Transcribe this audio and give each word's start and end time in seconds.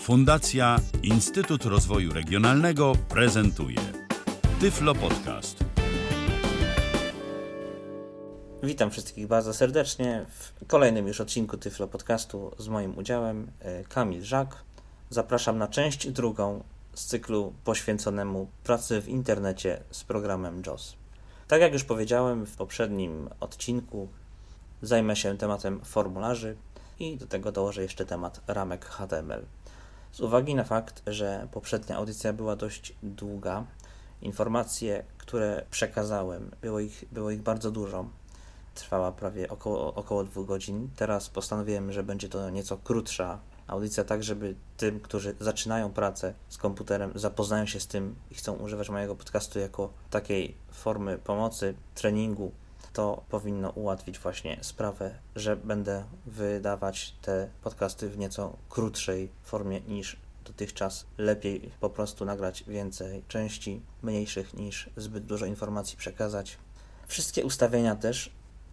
Fundacja 0.00 0.76
Instytut 1.02 1.64
Rozwoju 1.64 2.12
Regionalnego 2.12 2.92
prezentuje 3.08 3.76
Tyflo 4.60 4.94
Podcast. 4.94 5.64
Witam 8.62 8.90
wszystkich 8.90 9.26
bardzo 9.26 9.54
serdecznie 9.54 10.26
w 10.28 10.66
kolejnym 10.66 11.08
już 11.08 11.20
odcinku 11.20 11.56
Tyflo 11.56 11.88
Podcastu 11.88 12.50
z 12.58 12.68
moim 12.68 12.98
udziałem 12.98 13.50
e, 13.60 13.84
Kamil 13.84 14.22
Żak. 14.22 14.64
Zapraszam 15.10 15.58
na 15.58 15.68
część 15.68 16.10
drugą 16.10 16.64
z 16.94 17.04
cyklu 17.04 17.52
poświęconemu 17.64 18.50
pracy 18.64 19.00
w 19.00 19.08
internecie 19.08 19.82
z 19.90 20.04
programem 20.04 20.62
JOS. 20.66 20.96
Tak 21.48 21.60
jak 21.60 21.72
już 21.72 21.84
powiedziałem 21.84 22.46
w 22.46 22.56
poprzednim 22.56 23.28
odcinku, 23.40 24.08
zajmę 24.82 25.16
się 25.16 25.38
tematem 25.38 25.80
formularzy 25.84 26.56
i 26.98 27.16
do 27.16 27.26
tego 27.26 27.52
dołożę 27.52 27.82
jeszcze 27.82 28.06
temat 28.06 28.40
ramek 28.46 28.84
HTML. 28.84 29.44
Z 30.12 30.20
uwagi 30.20 30.54
na 30.54 30.64
fakt, 30.64 31.02
że 31.06 31.48
poprzednia 31.52 31.96
audycja 31.96 32.32
była 32.32 32.56
dość 32.56 32.94
długa, 33.02 33.64
informacje, 34.22 35.04
które 35.18 35.66
przekazałem, 35.70 36.50
było 36.62 36.80
ich, 36.80 37.04
było 37.12 37.30
ich 37.30 37.42
bardzo 37.42 37.70
dużo. 37.70 38.04
Trwała 38.74 39.12
prawie 39.12 39.48
około, 39.48 39.94
około 39.94 40.24
dwóch 40.24 40.46
godzin. 40.46 40.88
Teraz 40.96 41.28
postanowiłem, 41.28 41.92
że 41.92 42.02
będzie 42.02 42.28
to 42.28 42.50
nieco 42.50 42.76
krótsza 42.76 43.38
audycja, 43.66 44.04
tak 44.04 44.22
żeby 44.22 44.54
tym, 44.76 45.00
którzy 45.00 45.34
zaczynają 45.40 45.90
pracę 45.90 46.34
z 46.48 46.56
komputerem, 46.56 47.12
zapoznają 47.14 47.66
się 47.66 47.80
z 47.80 47.86
tym 47.86 48.14
i 48.30 48.34
chcą 48.34 48.54
używać 48.54 48.90
mojego 48.90 49.16
podcastu 49.16 49.58
jako 49.58 49.92
takiej 50.10 50.56
formy 50.70 51.18
pomocy, 51.18 51.74
treningu, 51.94 52.52
to 52.92 53.24
powinno 53.28 53.70
ułatwić 53.70 54.18
właśnie 54.18 54.58
sprawę, 54.62 55.14
że 55.36 55.56
będę 55.56 56.04
wydawać 56.26 57.14
te 57.22 57.48
podcasty 57.62 58.08
w 58.08 58.18
nieco 58.18 58.56
krótszej 58.68 59.28
formie 59.42 59.80
niż 59.80 60.16
dotychczas. 60.44 61.06
Lepiej 61.18 61.70
po 61.80 61.90
prostu 61.90 62.24
nagrać 62.24 62.64
więcej 62.66 63.22
części, 63.28 63.80
mniejszych 64.02 64.54
niż 64.54 64.90
zbyt 64.96 65.26
dużo 65.26 65.46
informacji 65.46 65.96
przekazać. 65.96 66.58
Wszystkie 67.06 67.44
ustawienia 67.44 67.96
też 67.96 68.30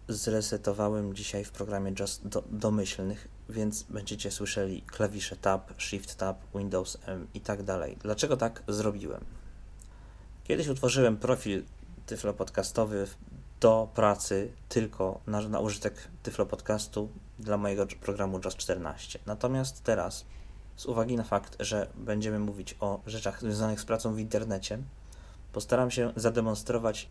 zresetowałem 0.08 1.14
dzisiaj 1.14 1.44
w 1.44 1.50
programie 1.50 1.92
Just 2.00 2.28
do, 2.28 2.42
domyślnych, 2.50 3.28
więc 3.48 3.82
będziecie 3.82 4.30
słyszeli 4.30 4.82
klawisze 4.82 5.36
Tab, 5.36 5.74
Shift 5.78 6.16
Tab, 6.16 6.38
Windows 6.54 6.98
M 7.06 7.26
i 7.34 7.40
tak 7.40 7.62
dalej. 7.62 7.96
Dlaczego 8.02 8.36
tak 8.36 8.62
zrobiłem? 8.68 9.24
Kiedyś 10.44 10.68
utworzyłem 10.68 11.16
profil 11.16 11.64
tyflo 12.06 12.34
podcastowy 12.34 13.06
do 13.60 13.88
pracy 13.94 14.52
tylko 14.68 15.20
na, 15.26 15.40
na 15.40 15.60
użytek 15.60 16.08
Tyflo 16.22 16.46
Podcastu 16.46 17.08
dla 17.38 17.56
mojego 17.56 17.86
programu 18.00 18.40
JOS 18.44 18.56
14. 18.56 19.18
Natomiast 19.26 19.82
teraz, 19.82 20.24
z 20.76 20.86
uwagi 20.86 21.16
na 21.16 21.24
fakt, 21.24 21.56
że 21.60 21.88
będziemy 21.94 22.38
mówić 22.38 22.76
o 22.80 23.00
rzeczach 23.06 23.40
związanych 23.40 23.80
z 23.80 23.84
pracą 23.84 24.14
w 24.14 24.18
internecie, 24.18 24.78
postaram 25.52 25.90
się 25.90 26.12
zademonstrować 26.16 27.08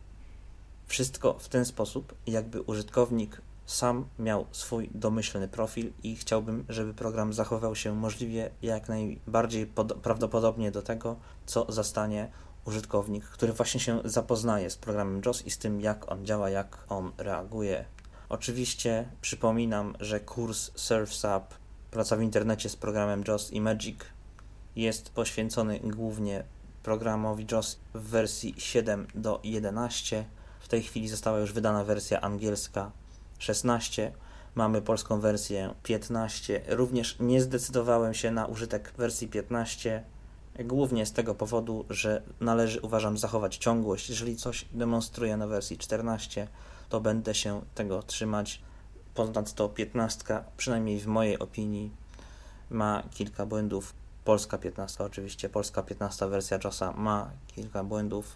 wszystko 0.86 1.34
w 1.40 1.50
ten 1.50 1.66
sposób, 1.66 2.16
jakby 2.28 2.62
użytkownik 2.62 3.42
sam 3.66 4.06
miał 4.20 4.45
swój 4.52 4.90
domyślny 4.94 5.48
profil 5.48 5.92
i 6.03 6.16
chciałbym, 6.16 6.66
żeby 6.70 6.94
program 6.94 7.34
zachował 7.34 7.75
się 7.75 7.95
możliwie 7.95 8.50
jak 8.62 8.90
najbardziej 8.90 9.72
prawdopodobnie 10.03 10.72
do 10.72 10.81
tego, 10.81 11.16
co 11.45 11.66
zastanie 11.72 12.31
użytkownik, 12.67 13.25
który 13.25 13.53
właśnie 13.53 13.79
się 13.79 14.01
zapoznaje 14.05 14.69
z 14.69 14.77
programem 14.77 15.21
JOS 15.25 15.45
i 15.45 15.51
z 15.51 15.57
tym, 15.57 15.81
jak 15.81 16.11
on 16.11 16.25
działa, 16.25 16.49
jak 16.49 16.85
on 16.89 17.11
reaguje. 17.17 17.85
Oczywiście 18.29 19.07
przypominam, 19.21 19.95
że 19.99 20.19
kurs 20.19 20.71
Surf's 20.71 21.38
Up, 21.38 21.55
praca 21.91 22.15
w 22.15 22.21
internecie 22.21 22.69
z 22.69 22.75
programem 22.75 23.23
JOS 23.27 23.51
i 23.51 23.61
Magic 23.61 23.99
jest 24.75 25.09
poświęcony 25.09 25.79
głównie 25.79 26.43
programowi 26.83 27.45
JOS 27.51 27.79
w 27.93 28.01
wersji 28.01 28.55
7 28.57 29.07
do 29.15 29.39
11. 29.43 30.25
W 30.59 30.67
tej 30.67 30.83
chwili 30.83 31.07
została 31.07 31.39
już 31.39 31.53
wydana 31.53 31.83
wersja 31.83 32.22
angielska 32.22 32.91
16. 33.39 34.11
Mamy 34.56 34.81
polską 34.81 35.19
wersję 35.19 35.73
15. 35.83 36.61
Również 36.67 37.16
nie 37.19 37.41
zdecydowałem 37.41 38.13
się 38.13 38.31
na 38.31 38.45
użytek 38.45 38.94
wersji 38.97 39.27
15 39.27 40.03
Głównie 40.66 41.06
z 41.06 41.12
tego 41.12 41.35
powodu, 41.35 41.85
że 41.90 42.22
należy, 42.40 42.81
uważam, 42.81 43.18
zachować 43.18 43.57
ciągłość. 43.57 44.09
Jeżeli 44.09 44.35
coś 44.35 44.66
demonstruję 44.72 45.38
na 45.38 45.47
wersji 45.47 45.78
14, 45.78 46.47
to 46.90 47.01
będę 47.01 47.35
się 47.35 47.62
tego 47.75 48.03
trzymać. 48.03 48.62
Ponadto 49.13 49.69
15, 49.69 50.44
przynajmniej 50.57 51.00
w 51.00 51.07
mojej 51.07 51.40
opinii, 51.40 51.91
ma 52.69 53.03
kilka 53.12 53.45
błędów. 53.45 53.94
Polska 54.23 54.57
15, 54.57 55.03
oczywiście, 55.03 55.50
polska 55.50 55.84
15 55.84 56.28
wersja 56.28 56.59
JOSa 56.63 56.91
ma 56.91 57.29
kilka 57.47 57.84
błędów, 57.84 58.35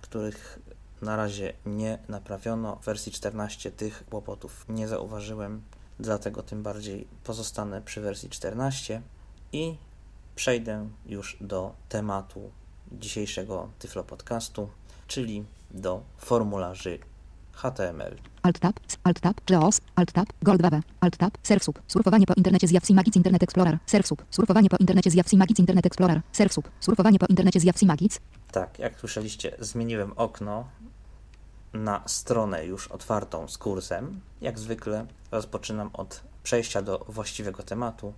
których 0.00 0.58
na 1.02 1.16
razie 1.16 1.52
nie 1.66 1.98
naprawiono. 2.08 2.76
W 2.76 2.84
wersji 2.84 3.12
14 3.12 3.70
tych 3.70 4.04
kłopotów 4.10 4.64
nie 4.68 4.88
zauważyłem, 4.88 5.62
dlatego 6.00 6.42
tym 6.42 6.62
bardziej 6.62 7.06
pozostanę 7.24 7.82
przy 7.82 8.00
wersji 8.00 8.30
14 8.30 9.02
i 9.52 9.76
przejdę 10.36 10.88
już 11.06 11.36
do 11.40 11.74
tematu 11.88 12.50
dzisiejszego 12.92 13.68
Tyflo 13.78 14.04
Podcastu, 14.04 14.68
czyli 15.06 15.44
do 15.70 16.02
formularzy 16.18 16.98
HTML. 17.52 18.16
Alt-Tab, 18.42 18.80
Alt-Tab, 19.04 19.50
JAWS, 19.50 19.80
Alt-Tab, 19.96 20.26
Goldwave, 20.42 20.80
Alt-Tab, 21.00 21.38
Surfsub, 21.42 21.82
surfowanie 21.88 22.26
po 22.26 22.34
internecie 22.36 22.68
z 22.68 22.70
Yahoo 22.70 22.94
Magic 22.94 23.16
Internet 23.16 23.42
Explorer, 23.42 23.78
Surfsub, 23.86 24.24
surfowanie 24.30 24.68
po 24.68 24.76
internecie 24.76 25.10
z 25.10 25.14
Yahoo 25.14 25.36
Magic 25.36 25.58
Internet 25.58 25.86
Explorer, 25.86 26.20
Surfsub, 26.32 26.70
surfowanie 26.80 27.18
po 27.18 27.26
internecie 27.26 27.60
z 27.60 27.64
Yahoo 27.64 27.86
Magic. 27.86 28.20
Tak, 28.52 28.78
jak 28.78 29.00
słyszeliście, 29.00 29.56
zmieniłem 29.58 30.12
okno 30.16 30.64
na 31.72 32.02
stronę 32.06 32.66
już 32.66 32.88
otwartą 32.88 33.48
z 33.48 33.58
kursem. 33.58 34.20
Jak 34.40 34.58
zwykle 34.58 35.06
rozpoczynam 35.30 35.90
od 35.92 36.20
przejścia 36.42 36.82
do 36.82 37.04
właściwego 37.08 37.62
tematu. 37.62 38.12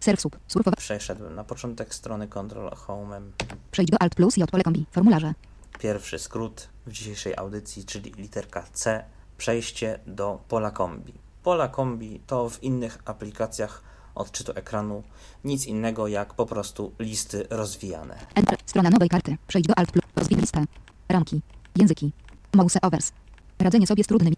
Surfsub, 0.00 0.38
surfowa. 0.48 0.76
Przeszedłem 0.76 1.34
na 1.34 1.44
początek 1.44 1.94
strony 1.94 2.28
Control 2.28 2.70
Home'em. 2.70 3.22
Przejdź 3.70 3.90
do 3.90 4.02
Alt 4.02 4.14
plus 4.14 4.38
i 4.38 4.42
od 4.42 4.50
pole 4.50 4.62
kombi. 4.62 4.86
Formularze. 4.90 5.34
Pierwszy 5.78 6.18
skrót 6.18 6.68
w 6.86 6.92
dzisiejszej 6.92 7.36
audycji, 7.36 7.84
czyli 7.84 8.12
literka 8.12 8.64
C. 8.72 9.04
Przejście 9.38 9.98
do 10.06 10.40
pola 10.48 10.70
kombi. 10.70 11.12
Pola 11.42 11.68
kombi 11.68 12.20
to 12.26 12.50
w 12.50 12.62
innych 12.62 12.98
aplikacjach 13.04 13.82
odczytu 14.14 14.52
ekranu 14.54 15.02
nic 15.44 15.66
innego 15.66 16.08
jak 16.08 16.34
po 16.34 16.46
prostu 16.46 16.92
listy 16.98 17.46
rozwijane. 17.50 18.18
Enter. 18.34 18.58
Strona 18.66 18.90
nowej 18.90 19.08
karty. 19.08 19.36
Przejdź 19.46 19.66
do 19.66 19.78
Alt 19.78 19.92
plus. 19.92 20.04
Rozwij 20.16 20.38
listę. 20.38 20.64
Ramki. 21.08 21.40
Języki. 21.76 22.12
Mouse 22.54 22.80
overs. 22.80 23.12
Radzenie 23.58 23.86
sobie 23.86 24.04
z 24.04 24.06
trudnymi. 24.06 24.36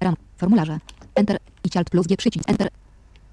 Ram. 0.00 0.16
Formularze. 0.36 0.78
Enter. 1.14 1.38
I 1.64 1.78
Alt 1.78 1.90
plus 1.90 2.06
G 2.06 2.16
przycisk. 2.16 2.50
Enter. 2.50 2.68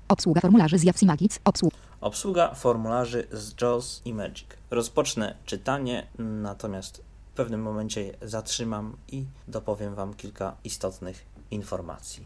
Obsługa 0.10 0.42
formularzy 0.42 0.78
z 0.78 0.84
Yahoo 0.84 1.06
Magic. 1.06 1.40
Obsługa. 1.44 1.76
Obsługa 2.02 2.54
formularzy 2.54 3.28
z 3.32 3.62
JAWS 3.62 4.02
i 4.06 4.14
Magic. 4.14 4.48
Rozpocznę 4.72 5.36
czytanie, 5.46 6.08
natomiast 6.20 7.04
w 7.32 7.36
pewnym 7.36 7.62
momencie 7.62 8.14
zatrzymam 8.22 8.98
i 9.12 9.26
dopowiem 9.48 9.96
Wam 9.96 10.14
kilka 10.14 10.56
istotnych 10.64 11.26
informacji. 11.52 12.24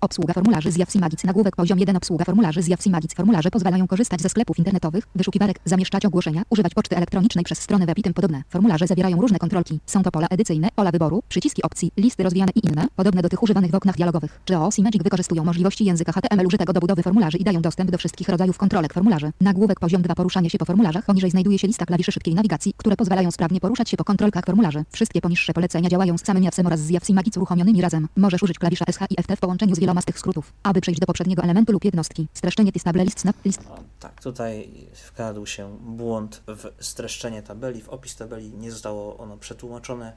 Obsługa, 0.00 0.34
formularzy 0.34 0.72
z 0.72 0.76
Yahoo 0.76 0.98
Magic. 1.00 1.24
Nagłówek 1.24 1.56
poziom 1.56 1.78
1. 1.78 1.96
Obsługa 1.96 2.24
formularzy 2.24 2.62
z 2.62 2.68
Yahoo 2.68 2.90
Magic. 2.90 3.14
Formularze 3.14 3.50
pozwalają 3.50 3.86
korzystać 3.86 4.20
ze 4.20 4.28
sklepów 4.28 4.58
internetowych, 4.58 5.04
wyszukiwarek, 5.14 5.58
zamieszczać 5.64 6.06
ogłoszenia, 6.06 6.42
używać 6.50 6.74
poczty 6.74 6.96
elektronicznej 6.96 7.44
przez 7.44 7.58
stronę 7.58 7.86
web 7.86 7.98
i 7.98 8.02
tym 8.02 8.14
podobne. 8.14 8.42
Formularze 8.48 8.86
zawierają 8.86 9.20
różne 9.20 9.38
kontrolki. 9.38 9.80
Są 9.86 10.02
to 10.02 10.10
pola 10.10 10.26
edycyjne, 10.30 10.68
pola 10.74 10.90
wyboru, 10.90 11.22
przyciski 11.28 11.62
opcji, 11.62 11.90
listy 11.96 12.22
rozwijane 12.22 12.52
i 12.54 12.66
inne, 12.68 12.86
podobne 12.96 13.22
do 13.22 13.28
tych 13.28 13.42
używanych 13.42 13.70
w 13.70 13.74
oknach 13.74 13.96
dialogowych. 13.96 14.40
JAWS 14.50 14.78
i 14.78 14.82
Magic 14.82 15.02
wykorzystują 15.02 15.44
możliwości 15.44 15.84
języka 15.84 16.12
HTML 16.12 16.46
użytego 16.46 16.72
do 16.72 16.80
budowy 16.80 17.02
formularzy 17.02 17.38
i 17.38 17.44
dają 17.44 17.62
dostęp 17.62 17.90
do 17.90 17.98
wszystkich 17.98 18.28
rodzajów 18.28 18.58
kontrolek 18.58 18.94
formularzy. 18.94 19.32
Nagłówek 19.40 19.80
poziom 19.80 20.02
2. 20.02 20.14
Poruszanie 20.14 20.50
się 20.50 20.58
po 20.58 20.64
formularzach. 20.64 21.04
Poniżej 21.04 21.30
znajduje 21.30 21.58
się 21.58 21.66
lista 21.66 21.86
klawiszy 21.86 22.12
szybkiej 22.12 22.34
nawigacji, 22.34 22.74
które 22.76 22.96
pozwalają 22.96 23.30
sprawnie 23.30 23.60
poruszać 23.60 23.90
się 23.90 23.96
po 23.96 24.04
kontrolkach 24.04 24.44
formularzy. 24.46 24.84
Wszystkie 24.92 25.20
poniższe 25.20 25.52
polecenia 25.52 25.88
działają 25.88 26.18
z 26.18 26.24
samym 26.24 26.42
Jawsem 26.42 26.66
oraz 26.66 26.80
z 26.80 26.90
Yahoo 26.90 27.14
Magic 27.14 27.36
uruchomionymi 27.36 27.80
razem. 27.80 28.08
Możesz 28.16 28.42
użyć 28.48 28.58
klawisza 28.58 28.84
SH 28.92 29.00
i 29.10 29.22
FT 29.22 29.36
w 29.36 29.40
połączeniu 29.40 29.74
z 29.74 29.78
wieloma 29.78 30.00
z 30.00 30.04
tych 30.04 30.18
skrótów, 30.18 30.52
aby 30.62 30.80
przejść 30.80 31.00
do 31.00 31.06
poprzedniego 31.06 31.42
elementu 31.42 31.72
lub 31.72 31.84
jednostki. 31.84 32.28
Streszczenie 32.34 32.72
table 32.72 33.04
list 33.04 33.20
snap 33.20 33.44
list. 33.44 33.60
Tak, 34.00 34.22
tutaj 34.22 34.70
wkradł 34.94 35.46
się 35.46 35.78
błąd 35.80 36.42
w 36.46 36.84
streszczenie 36.84 37.42
tabeli, 37.42 37.82
w 37.82 37.88
opis 37.88 38.16
tabeli 38.16 38.50
nie 38.50 38.72
zostało 38.72 39.16
ono 39.18 39.36
przetłumaczone 39.36 40.12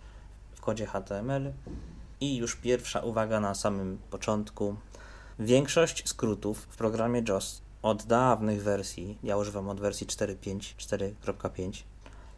w 0.53 0.61
kodzie 0.61 0.85
HTML. 0.85 1.53
I 2.21 2.37
już 2.37 2.55
pierwsza 2.55 2.99
uwaga 2.99 3.39
na 3.39 3.55
samym 3.55 3.97
początku. 4.09 4.75
Większość 5.39 6.09
skrótów 6.09 6.67
w 6.69 6.77
programie 6.77 7.23
JOS 7.27 7.61
od 7.81 8.03
dawnych 8.03 8.63
wersji, 8.63 9.17
ja 9.23 9.37
używam 9.37 9.69
od 9.69 9.79
wersji 9.79 10.07
4.5, 10.07 10.59
4.5 10.77 11.83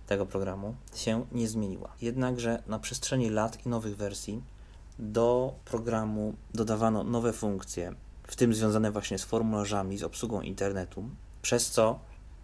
tego 0.08 0.26
programu, 0.26 0.76
się 0.96 1.26
nie 1.32 1.48
zmieniła. 1.48 1.90
Jednakże 2.02 2.64
na 2.68 2.80
przestrzeni 2.80 3.30
lat 3.30 3.66
i 3.66 3.70
nowych 3.70 3.98
wersji 3.98 4.42
do 5.12 5.56
programu 5.66 6.34
dodawano 6.54 7.04
nowe 7.04 7.34
funkcje, 7.34 7.96
w 8.28 8.36
tym 8.36 8.54
związane 8.54 8.92
właśnie 8.92 9.18
z 9.20 9.24
formularzami, 9.24 9.98
z 9.98 10.04
obsługą 10.04 10.42
internetu, 10.42 11.10
przez 11.42 11.72
co 11.72 12.00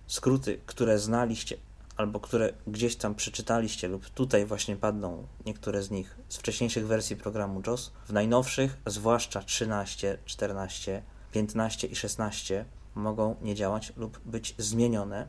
skróty, 0.08 0.60
które 0.66 1.00
znaliście 1.00 1.58
albo 1.98 2.20
które 2.20 2.54
gdzieś 2.68 2.96
tam 2.96 3.16
przeczytaliście 3.16 3.88
lub 3.88 4.10
tutaj 4.10 4.46
właśnie 4.46 4.76
padną 4.76 5.28
niektóre 5.46 5.84
z 5.84 5.92
nich 5.92 6.18
z 6.30 6.38
wcześniejszych 6.38 6.88
wersji 6.88 7.16
programu 7.16 7.62
JOS, 7.68 7.92
w 8.08 8.14
najnowszych, 8.14 8.78
zwłaszcza 8.86 9.44
13, 9.44 10.18
14, 10.26 11.04
15 11.32 11.88
i 11.88 11.96
16 11.96 12.66
mogą 12.96 13.36
nie 13.42 13.56
działać 13.56 13.94
lub 13.98 14.20
być 14.26 14.56
zmienione, 14.58 15.28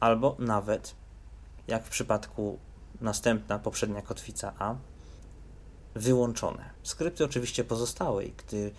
albo 0.00 0.36
nawet, 0.38 0.94
jak 1.68 1.84
w 1.84 1.90
przypadku 1.90 2.58
następna, 3.00 3.58
poprzednia 3.58 4.02
kotwica 4.02 4.52
A, 4.58 4.74
wyłączone. 5.96 6.70
Skrypty 6.82 7.24
oczywiście 7.24 7.64
pozostały 7.64 8.24
i 8.24 8.32
gdy, 8.32 8.72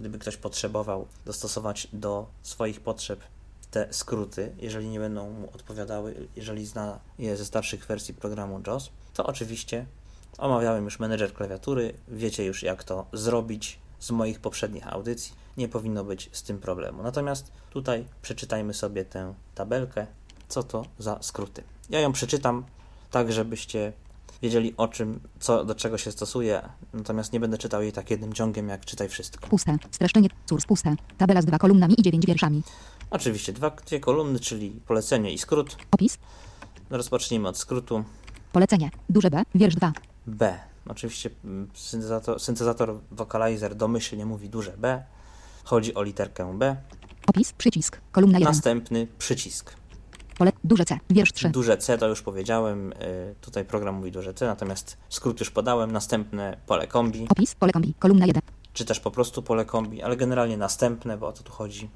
gdyby 0.00 0.18
ktoś 0.18 0.36
potrzebował 0.36 1.06
dostosować 1.26 1.88
do 1.92 2.26
swoich 2.42 2.80
potrzeb 2.80 3.20
te 3.70 3.88
skróty, 3.90 4.52
jeżeli 4.58 4.88
nie 4.88 4.98
będą 4.98 5.30
mu 5.30 5.50
odpowiadały, 5.54 6.28
jeżeli 6.36 6.66
zna 6.66 6.98
je 7.18 7.36
ze 7.36 7.44
starszych 7.44 7.86
wersji 7.86 8.14
programu 8.14 8.60
JOS, 8.66 8.90
to 9.14 9.26
oczywiście 9.26 9.86
omawiałem 10.38 10.84
już 10.84 10.98
menedżer 10.98 11.32
klawiatury, 11.32 11.94
wiecie 12.08 12.44
już 12.44 12.62
jak 12.62 12.84
to 12.84 13.06
zrobić 13.12 13.78
z 14.00 14.10
moich 14.10 14.40
poprzednich 14.40 14.92
audycji, 14.92 15.34
nie 15.56 15.68
powinno 15.68 16.04
być 16.04 16.30
z 16.32 16.42
tym 16.42 16.58
problemu. 16.58 17.02
Natomiast 17.02 17.52
tutaj 17.70 18.04
przeczytajmy 18.22 18.74
sobie 18.74 19.04
tę 19.04 19.34
tabelkę, 19.54 20.06
co 20.48 20.62
to 20.62 20.84
za 20.98 21.18
skróty. 21.22 21.62
Ja 21.90 22.00
ją 22.00 22.12
przeczytam 22.12 22.64
tak, 23.10 23.32
żebyście 23.32 23.92
wiedzieli 24.42 24.74
o 24.76 24.88
czym, 24.88 25.20
co 25.40 25.64
do 25.64 25.74
czego 25.74 25.98
się 25.98 26.12
stosuje, 26.12 26.62
natomiast 26.94 27.32
nie 27.32 27.40
będę 27.40 27.58
czytał 27.58 27.82
jej 27.82 27.92
tak 27.92 28.10
jednym 28.10 28.32
ciągiem, 28.32 28.68
jak 28.68 28.84
czytaj 28.84 29.08
wszystko. 29.08 29.48
Puste. 29.48 29.76
Streszczenie. 29.90 30.28
Source 30.50 30.66
puste. 30.66 30.94
Tabela 31.18 31.42
z 31.42 31.44
dwa 31.44 31.58
kolumnami 31.58 31.94
i 32.00 32.02
dziewięć 32.02 32.26
wierszami. 32.26 32.62
Oczywiście 33.10 33.52
dwa, 33.52 33.70
dwie 33.70 34.00
kolumny, 34.00 34.40
czyli 34.40 34.70
polecenie 34.70 35.32
i 35.32 35.38
skrót. 35.38 35.76
Opis. 35.90 36.18
Rozpocznijmy 36.90 37.48
od 37.48 37.58
skrótu 37.58 38.04
Polecenie. 38.52 38.90
Duże 39.08 39.30
B. 39.30 39.42
Wiersz 39.54 39.74
2. 39.74 39.92
B. 40.26 40.58
Oczywiście 40.88 41.30
mm, 41.44 41.68
syntezator, 41.74 42.40
syntezator 42.40 42.98
Vocalizer 43.10 43.74
domyślnie 43.74 44.26
mówi 44.26 44.48
duże 44.48 44.72
B. 44.78 45.02
Chodzi 45.64 45.94
o 45.94 46.02
literkę 46.02 46.58
B. 46.58 46.76
Opis. 47.26 47.52
Przycisk. 47.52 48.00
Kolumna 48.12 48.38
1. 48.38 48.52
Następny 48.52 49.06
przycisk. 49.18 49.79
Pole. 50.40 50.52
Duże 50.64 50.84
C. 50.84 50.98
Wiersz 51.10 51.32
3. 51.32 51.48
Duże 51.50 51.76
C 51.78 51.98
to 51.98 52.08
już 52.08 52.22
powiedziałem, 52.22 52.92
y, 52.92 53.34
tutaj 53.40 53.64
program 53.64 53.94
mówi 53.94 54.12
duże 54.12 54.34
C, 54.34 54.46
natomiast 54.46 54.96
skrót 55.08 55.40
już 55.40 55.50
podałem. 55.50 55.92
Następne 55.92 56.56
pole 56.66 56.86
kombi, 56.86 57.26
Opis. 57.28 57.54
Pole 57.54 57.72
kombi. 57.72 57.94
Kolumna 57.98 58.26
1. 58.26 58.42
czy 58.72 58.84
też 58.84 59.00
po 59.00 59.10
prostu 59.10 59.42
pole 59.42 59.64
kombi, 59.64 60.02
ale 60.02 60.16
generalnie 60.16 60.56
następne, 60.56 61.18
bo 61.18 61.26
o 61.28 61.32
to 61.32 61.42
tu 61.42 61.52
chodzi. 61.52 61.90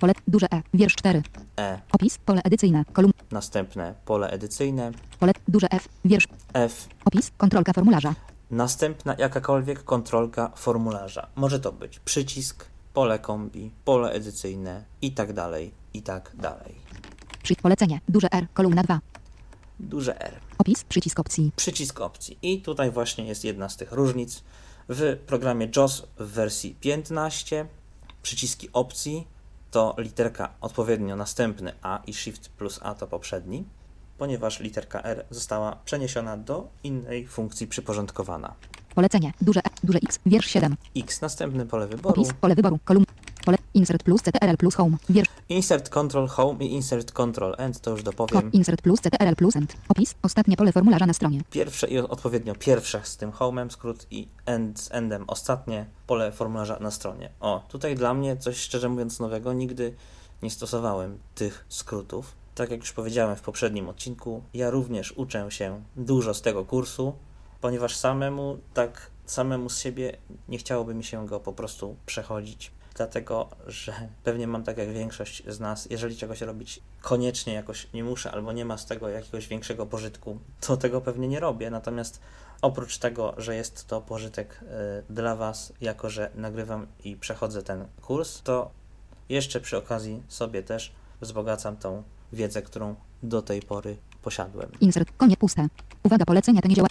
Pole. 0.00 0.12
Duże 0.28 0.46
E. 0.52 0.62
Wiersz 0.74 0.96
4. 0.96 1.22
E. 1.58 1.80
Opis. 1.92 2.18
Pole 2.18 2.40
edycyjne. 2.44 2.84
Kolumna. 2.92 3.14
Następne 3.30 3.94
pole 4.04 4.30
edycyjne. 4.30 4.92
Pole. 5.20 5.32
Duże 5.48 5.70
F. 5.70 5.88
Wiersz. 6.04 6.28
F. 6.54 6.88
Opis. 7.04 7.30
Kontrolka 7.36 7.72
formularza. 7.72 8.14
Następna 8.50 9.14
jakakolwiek 9.18 9.84
kontrolka 9.84 10.52
formularza. 10.56 11.26
Może 11.36 11.60
to 11.60 11.72
być 11.72 11.98
przycisk, 11.98 12.64
pole 12.94 13.18
kombi, 13.18 13.70
pole 13.84 14.10
edycyjne 14.10 14.84
i 15.02 15.12
tak 15.12 15.32
dalej, 15.32 15.70
i 15.94 16.02
tak 16.02 16.32
dalej. 16.36 16.87
Przy. 17.48 17.56
Polecenie. 17.56 18.00
Duże 18.08 18.32
R. 18.32 18.46
Kolumna 18.54 18.82
2. 18.82 19.00
Duże 19.80 20.22
R. 20.22 20.34
Opis. 20.58 20.84
Przycisk 20.84 21.20
opcji. 21.20 21.52
Przycisk 21.56 22.00
opcji. 22.00 22.38
I 22.42 22.62
tutaj 22.62 22.90
właśnie 22.90 23.24
jest 23.24 23.44
jedna 23.44 23.68
z 23.68 23.76
tych 23.76 23.92
różnic. 23.92 24.42
W 24.88 25.16
programie 25.26 25.68
JOS 25.76 26.06
w 26.18 26.26
wersji 26.26 26.76
15 26.80 27.66
przyciski 28.22 28.68
opcji 28.72 29.26
to 29.70 29.94
literka 29.98 30.54
odpowiednio 30.60 31.16
następny 31.16 31.72
A 31.82 32.02
i 32.06 32.14
Shift 32.14 32.48
plus 32.48 32.80
A 32.82 32.94
to 32.94 33.06
poprzedni, 33.06 33.64
ponieważ 34.18 34.60
literka 34.60 35.02
R 35.02 35.24
została 35.30 35.76
przeniesiona 35.84 36.36
do 36.36 36.68
innej 36.84 37.26
funkcji 37.26 37.66
przyporządkowana. 37.66 38.54
Polecenie. 38.94 39.32
Duże. 39.40 39.60
Duże 39.82 39.98
X. 39.98 40.18
Wiersz 40.26 40.46
7. 40.46 40.76
X 40.96 41.20
następny 41.20 41.66
pole 41.66 41.86
wyboru. 41.86 42.22
Opis. 42.22 42.32
Pole 42.40 42.54
wyboru. 42.54 42.78
Kolumna. 42.84 43.17
Pole. 43.48 43.58
Insert 43.74 44.02
plus 44.02 44.22
CTRL 44.22 44.56
plus 44.56 44.74
home. 44.74 44.96
Wiersz. 45.08 45.28
Insert 45.48 45.88
Control 45.88 46.28
Home 46.28 46.64
i 46.64 46.72
Insert 46.72 47.12
Control 47.12 47.54
End 47.58 47.80
to 47.80 47.90
już 47.90 48.00
Ko. 48.00 48.04
dopowiem. 48.04 48.52
Insert 48.52 48.82
plus 48.82 49.00
CTRL 49.00 49.34
plus 49.36 49.56
end. 49.56 49.76
Opis. 49.88 50.14
Ostatnie 50.22 50.56
pole 50.56 50.72
formularza 50.72 51.06
na 51.06 51.12
stronie. 51.12 51.42
Pierwsze 51.50 51.86
i 51.88 51.98
odpowiednio 51.98 52.54
pierwsze 52.54 53.00
z 53.04 53.16
tym 53.16 53.30
home'em 53.30 53.70
skrót 53.70 54.06
i 54.10 54.28
end 54.46 54.80
z 54.80 54.92
endem 54.92 55.24
ostatnie 55.26 55.86
pole 56.06 56.32
formularza 56.32 56.78
na 56.80 56.90
stronie. 56.90 57.30
O, 57.40 57.64
tutaj 57.68 57.94
dla 57.94 58.14
mnie 58.14 58.36
coś 58.36 58.56
szczerze 58.56 58.88
mówiąc 58.88 59.20
nowego, 59.20 59.52
nigdy 59.52 59.94
nie 60.42 60.50
stosowałem 60.50 61.18
tych 61.34 61.64
skrótów. 61.68 62.32
Tak 62.54 62.70
jak 62.70 62.80
już 62.80 62.92
powiedziałem 62.92 63.36
w 63.36 63.40
poprzednim 63.40 63.88
odcinku, 63.88 64.42
ja 64.54 64.70
również 64.70 65.12
uczę 65.12 65.50
się 65.50 65.82
dużo 65.96 66.34
z 66.34 66.42
tego 66.42 66.64
kursu, 66.64 67.12
ponieważ 67.60 67.96
samemu 67.96 68.58
tak 68.74 69.10
samemu 69.26 69.70
z 69.70 69.78
siebie 69.78 70.16
nie 70.48 70.58
chciałoby 70.58 70.94
mi 70.94 71.04
się 71.04 71.26
go 71.26 71.40
po 71.40 71.52
prostu 71.52 71.96
przechodzić. 72.06 72.77
Dlatego, 72.98 73.48
że 73.66 73.92
pewnie 74.24 74.46
mam 74.46 74.64
tak 74.64 74.78
jak 74.78 74.92
większość 74.92 75.42
z 75.46 75.60
nas, 75.60 75.86
jeżeli 75.90 76.16
czegoś 76.16 76.40
robić 76.40 76.80
koniecznie 77.00 77.54
jakoś 77.54 77.88
nie 77.94 78.04
muszę, 78.04 78.32
albo 78.32 78.52
nie 78.52 78.64
ma 78.64 78.78
z 78.78 78.86
tego 78.86 79.08
jakiegoś 79.08 79.48
większego 79.48 79.86
pożytku, 79.86 80.38
to 80.60 80.76
tego 80.76 81.00
pewnie 81.00 81.28
nie 81.28 81.40
robię. 81.40 81.70
Natomiast 81.70 82.20
oprócz 82.62 82.98
tego, 82.98 83.34
że 83.36 83.56
jest 83.56 83.86
to 83.86 84.00
pożytek 84.00 84.60
y, 84.62 85.12
dla 85.12 85.36
Was, 85.36 85.72
jako 85.80 86.10
że 86.10 86.30
nagrywam 86.34 86.86
i 87.04 87.16
przechodzę 87.16 87.62
ten 87.62 87.86
kurs, 88.02 88.42
to 88.42 88.70
jeszcze 89.28 89.60
przy 89.60 89.76
okazji 89.76 90.22
sobie 90.28 90.62
też 90.62 90.92
wzbogacam 91.20 91.76
tą 91.76 92.02
wiedzę, 92.32 92.62
którą 92.62 92.94
do 93.22 93.42
tej 93.42 93.62
pory 93.62 93.96
posiadłem. 94.22 94.70
Insert. 94.80 95.08
Konie 95.16 95.36
puste. 95.36 95.68
Uwaga. 96.02 96.24
Polecenia 96.24 96.62
te 96.62 96.68
nie 96.68 96.74
działa. 96.74 96.87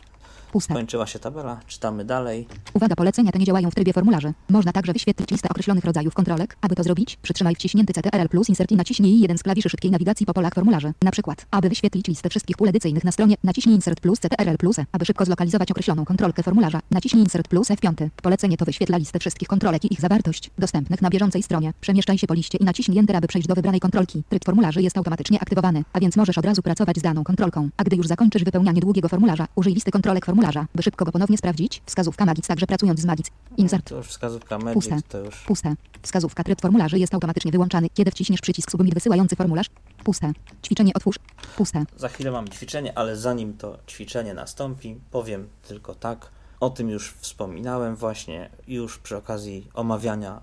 Puste. 0.57 0.73
Kończyła 0.73 1.07
się 1.07 1.19
tabela, 1.19 1.59
czytamy 1.67 2.05
dalej. 2.05 2.47
Uwaga, 2.73 2.95
polecenia 2.95 3.31
te 3.31 3.39
nie 3.39 3.45
działają 3.45 3.71
w 3.71 3.75
trybie 3.75 3.93
formularzy. 3.93 4.33
Można 4.49 4.71
także 4.71 4.93
wyświetlić 4.93 5.31
listę 5.31 5.49
określonych 5.49 5.85
rodzajów 5.85 6.13
kontrolek. 6.13 6.57
Aby 6.61 6.75
to 6.75 6.83
zrobić, 6.83 7.17
przytrzymaj 7.21 7.55
wciśnięty 7.55 7.93
CTRL 7.93 8.29
plus 8.29 8.49
insert 8.49 8.71
i 8.71 8.75
naciśnij 8.75 9.19
jeden 9.19 9.37
z 9.37 9.43
klawiszy 9.43 9.69
szybkiej 9.69 9.91
nawigacji 9.91 10.25
po 10.25 10.33
polach 10.33 10.53
formularzy. 10.53 10.93
Na 11.01 11.11
przykład, 11.11 11.45
aby 11.51 11.69
wyświetlić 11.69 12.07
listę 12.07 12.29
wszystkich 12.29 12.57
pól 12.57 12.69
edycyjnych 12.69 13.03
na 13.03 13.11
stronie, 13.11 13.35
naciśnij 13.43 13.75
insert 13.75 13.99
plus 13.99 14.19
CTRL 14.19 14.57
plus 14.59 14.79
E. 14.79 14.85
Aby 14.91 15.05
szybko 15.05 15.25
zlokalizować 15.25 15.71
określoną 15.71 16.05
kontrolkę 16.05 16.43
formularza, 16.43 16.79
naciśnij 16.91 17.23
insert 17.23 17.47
plus 17.47 17.67
F5. 17.67 18.09
Polecenie 18.21 18.57
to 18.57 18.65
wyświetla 18.65 18.97
listę 18.97 19.19
wszystkich 19.19 19.47
kontrolek 19.47 19.85
i 19.85 19.93
ich 19.93 20.01
zawartość, 20.01 20.51
dostępnych 20.57 21.01
na 21.01 21.09
bieżącej 21.09 21.43
stronie. 21.43 21.73
Przemieszczaj 21.81 22.17
się 22.17 22.27
po 22.27 22.33
liście 22.33 22.57
i 22.57 22.63
naciśnij 22.63 22.99
Enter, 22.99 23.15
aby 23.15 23.27
przejść 23.27 23.47
do 23.47 23.55
wybranej 23.55 23.79
kontrolki. 23.79 24.23
Tryb 24.29 24.45
formularzy 24.45 24.81
jest 24.81 24.97
automatycznie 24.97 25.39
aktywowany, 25.39 25.83
a 25.93 25.99
więc 25.99 26.17
możesz 26.17 26.37
od 26.37 26.45
razu 26.45 26.61
pracować 26.61 26.97
z 26.97 27.01
daną 27.01 27.23
kontrolką. 27.23 27.69
A 27.77 27.83
gdy 27.83 27.95
już 27.95 28.07
zakończysz 28.07 28.43
wypełnianie 28.43 28.81
długiego 28.81 29.09
formularza, 29.09 29.47
użyj 29.55 29.73
listy 29.73 29.91
kontrolek 29.91 30.25
formularza, 30.25 30.46
by 30.75 30.83
szybko 30.83 31.05
go 31.05 31.11
ponownie 31.11 31.37
sprawdzić. 31.37 31.81
Wskazówka 31.85 32.25
Magic 32.25 32.47
także 32.47 32.67
pracując 32.67 32.99
z 32.99 33.05
Magic. 33.05 33.27
Insert. 33.57 33.89
To 33.89 33.95
już 33.95 34.07
wskazówka 34.07 34.57
Magic, 34.57 34.73
Puste. 34.73 35.01
to 35.09 35.17
już 35.17 35.35
Puste. 35.35 35.73
Wskazówka 36.01 36.43
tryb 36.43 36.61
formularzy 36.61 36.99
jest 36.99 37.13
automatycznie 37.13 37.51
wyłączany, 37.51 37.89
kiedy 37.93 38.11
wciśniesz 38.11 38.41
przycisk 38.41 38.71
Submit 38.71 38.93
wysyłający 38.93 39.35
formularz. 39.35 39.67
Puste. 40.03 40.31
Ćwiczenie 40.65 40.93
otwórz. 40.93 41.19
Puste. 41.57 41.83
Za 41.97 42.09
chwilę 42.09 42.31
mam 42.31 42.49
ćwiczenie, 42.49 42.97
ale 42.97 43.17
zanim 43.17 43.57
to 43.57 43.77
ćwiczenie 43.87 44.33
nastąpi, 44.33 44.99
powiem 45.11 45.47
tylko 45.67 45.95
tak. 45.95 46.29
O 46.59 46.69
tym 46.69 46.89
już 46.89 47.13
wspominałem 47.13 47.95
właśnie 47.95 48.49
już 48.67 48.97
przy 48.97 49.17
okazji 49.17 49.67
omawiania 49.73 50.41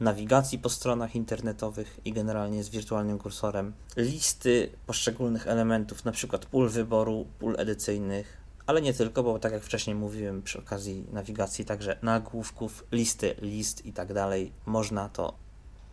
nawigacji 0.00 0.58
po 0.58 0.68
stronach 0.68 1.16
internetowych 1.16 2.00
i 2.04 2.12
generalnie 2.12 2.64
z 2.64 2.68
wirtualnym 2.68 3.18
kursorem. 3.18 3.72
Listy 3.96 4.70
poszczególnych 4.86 5.46
elementów, 5.46 6.04
na 6.04 6.12
przykład 6.12 6.46
pól 6.46 6.68
wyboru, 6.68 7.26
pól 7.38 7.54
edycyjnych, 7.58 8.41
ale 8.66 8.82
nie 8.82 8.94
tylko, 8.94 9.22
bo 9.22 9.38
tak 9.38 9.52
jak 9.52 9.62
wcześniej 9.62 9.96
mówiłem 9.96 10.42
przy 10.42 10.58
okazji 10.58 11.06
nawigacji, 11.12 11.64
także 11.64 11.98
nagłówków, 12.02 12.84
listy, 12.92 13.34
list 13.40 13.86
i 13.86 13.92
tak 13.92 14.12
dalej, 14.12 14.52
można 14.66 15.08
to 15.08 15.42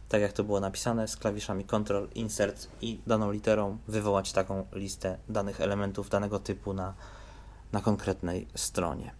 tak 0.10 0.22
jak 0.22 0.34
to 0.34 0.44
było 0.44 0.60
napisane, 0.60 1.08
z 1.08 1.18
klawiszami 1.18 1.66
Ctrl, 1.66 2.08
Insert 2.16 2.68
i 2.82 3.00
daną 3.08 3.32
literą 3.32 3.78
wywołać 3.88 4.32
taką 4.32 4.66
listę 4.74 5.18
danych 5.30 5.62
elementów 5.62 6.10
danego 6.10 6.40
typu 6.40 6.74
na, 6.74 6.94
na 7.72 7.82
konkretnej 7.82 8.48
stronie. 8.56 9.12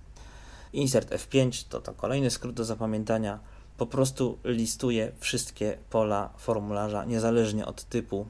Insert 0.74 1.12
F5 1.12 1.66
to, 1.70 1.82
to 1.82 1.94
kolejny 1.94 2.30
skrót 2.30 2.56
do 2.56 2.66
zapamiętania. 2.66 3.40
Po 3.78 3.86
prostu 3.86 4.38
listuje 4.44 5.12
wszystkie 5.20 5.78
pola 5.90 6.30
formularza, 6.38 7.06
niezależnie 7.06 7.66
od 7.66 7.84
typu, 7.84 8.28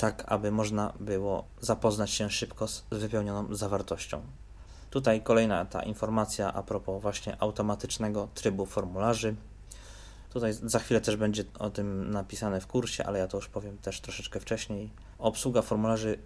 tak 0.00 0.24
aby 0.26 0.50
można 0.50 0.92
było 1.00 1.44
zapoznać 1.60 2.10
się 2.10 2.30
szybko 2.30 2.68
z 2.68 2.84
wypełnioną 2.90 3.54
zawartością. 3.54 4.20
Tutaj 4.90 5.22
kolejna 5.22 5.64
ta 5.64 5.82
informacja 5.82 6.52
a 6.52 6.62
propos 6.62 7.02
właśnie 7.02 7.42
automatycznego 7.42 8.28
trybu 8.34 8.66
formularzy. 8.66 9.34
Tutaj 10.32 10.52
za 10.52 10.78
chwilę 10.78 11.00
też 11.00 11.16
będzie 11.16 11.44
o 11.58 11.70
tym 11.70 12.10
napisane 12.10 12.60
w 12.60 12.66
kursie, 12.66 13.06
ale 13.06 13.18
ja 13.18 13.26
to 13.26 13.36
już 13.36 13.48
powiem 13.48 13.78
też 13.78 14.00
troszeczkę 14.00 14.40
wcześniej. 14.40 14.90
Obsługa 15.18 15.62
formularzy 15.62 16.18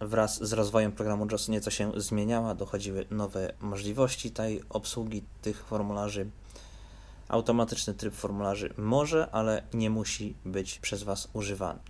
wraz 0.00 0.44
z 0.44 0.52
rozwojem 0.52 0.92
programu 0.92 1.26
JOS 1.32 1.48
nieco 1.48 1.70
się 1.70 1.92
zmieniała, 1.96 2.54
dochodziły 2.54 3.06
nowe 3.10 3.52
możliwości 3.60 4.30
tej 4.30 4.62
obsługi 4.70 5.22
tych 5.42 5.64
formularzy. 5.64 6.30
Automatyczny 7.28 7.94
tryb 7.94 8.14
formularzy 8.14 8.74
może, 8.76 9.30
ale 9.30 9.62
nie 9.74 9.90
musi 9.90 10.34
być 10.44 10.78
przez 10.78 11.02
Was 11.02 11.28
używany. 11.32 11.80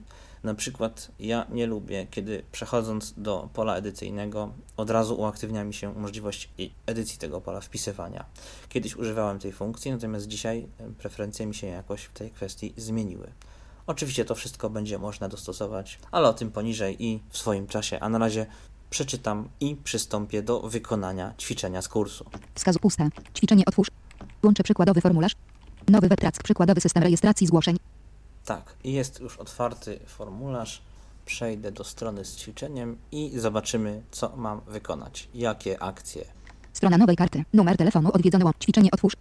Na 0.42 0.54
przykład 0.54 1.10
ja 1.18 1.46
nie 1.50 1.66
lubię, 1.66 2.06
kiedy 2.10 2.42
przechodząc 2.52 3.14
do 3.16 3.48
pola 3.52 3.76
edycyjnego 3.76 4.52
od 4.76 4.90
razu 4.90 5.20
uaktywnia 5.20 5.64
mi 5.64 5.74
się 5.74 5.94
możliwość 5.94 6.50
edycji 6.86 7.18
tego 7.18 7.40
pola, 7.40 7.60
wpisywania. 7.60 8.24
Kiedyś 8.68 8.96
używałem 8.96 9.38
tej 9.38 9.52
funkcji, 9.52 9.90
natomiast 9.90 10.26
dzisiaj 10.26 10.68
preferencje 10.98 11.46
mi 11.46 11.54
się 11.54 11.66
jakoś 11.66 12.04
w 12.04 12.12
tej 12.12 12.30
kwestii 12.30 12.74
zmieniły. 12.76 13.32
Oczywiście 13.86 14.24
to 14.24 14.34
wszystko 14.34 14.70
będzie 14.70 14.98
można 14.98 15.28
dostosować, 15.28 15.98
ale 16.10 16.28
o 16.28 16.32
tym 16.32 16.50
poniżej 16.50 17.04
i 17.04 17.22
w 17.30 17.38
swoim 17.38 17.66
czasie. 17.66 18.00
A 18.00 18.08
na 18.08 18.18
razie 18.18 18.46
przeczytam 18.90 19.48
i 19.60 19.76
przystąpię 19.76 20.42
do 20.42 20.60
wykonania 20.60 21.34
ćwiczenia 21.38 21.82
z 21.82 21.88
kursu. 21.88 22.24
Wskazu 22.54 22.78
puste. 22.78 23.08
Ćwiczenie 23.34 23.64
otwórz. 23.66 23.97
Łączę 24.42 24.62
przykładowy 24.62 25.00
formularz. 25.00 25.32
Nowy 25.88 26.08
webtrack. 26.08 26.42
Przykładowy 26.42 26.80
system 26.80 27.02
rejestracji 27.02 27.46
zgłoszeń. 27.46 27.76
Tak, 28.44 28.74
jest 28.84 29.20
już 29.20 29.36
otwarty 29.36 29.98
formularz. 30.06 30.82
Przejdę 31.26 31.72
do 31.72 31.84
strony 31.84 32.24
z 32.24 32.36
ćwiczeniem 32.36 32.96
i 33.12 33.32
zobaczymy, 33.38 34.02
co 34.10 34.36
mam 34.36 34.60
wykonać. 34.60 35.28
Jakie 35.34 35.82
akcje. 35.82 36.24
Strona 36.72 36.98
nowej 36.98 37.16
karty. 37.16 37.44
Numer 37.54 37.76
telefonu 37.76 38.10
odwiedzony 38.12 38.44
łącz. 38.44 38.56
Ćwiczenie 38.62 38.90
otwórz. 38.90 39.12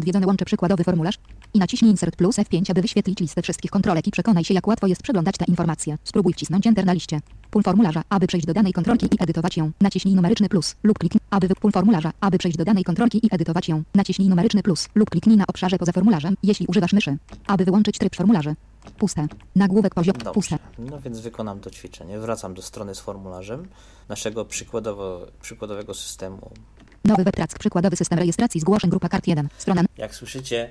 Odwiedzony 0.00 0.26
łączę 0.26 0.44
przykładowy 0.44 0.84
formularz. 0.84 1.18
I 1.54 1.58
naciśnij 1.58 1.90
Insert 1.90 2.16
plus 2.16 2.36
F5, 2.38 2.70
aby 2.70 2.82
wyświetlić 2.82 3.20
listę 3.20 3.42
wszystkich 3.42 3.70
kontrolek 3.70 4.06
i 4.06 4.10
przekonaj 4.10 4.44
się, 4.44 4.54
jak 4.54 4.66
łatwo 4.66 4.86
jest 4.86 5.02
przeglądać 5.02 5.36
te 5.38 5.44
informacje. 5.44 5.98
Spróbuj 6.04 6.32
wcisnąć 6.32 6.66
Enter 6.66 6.86
na 6.86 6.92
liście. 6.92 7.20
Pól 7.50 7.62
formularza, 7.62 8.02
aby 8.08 8.26
przejść 8.26 8.46
do 8.46 8.54
danej 8.54 8.72
kontrolki 8.72 9.06
i 9.06 9.22
edytować 9.22 9.56
ją. 9.56 9.70
Naciśnij 9.80 10.14
numeryczny 10.14 10.48
plus 10.48 10.76
lub 10.82 10.98
kliknij, 10.98 11.20
aby 11.30 11.48
wy 11.48 11.54
pól 11.54 11.72
formularza, 11.72 12.12
aby 12.20 12.38
przejść 12.38 12.58
do 12.58 12.64
danej 12.64 12.84
kontrolki 12.84 13.26
i 13.26 13.28
edytować 13.34 13.68
ją. 13.68 13.82
Naciśnij 13.94 14.28
numeryczny 14.28 14.62
plus 14.62 14.88
lub 14.94 15.10
kliknij 15.10 15.36
na 15.36 15.44
obszarze 15.46 15.78
poza 15.78 15.92
formularzem, 15.92 16.34
jeśli 16.42 16.66
używasz 16.66 16.92
myszy. 16.92 17.16
Aby 17.46 17.64
wyłączyć 17.64 17.98
tryb 17.98 18.16
formularzy. 18.16 18.54
Puste. 18.98 19.26
Nagłówek 19.56 19.94
poziom. 19.94 20.16
Dobrze. 20.18 20.32
Puste. 20.32 20.58
No 20.78 21.00
więc 21.00 21.20
wykonam 21.20 21.60
to 21.60 21.70
ćwiczenie. 21.70 22.18
Wracam 22.18 22.54
do 22.54 22.62
strony 22.62 22.94
z 22.94 23.00
formularzem 23.00 23.68
naszego 24.08 24.44
przykładowo, 24.44 25.26
przykładowego 25.42 25.94
systemu. 25.94 26.50
Nowy 27.04 27.24
webtrack. 27.24 27.58
Przykładowy 27.58 27.96
system 27.96 28.18
rejestracji 28.18 28.60
zgłoszeń. 28.60 28.90
Grupa 28.90 29.08
kart 29.08 29.26
1. 29.26 29.48
Strona 29.58 29.82
Jak 29.96 30.14
słyszycie, 30.14 30.70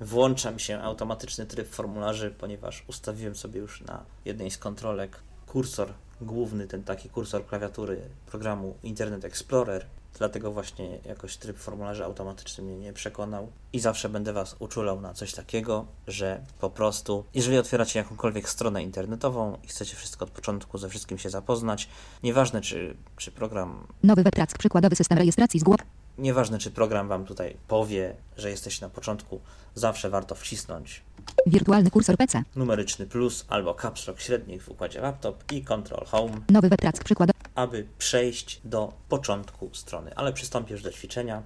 włącza 0.00 0.50
mi 0.50 0.60
się 0.60 0.80
automatyczny 0.80 1.46
tryb 1.46 1.68
formularzy, 1.68 2.34
ponieważ 2.38 2.84
ustawiłem 2.86 3.34
sobie 3.36 3.60
już 3.60 3.80
na 3.80 4.04
jednej 4.24 4.50
z 4.50 4.58
kontrolek 4.58 5.20
kursor 5.46 5.92
główny, 6.20 6.66
ten 6.66 6.84
taki 6.84 7.08
kursor 7.08 7.46
klawiatury 7.46 8.00
programu 8.26 8.74
Internet 8.82 9.24
Explorer. 9.24 9.86
Dlatego 10.18 10.52
właśnie 10.52 10.98
jakoś 11.04 11.36
tryb 11.36 11.58
formularzy 11.58 12.04
automatyczny 12.04 12.64
mnie 12.64 12.76
nie 12.78 12.92
przekonał 12.92 13.48
i 13.72 13.80
zawsze 13.80 14.08
będę 14.08 14.32
Was 14.32 14.56
uczulał 14.58 15.00
na 15.00 15.14
coś 15.14 15.32
takiego, 15.32 15.86
że 16.06 16.40
po 16.60 16.70
prostu, 16.70 17.24
jeżeli 17.34 17.58
otwieracie 17.58 17.98
jakąkolwiek 17.98 18.48
stronę 18.48 18.82
internetową 18.82 19.58
i 19.64 19.66
chcecie 19.66 19.96
wszystko 19.96 20.24
od 20.24 20.30
początku 20.30 20.78
ze 20.78 20.88
wszystkim 20.88 21.18
się 21.18 21.30
zapoznać, 21.30 21.88
nieważne 22.22 22.60
czy, 22.60 22.96
czy 23.16 23.32
program 23.32 23.86
Nowy 24.02 24.22
webtrack. 24.22 24.58
Przykładowy 24.58 24.96
system 24.96 25.18
rejestracji 25.18 25.60
zgłoszeń. 25.60 25.86
Nieważne, 26.18 26.58
czy 26.58 26.70
program 26.70 27.08
Wam 27.08 27.24
tutaj 27.24 27.56
powie, 27.68 28.14
że 28.36 28.50
jesteście 28.50 28.86
na 28.86 28.90
początku, 28.90 29.40
zawsze 29.74 30.10
warto 30.10 30.34
wcisnąć 30.34 31.02
Wirtualny 31.46 31.90
kursor 31.90 32.16
PC. 32.16 32.42
numeryczny 32.56 33.06
plus 33.06 33.44
albo 33.48 33.74
caps 33.74 34.06
lock 34.06 34.20
średnik 34.20 34.62
w 34.62 34.68
układzie 34.68 35.00
laptop 35.00 35.52
i 35.52 35.64
Control 35.64 36.06
Home, 36.06 36.32
Nowy 36.50 36.68
webtrack. 36.68 37.04
Przykładowy. 37.04 37.39
Aby 37.54 37.86
przejść 37.98 38.60
do 38.64 38.92
początku 39.08 39.70
strony. 39.72 40.10
Ale 40.16 40.32
przystąpię 40.32 40.72
już 40.72 40.82
do 40.82 40.92
ćwiczenia. 40.92 41.42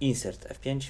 Insert 0.00 0.48
F5. 0.48 0.88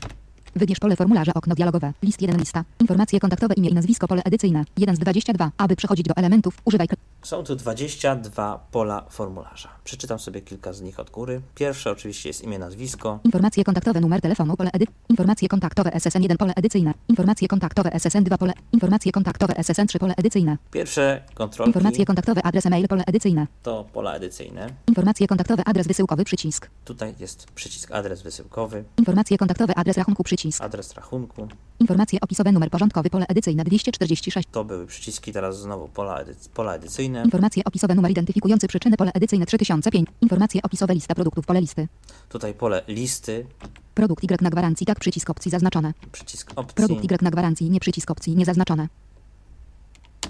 Wybierz 0.57 0.79
pole 0.79 0.97
formularza, 0.97 1.35
okno 1.35 1.55
dialogowe, 1.55 1.93
list 2.03 2.23
1 2.23 2.39
lista, 2.39 2.65
informacje 2.81 3.21
kontaktowe, 3.21 3.55
imię 3.55 3.69
i 3.69 3.75
nazwisko, 3.75 4.09
pole 4.09 4.23
edycyjne, 4.25 4.65
1 4.77 4.97
z 4.97 4.99
22. 4.99 5.51
Aby 5.59 5.77
przechodzić 5.77 6.07
do 6.07 6.15
elementów, 6.17 6.59
używaj 6.65 6.89
Są 7.25 7.45
tu 7.45 7.57
22 7.57 8.59
pola 8.71 9.05
formularza. 9.11 9.69
Przeczytam 9.85 10.19
sobie 10.19 10.41
kilka 10.41 10.73
z 10.73 10.81
nich 10.81 11.01
od 11.01 11.11
góry. 11.11 11.41
Pierwsze 11.55 11.91
oczywiście 11.91 12.29
jest 12.29 12.45
imię, 12.45 12.59
nazwisko. 12.59 13.19
informacje 13.25 13.65
kontaktowe, 13.65 14.01
numer 14.01 14.21
telefonu, 14.21 14.57
pole 14.57 14.71
edy, 14.73 14.87
informacje 15.09 15.49
kontaktowe 15.49 15.91
SSN 16.01 16.23
1 16.23 16.37
pole 16.37 16.53
edycyjne, 16.57 16.95
informacje 17.09 17.49
kontaktowe 17.49 17.91
SSN 17.99 18.25
2 18.25 18.39
pole, 18.39 18.53
informacje 18.73 19.13
kontaktowe 19.13 19.55
SSN 19.63 19.87
3 19.87 19.99
pole 19.99 20.15
edycyjne, 20.17 20.57
Pierwsze 20.71 21.23
kontrolki 21.35 21.69
informacje 21.69 22.05
kontaktowe 22.05 22.43
adres 22.43 22.67
e-mail 22.67 22.89
pole 22.89 23.03
edycyjne, 23.07 23.47
to 23.63 23.85
pola 23.93 24.15
edycyjne. 24.15 24.67
informacje 24.89 25.27
kontaktowe 25.27 25.63
adres 25.67 25.87
wysyłkowy 25.87 26.25
przycisk, 26.25 26.71
Tutaj 26.85 27.15
jest 27.19 27.47
przycisk 27.55 27.93
adres 27.93 28.23
wysyłkowy, 28.23 28.85
informacje 28.99 29.39
kontaktowe 29.39 29.75
adres 29.75 29.97
rachunku 29.97 30.23
przycisk, 30.25 30.63
adres 30.63 30.95
rachunku. 30.95 31.49
informacje 31.81 32.19
opisowe 32.21 32.53
numer 32.53 32.71
porządkowy 32.71 33.11
pole 33.11 33.27
edycyjne 33.29 33.65
246, 33.65 34.49
To 34.53 34.65
były 34.65 34.87
przyciski, 34.87 35.33
teraz 35.33 35.59
znowu 35.61 35.89
pola, 35.89 36.21
pola 36.55 36.75
edycyjne. 36.75 37.14
Informacje 37.25 37.65
opisowe 37.65 37.95
numer 37.95 38.11
identyfikujący 38.11 38.69
przyczynę 38.69 38.97
pole 38.97 39.11
edycyjne 39.15 39.47
3005, 39.47 40.09
informacje 40.21 40.63
opisowe 40.63 40.95
lista 40.95 41.15
produktów 41.15 41.47
pole 41.47 41.61
listy, 41.61 41.89
Tutaj 42.29 42.55
pole 42.55 42.83
listy, 42.89 43.47
produkt 43.95 44.25
Y 44.25 44.43
na 44.43 44.51
gwarancji 44.51 44.87
tak 44.87 45.01
przycisk 45.01 45.31
opcji 45.31 45.51
zaznaczone, 45.51 45.95
przycisk 46.13 46.53
opcji, 46.57 46.75
produkt 46.75 47.05
Y 47.05 47.23
na 47.23 47.31
gwarancji 47.31 47.71
nie 47.71 47.81
przycisk 47.81 48.11
opcji 48.11 48.37
niezaznaczone. 48.37 48.89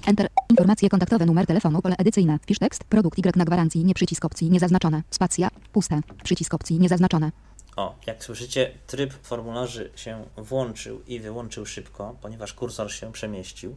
Enter. 0.06 0.28
Informacje 0.50 0.88
kontaktowe, 0.88 1.26
numer 1.26 1.46
telefonu, 1.46 1.82
pole 1.82 1.96
edycyjne. 1.98 2.38
Wpisz 2.38 2.58
tekst. 2.58 2.84
Produkt 2.84 3.18
Y 3.18 3.36
na 3.36 3.44
gwarancji, 3.44 3.84
nie 3.84 3.94
przycisk 3.94 4.24
opcji, 4.24 4.50
niezaznaczone. 4.50 5.02
Spacja. 5.10 5.50
Puste. 5.72 6.00
Przycisk 6.24 6.54
opcji, 6.54 6.78
niezaznaczone. 6.78 7.32
O, 7.76 7.94
jak 8.06 8.24
słyszycie, 8.24 8.70
tryb 8.86 9.12
formularzy 9.22 9.90
się 9.96 10.24
włączył 10.36 11.00
i 11.06 11.20
wyłączył 11.20 11.66
szybko, 11.66 12.16
ponieważ 12.20 12.52
kursor 12.54 12.92
się 12.92 13.12
przemieścił, 13.12 13.74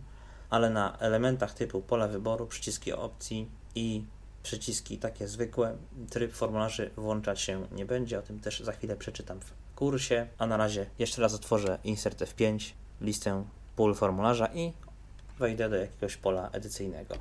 ale 0.49 0.69
na 0.69 0.97
elementach 0.99 1.53
typu 1.53 1.81
pole 1.81 2.07
wyboru, 2.07 2.47
przyciski 2.47 2.93
opcji 2.93 3.47
i 3.75 4.03
przyciski 4.43 4.97
takie 4.97 5.27
zwykłe, 5.27 5.77
tryb 6.09 6.33
formularzy 6.33 6.89
włączać 6.95 7.41
się 7.41 7.67
nie 7.71 7.85
będzie. 7.85 8.19
O 8.19 8.21
tym 8.21 8.39
też 8.39 8.59
za 8.59 8.71
chwilę 8.71 8.95
przeczytam 8.95 9.39
w 9.39 9.53
kursie. 9.75 10.27
A 10.37 10.47
na 10.47 10.57
razie 10.57 10.85
jeszcze 10.99 11.21
raz 11.21 11.33
otworzę 11.33 11.79
Insert 11.83 12.21
F5, 12.21 12.71
listę 13.01 13.43
pól 13.75 13.95
formularza 13.95 14.47
i 14.53 14.73
wejdę 15.39 15.69
do 15.69 15.75
jakiegoś 15.75 16.17
pola 16.17 16.49
edycyjnego. 16.51 17.15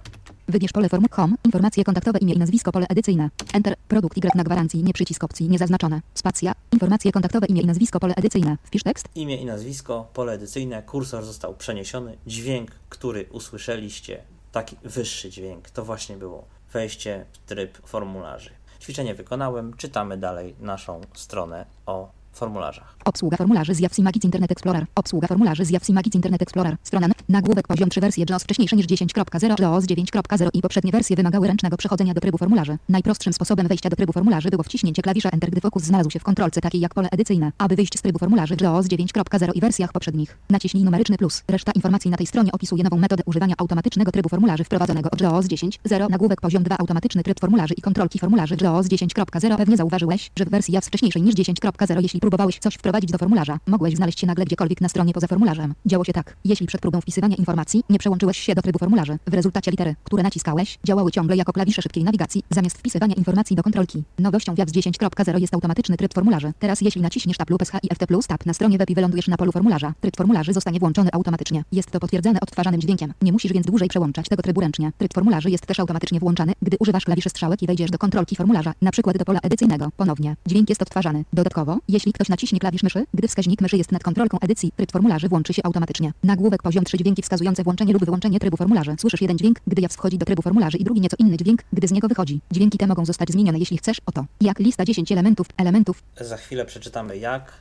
Wybierz 0.49 0.73
pole 0.73 0.89
formu 0.89 1.07
home. 1.11 1.37
Informacje 1.45 1.85
kontaktowe, 1.85 2.19
imię 2.19 2.35
i 2.35 2.39
nazwisko, 2.39 2.73
pole 2.73 2.87
edycyjne. 2.89 3.31
Enter. 3.55 3.77
Produkt 3.89 4.17
Y 4.17 4.31
na 4.35 4.45
gwarancji, 4.45 4.83
nie 4.83 4.93
przycisk 4.93 5.25
opcji, 5.25 5.49
niezaznaczone. 5.49 6.01
Spacja. 6.15 6.53
Informacje 6.73 7.13
kontaktowe, 7.13 7.47
imię 7.47 7.63
i 7.63 7.67
nazwisko, 7.67 8.01
pole 8.01 8.15
edycyjne. 8.15 8.57
Wpisz 8.65 8.83
tekst. 8.83 9.09
Imię 9.15 9.37
i 9.37 9.45
nazwisko, 9.45 10.09
pole 10.15 10.33
edycyjne, 10.33 10.83
kursor 10.83 11.25
został 11.25 11.55
przeniesiony. 11.55 12.17
Dźwięk, 12.27 12.71
który 12.89 13.27
usłyszeliście, 13.33 14.23
taki 14.53 14.77
wyższy 14.85 15.31
dźwięk, 15.31 15.71
to 15.71 15.85
właśnie 15.85 16.17
było 16.17 16.45
wejście 16.73 17.25
w 17.33 17.39
tryb 17.49 17.87
formularzy. 17.87 18.51
Ćwiczenie 18.81 19.15
wykonałem, 19.15 19.77
czytamy 19.77 20.17
dalej 20.17 20.55
naszą 20.61 21.01
stronę 21.15 21.67
o 21.87 22.16
formularzach. 22.37 22.97
Obsługa 23.05 23.37
formularzy 23.37 23.75
z 23.75 23.81
Yahoo 23.81 24.03
Magic 24.03 24.25
Internet 24.25 24.53
Explorer. 24.53 24.87
Obsługa 24.95 25.29
formularzy 25.29 25.65
z 25.65 25.71
Yahoo 25.71 25.93
Magic 25.93 26.15
Internet 26.15 26.43
Explorer. 26.43 26.77
Strona 26.83 27.09
nagłówek 27.29 27.69
poziom 27.69 27.91
3 27.91 28.01
wersje 28.01 28.25
JAWS 28.31 28.43
wcześniejsze 28.43 28.77
niż 28.77 28.87
10.0 28.87 29.63
JAWS 29.63 29.85
9.0 29.85 30.49
i 30.53 30.63
poprzednie 30.63 30.93
wersje 30.93 31.17
wymagały 31.17 31.47
ręcznego 31.47 31.77
przechodzenia 31.77 32.15
do 32.15 32.21
trybu 32.21 32.39
formularzy. 32.39 32.79
Najprostszym 32.89 33.33
sposobem 33.33 33.69
wejścia 33.69 33.91
do 33.91 33.97
trybu 33.97 34.13
formularzy 34.13 34.51
było 34.51 34.63
wciśnięcie 34.63 35.03
klawisza 35.03 35.31
Enter, 35.31 35.51
gdy 35.51 35.61
fokus 35.61 35.83
znalazł 35.83 36.11
się 36.11 36.19
w 36.19 36.25
kontrolce 36.25 36.61
takiej 36.61 36.81
jak 36.81 36.95
pole 36.95 37.09
edycyjne. 37.13 37.53
Aby 37.59 37.77
wyjść 37.77 37.99
z 37.99 38.03
trybu 38.03 38.19
formularzy 38.19 38.57
w 38.57 38.61
JAWS 38.61 38.87
9.0 38.87 39.51
i 39.55 39.61
wersjach 39.61 39.93
poprzednich, 39.93 40.39
naciśnij 40.51 40.85
numeryczny 40.85 41.17
plus. 41.17 41.43
Reszta 41.49 41.73
informacji 41.73 42.11
na 42.11 42.17
tej 42.17 42.27
stronie 42.27 42.53
opisuje 42.53 42.85
nową 42.85 42.97
metodę 42.97 43.23
używania 43.27 43.55
automatycznego 43.59 44.13
trybu 44.13 44.29
formularzy 44.29 44.65
wprowadzonego 44.65 45.11
od 45.11 45.21
JAWS 45.21 45.47
10.0 45.47 46.11
nagłówek 46.11 46.41
poziom 46.41 46.63
2 46.63 46.79
automatyczny 46.79 47.23
tryb 47.23 47.41
formularzy 47.41 47.75
i 47.75 47.83
kontrolki 47.83 48.19
formularzy 48.19 48.57
JAWS 48.61 48.87
10.0 48.87 49.57
pewnie 49.57 49.77
zauważyłeś, 49.77 50.31
że 50.37 50.45
w 50.45 50.49
wersji 50.49 50.75
JAWS 50.75 50.87
wcześniejszej 50.87 51.23
niż 51.23 51.35
10.0 51.35 52.03
jeśli 52.03 52.21
próbowałeś 52.27 52.59
coś 52.59 52.75
wprowadzić 52.75 53.11
do 53.11 53.19
formularza, 53.19 53.59
mogłeś 53.67 53.95
znaleźć 53.95 54.21
się 54.21 54.27
nagle 54.27 54.45
gdziekolwiek 54.45 54.81
na 54.81 54.89
stronie 54.89 55.13
poza 55.13 55.27
formularzem. 55.27 55.75
Działo 55.87 56.05
się 56.05 56.13
tak. 56.13 56.37
Jeśli 56.45 56.67
przed 56.67 56.81
próbą 56.81 57.01
wpisywania 57.01 57.37
informacji 57.37 57.85
nie 57.91 57.99
przełączyłeś 57.99 58.39
się 58.39 58.55
do 58.55 58.63
trybu 58.63 58.79
formularzy, 58.79 59.19
w 59.27 59.35
rezultacie 59.35 59.71
litery, 59.71 59.95
które 60.05 60.23
naciskałeś, 60.23 60.79
działały 60.85 61.11
ciągle 61.11 61.37
jako 61.37 61.53
klawisze 61.53 61.83
szybkiej 61.83 62.05
nawigacji, 62.05 62.43
zamiast 62.51 62.79
wpisywania 62.79 63.15
informacji 63.15 63.57
do 63.57 63.63
kontrolki. 63.63 64.05
Nowością 64.19 64.55
w 64.55 64.59
JAWS 64.59 64.73
10.0 64.73 65.41
jest 65.41 65.55
automatyczny 65.55 65.97
tryb 65.97 66.15
formularzy. 66.15 66.53
Teraz 66.59 66.81
jeśli 66.81 67.03
naciśniesz 67.03 67.37
Tab 67.37 67.51
lub 67.51 67.65
SH 67.65 67.73
i 67.83 67.95
FT 67.95 68.07
plus 68.07 68.27
Tab 68.27 68.47
na 68.47 68.55
stronie 68.55 68.79
web 68.79 68.91
i 68.91 68.95
wylądujesz 68.95 69.29
na 69.29 69.37
polu 69.37 69.53
formularza, 69.53 69.95
tryb 70.01 70.17
formularzy 70.17 70.53
zostanie 70.53 70.81
włączony 70.81 71.11
automatycznie. 71.13 71.65
Jest 71.73 71.91
to 71.91 72.01
potwierdzane 72.01 72.41
odtwarzanym 72.41 72.81
dźwiękiem. 72.81 73.13
Nie 73.23 73.33
musisz 73.33 73.53
więc 73.53 73.67
dłużej 73.67 73.89
przełączać 73.89 74.29
tego 74.29 74.43
trybu 74.43 74.61
ręcznie. 74.61 74.93
Tryb 74.99 75.15
formularzy 75.15 75.51
jest 75.51 75.67
też 75.67 75.81
automatycznie 75.81 76.21
włączany, 76.21 76.53
gdy 76.63 76.77
używasz 76.81 77.05
klawiszy 77.05 77.29
strzałek 77.29 77.63
i 77.63 77.67
wejdziesz 77.67 77.91
do 77.91 77.99
kontrolki 77.99 78.37
formularza, 78.37 78.73
na 78.83 78.91
przykład 78.91 79.19
do 79.19 79.25
pola 79.25 79.41
edycyjnego. 79.43 79.91
Ponownie, 79.97 80.37
dźwięk 80.47 80.69
jest 80.69 80.83
odtwarzany. 80.83 81.25
Dodatkowo, 81.33 81.79
jeśli 81.89 82.13
ktoś 82.17 82.29
naciśnie 82.29 82.59
klawisz 82.59 82.83
myszy, 82.83 83.05
gdy 83.15 83.29
wskaźnik 83.29 83.61
myszy 83.61 83.77
jest 83.77 83.93
nad 83.93 84.03
kontrolką 84.03 84.39
edycji, 84.41 84.73
tryb 84.77 84.93
formularzy 84.93 85.29
włączy 85.29 85.55
się 85.55 85.63
automatycznie. 85.65 86.13
Nagłówek 86.23 86.63
poziom 86.63 86.85
3 86.85 86.99
dźwięki 86.99 87.23
wskazujące 87.23 87.63
włączenie 87.63 87.93
lub 87.93 88.05
wyłączenie 88.05 88.41
trybu 88.41 88.57
formularzy. 88.57 88.95
Słyszysz 89.01 89.21
jeden 89.21 89.39
dźwięk, 89.39 89.61
gdy 89.67 89.83
JAWS 89.83 89.95
wchodzi 89.95 90.19
do 90.19 90.27
trybu 90.27 90.43
formularzy 90.43 90.79
i 90.79 90.85
drugi 90.85 91.01
nieco 91.01 91.17
inny 91.19 91.37
dźwięk, 91.37 91.63
gdy 91.73 91.89
z 91.89 91.93
niego 91.93 92.09
wychodzi. 92.09 92.41
Dźwięki 92.51 92.79
te 92.79 92.87
mogą 92.87 93.05
zostać 93.05 93.31
zmienione 93.31 93.59
jeśli 93.59 93.79
chcesz. 93.79 94.01
Oto, 94.07 94.25
jak 94.41 94.59
lista 94.59 94.85
10 94.85 95.13
elementów, 95.13 95.47
elementów, 95.57 96.03
Za 96.21 96.37
chwilę 96.37 96.65
przeczytamy 96.65 97.17
jak. 97.19 97.53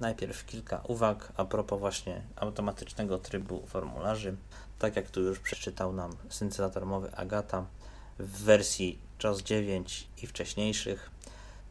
najpierw 0.00 0.46
kilka 0.46 0.80
uwag 0.88 1.32
a 1.36 1.44
propos 1.44 1.80
właśnie 1.80 2.22
automatycznego 2.36 3.18
trybu 3.18 3.62
formularzy. 3.66 4.36
Tak 4.78 4.96
jak 4.96 5.10
tu 5.10 5.20
już 5.20 5.38
przeczytał 5.38 5.92
nam 5.92 6.10
syntezator 6.28 6.86
mowy 6.86 7.16
Agata, 7.16 7.66
w 8.18 8.42
wersji 8.42 8.98
JOS 9.24 9.42
9 9.42 10.06
i 10.22 10.26
wcześniejszych 10.26 11.10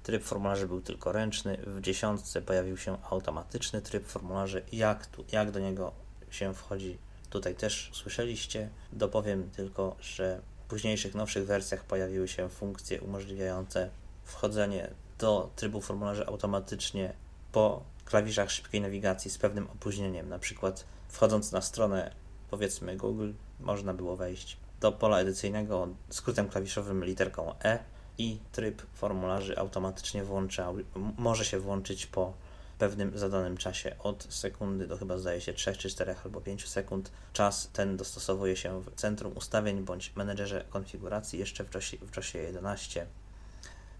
tryb 0.07 0.23
formularzy 0.23 0.67
był 0.67 0.81
tylko 0.81 1.11
ręczny. 1.11 1.57
W 1.67 1.81
dziesiątce 1.81 2.41
pojawił 2.41 2.77
się 2.77 2.97
automatyczny 3.09 3.81
tryb 3.81 4.07
formularzy. 4.07 4.63
Jak, 4.71 5.07
tu, 5.07 5.25
jak 5.31 5.51
do 5.51 5.59
niego 5.59 5.91
się 6.29 6.53
wchodzi, 6.53 6.97
tutaj 7.29 7.55
też 7.55 7.89
słyszeliście. 7.93 8.69
Dopowiem 8.93 9.49
tylko, 9.49 9.95
że 10.01 10.41
w 10.65 10.69
późniejszych, 10.69 11.15
nowszych 11.15 11.45
wersjach 11.45 11.83
pojawiły 11.83 12.27
się 12.27 12.49
funkcje 12.49 13.01
umożliwiające 13.01 13.89
wchodzenie 14.23 14.89
do 15.19 15.49
trybu 15.55 15.81
formularzy 15.81 16.27
automatycznie 16.27 17.13
po 17.51 17.83
klawiszach 18.05 18.51
szybkiej 18.51 18.81
nawigacji 18.81 19.31
z 19.31 19.37
pewnym 19.37 19.67
opóźnieniem. 19.67 20.29
Na 20.29 20.39
przykład 20.39 20.85
wchodząc 21.09 21.51
na 21.51 21.61
stronę 21.61 22.11
powiedzmy 22.49 22.97
Google, 22.97 23.31
można 23.59 23.93
było 23.93 24.15
wejść 24.15 24.57
do 24.81 24.91
pola 24.91 25.19
edycyjnego 25.19 25.87
skrótem 26.09 26.49
klawiszowym 26.49 27.05
literką 27.05 27.53
E 27.63 27.96
i 28.17 28.37
tryb 28.51 28.81
formularzy 28.93 29.57
automatycznie 29.57 30.23
włącza, 30.23 30.73
może 31.17 31.45
się 31.45 31.59
włączyć 31.59 32.05
po 32.05 32.33
pewnym 32.77 33.17
zadanym 33.17 33.57
czasie 33.57 33.95
od 33.99 34.27
sekundy 34.29 34.87
do 34.87 34.97
chyba 34.97 35.17
zdaje 35.17 35.41
się 35.41 35.53
3 35.53 35.73
czy 35.73 35.89
4 35.89 36.15
albo 36.25 36.41
5 36.41 36.67
sekund. 36.67 37.11
Czas 37.33 37.69
ten 37.73 37.97
dostosowuje 37.97 38.55
się 38.55 38.81
w 38.81 38.95
centrum 38.95 39.37
ustawień 39.37 39.81
bądź 39.81 40.15
menedżerze 40.15 40.65
konfiguracji 40.69 41.39
jeszcze 41.39 41.63
w 41.63 41.75
JOSie, 41.75 41.97
w 41.97 42.17
JOSie 42.17 42.37
11. 42.39 43.07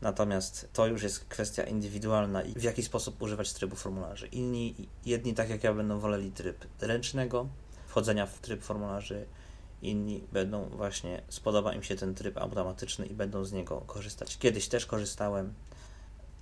Natomiast 0.02 0.70
to 0.74 0.88
już 0.88 1.04
jest 1.04 1.26
kwestia 1.26 1.64
indywidualna 1.64 2.42
i 2.42 2.54
w 2.54 2.64
jaki 2.64 2.84
sposób 2.84 3.22
używać 3.22 3.54
trybu 3.54 3.76
formularzy. 3.76 4.28
Inni, 4.28 4.76
jedni 5.06 5.34
tak 5.34 5.50
jak 5.50 5.64
ja 5.64 5.74
będą 5.74 6.00
woleli 6.00 6.32
tryb 6.32 6.66
ręcznego, 6.82 7.48
wchodzenia 7.88 8.26
w 8.26 8.40
tryb 8.40 8.64
formularzy, 8.64 9.26
inni 9.82 10.24
będą 10.32 10.70
właśnie, 10.70 11.22
spodoba 11.30 11.74
im 11.74 11.84
się 11.84 11.96
ten 11.96 12.16
tryb 12.16 12.38
automatyczny 12.38 13.06
i 13.06 13.14
będą 13.14 13.46
z 13.46 13.52
niego 13.52 13.82
korzystać. 13.88 14.38
Kiedyś 14.38 14.68
też 14.68 14.86
korzystałem, 14.86 15.54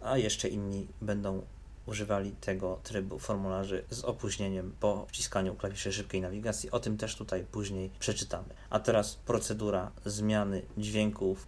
a 0.01 0.18
jeszcze 0.18 0.48
inni 0.48 0.88
będą 1.01 1.42
używali 1.86 2.32
tego 2.32 2.80
trybu 2.84 3.20
formularzy 3.20 3.84
z 3.89 4.04
opóźnieniem 4.04 4.75
po 4.80 5.06
wciskaniu 5.10 5.56
klawiszy 5.56 5.94
szybkiej 5.94 6.22
nawigacji. 6.22 6.72
O 6.72 6.80
tym 6.80 6.98
też 6.98 7.15
tutaj 7.15 7.44
później 7.51 7.89
przeczytamy. 8.00 8.50
A 8.70 8.80
teraz 8.80 9.15
procedura 9.15 9.92
zmiany 10.06 10.62
dźwięków 10.77 11.48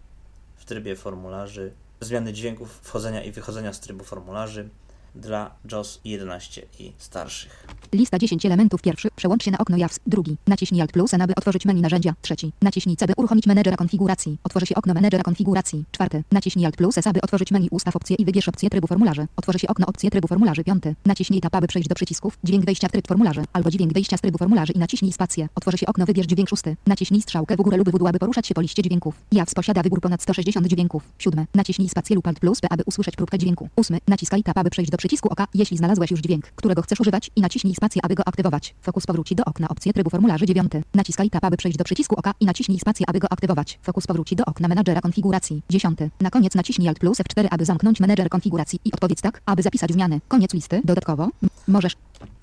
w 0.56 0.66
trybie 0.66 0.96
formularzy, 0.96 1.74
zmiany 2.02 2.34
dźwięków 2.34 2.80
wchodzenia 2.84 3.24
i 3.24 3.32
wychodzenia 3.32 3.74
z 3.74 3.80
trybu 3.80 4.04
formularzy 4.04 4.70
dla 5.16 5.52
JOS 5.72 6.02
11 6.06 6.66
i 6.80 6.92
starszych. 6.98 7.68
Lista 7.94 8.20
10 8.20 8.46
elementów 8.46 8.82
pierwszy. 8.82 9.10
Przełącz 9.16 9.44
się 9.44 9.52
na 9.52 9.58
okno 9.58 9.78
JAWS. 9.78 10.00
Drugi. 10.08 10.38
Naciśnij 10.48 10.82
Alt 10.82 10.92
plus 10.92 11.14
aby 11.14 11.36
otworzyć 11.36 11.66
menu 11.66 11.82
narzędzia. 11.82 12.14
Trzeci. 12.22 12.52
Naciśnij 12.62 12.98
C, 12.98 13.06
uruchomić 13.18 13.48
menedżera 13.48 13.78
konfiguracji. 13.78 14.38
Otworzy 14.44 14.66
się 14.66 14.76
okno 14.76 14.94
menedżera 14.94 15.24
konfiguracji. 15.24 15.86
Czwarty. 15.92 16.24
Naciśnij 16.32 16.66
Alt 16.66 16.78
plus 16.78 16.98
aby 17.08 17.22
otworzyć 17.22 17.52
menu 17.52 17.68
ustaw 17.72 17.96
opcje 17.96 18.16
i 18.20 18.26
wybierz 18.26 18.50
opcję 18.50 18.70
trybu 18.70 18.88
formularzy. 18.88 19.28
Otworzy 19.36 19.60
się 19.60 19.68
okno 19.68 19.88
opcje 19.88 20.10
trybu 20.10 20.28
formularzy. 20.28 20.64
Piąty. 20.64 20.96
Naciśnij 21.06 21.42
Tab, 21.42 21.56
aby 21.56 21.68
przejść 21.68 21.90
do 21.90 21.96
przycisków. 21.96 22.38
Dźwięk 22.44 22.66
wejścia 22.66 22.88
w 22.88 22.92
tryb 22.92 23.08
formularzy. 23.08 23.44
Albo 23.54 23.72
dźwięk 23.72 23.94
wyjścia 23.94 24.18
z 24.18 24.22
trybu 24.22 24.38
formularzy 24.38 24.74
i 24.74 24.80
naciśnij 24.80 25.14
spację. 25.14 25.50
Otworzy 25.56 25.78
się 25.78 25.86
okno 25.86 26.06
wybierz 26.06 26.28
dźwięk 26.28 26.50
szósty. 26.50 26.76
Naciśnij 26.88 27.22
strzałkę 27.22 27.56
w 27.56 27.62
górę 27.62 27.78
lub 27.78 27.90
w 27.90 27.98
dół, 27.98 28.08
aby 28.08 28.20
poruszać 28.20 28.48
się 28.48 28.54
po 28.54 28.62
liście 28.62 28.84
dźwięków. 28.84 29.16
JAWS 29.32 29.54
posiada 29.54 29.84
wybór 29.84 30.02
ponad 30.02 30.22
160 30.22 30.68
dźwięków. 30.68 31.04
Siódmy. 31.20 31.46
Naciśnij 31.56 31.90
spację 31.90 32.16
lub 32.16 32.28
Alt 32.28 32.40
plus 32.40 32.60
aby 32.70 32.84
usłyszeć 32.86 33.16
próbkę 33.16 33.38
dźwięku. 33.38 33.70
Ósmy. 33.76 33.98
Naciskaj 34.08 34.44
Tab, 34.44 34.58
aby 34.58 34.70
przejść 34.70 34.92
do 34.92 34.98
przycisku 35.08 35.30
oka, 35.30 35.48
jeśli 35.54 35.78
znalazłeś 35.78 36.12
już 36.12 36.20
dźwięk, 36.20 36.46
którego 36.46 36.82
chcesz 36.82 37.00
używać 37.00 37.32
i 37.36 37.42
naciśnij 37.42 37.76
spację, 37.76 38.02
aby 38.06 38.16
go 38.16 38.28
aktywować. 38.28 38.76
Fokus 38.82 39.06
powróci 39.06 39.36
do 39.36 39.46
okna 39.46 39.68
opcje 39.70 39.94
trybu 39.94 40.10
formularzy 40.10 40.46
9. 40.46 40.72
Naciskaj 40.94 41.30
tab, 41.30 41.46
aby 41.46 41.58
przejść 41.58 41.78
do 41.78 41.84
przycisku 41.84 42.16
oka 42.16 42.34
i 42.40 42.46
naciśnij 42.46 42.80
spację, 42.80 43.06
aby 43.10 43.20
go 43.20 43.28
aktywować. 43.32 43.80
Fokus 43.82 44.08
powróci 44.08 44.36
do 44.36 44.46
okna 44.46 44.68
menadżera 44.68 45.02
konfiguracji 45.02 45.62
10. 45.70 46.00
Na 46.22 46.30
koniec 46.30 46.56
naciśnij 46.56 46.88
Alt 46.88 47.00
plus 47.00 47.18
F4, 47.18 47.48
aby 47.52 47.66
zamknąć 47.66 48.00
menedżer 48.00 48.30
konfiguracji 48.30 48.80
i 48.86 48.92
odpowiedz 48.92 49.22
tak, 49.22 49.42
aby 49.46 49.62
zapisać 49.62 49.92
zmiany. 49.92 50.22
Koniec 50.28 50.54
listy. 50.54 50.82
Dodatkowo 50.86 51.30
możesz 51.68 51.96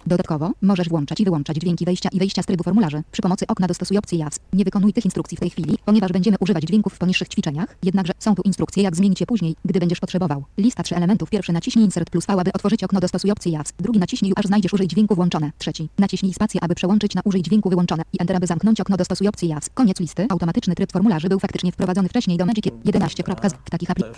Dodatkowo, 0.06 0.50
możesz 0.62 0.88
włączać 0.88 1.20
i 1.20 1.24
wyłączać 1.24 1.56
dźwięki 1.56 1.84
wejścia 1.84 2.08
i 2.12 2.18
wyjścia 2.18 2.42
z 2.42 2.46
trybu 2.46 2.64
formularzy. 2.64 3.02
Przy 3.12 3.22
pomocy 3.22 3.46
okna 3.46 3.66
dostosuj 3.66 3.98
opcję 3.98 4.18
JAWS. 4.18 4.38
Nie 4.52 4.64
wykonuj 4.64 4.92
tych 4.92 5.04
instrukcji 5.04 5.36
w 5.36 5.40
tej 5.40 5.50
chwili, 5.50 5.78
ponieważ 5.84 6.12
będziemy 6.12 6.36
używać 6.40 6.64
dźwięków 6.64 6.94
w 6.94 6.98
poniższych 6.98 7.28
ćwiczeniach, 7.28 7.76
jednakże 7.82 8.12
są 8.18 8.34
tu 8.34 8.42
instrukcje 8.42 8.82
jak 8.82 8.96
zmienić 8.96 9.20
je 9.20 9.26
później, 9.26 9.56
gdy 9.64 9.80
będziesz 9.80 10.00
potrzebował. 10.00 10.44
Lista 10.58 10.82
3 10.82 10.96
elementów. 10.96 11.30
Pierwszy 11.30 11.52
naciśnij 11.52 11.84
Insert 11.84 12.10
plus 12.10 12.26
V, 12.26 12.32
aby 12.32 12.52
otworzyć 12.52 12.84
okno 12.84 13.00
dostosuj 13.00 13.30
opcję 13.30 13.52
JAWS. 13.52 13.72
Drugi 13.78 13.98
naciśnij 13.98 14.32
aż 14.36 14.44
znajdziesz 14.44 14.72
użyj 14.72 14.88
dźwięku 14.88 15.14
włączone. 15.14 15.50
Trzeci. 15.58 15.88
Naciśnij 15.98 16.34
spację, 16.34 16.64
aby 16.64 16.74
przełączyć 16.74 17.14
na 17.14 17.20
użyj 17.24 17.42
dźwięku 17.42 17.70
wyłączone 17.70 18.02
i 18.12 18.16
Enter, 18.20 18.36
aby 18.36 18.46
zamknąć 18.46 18.80
okno 18.80 18.96
dostosuj 18.96 19.28
opcję 19.28 19.48
JAWS. 19.48 19.70
Koniec 19.74 20.00
listy. 20.00 20.26
Automatyczny 20.30 20.74
tryb 20.74 20.92
formularzy 20.92 21.28
był 21.28 21.38
faktycznie 21.38 21.72
wprowadzony 21.72 22.08
wcześniej 22.08 22.38
do 22.38 22.46
Magic 22.46 22.64
11. 22.84 23.22
W 23.66 23.70
takich 23.70 23.88
Magicu. 23.88 24.08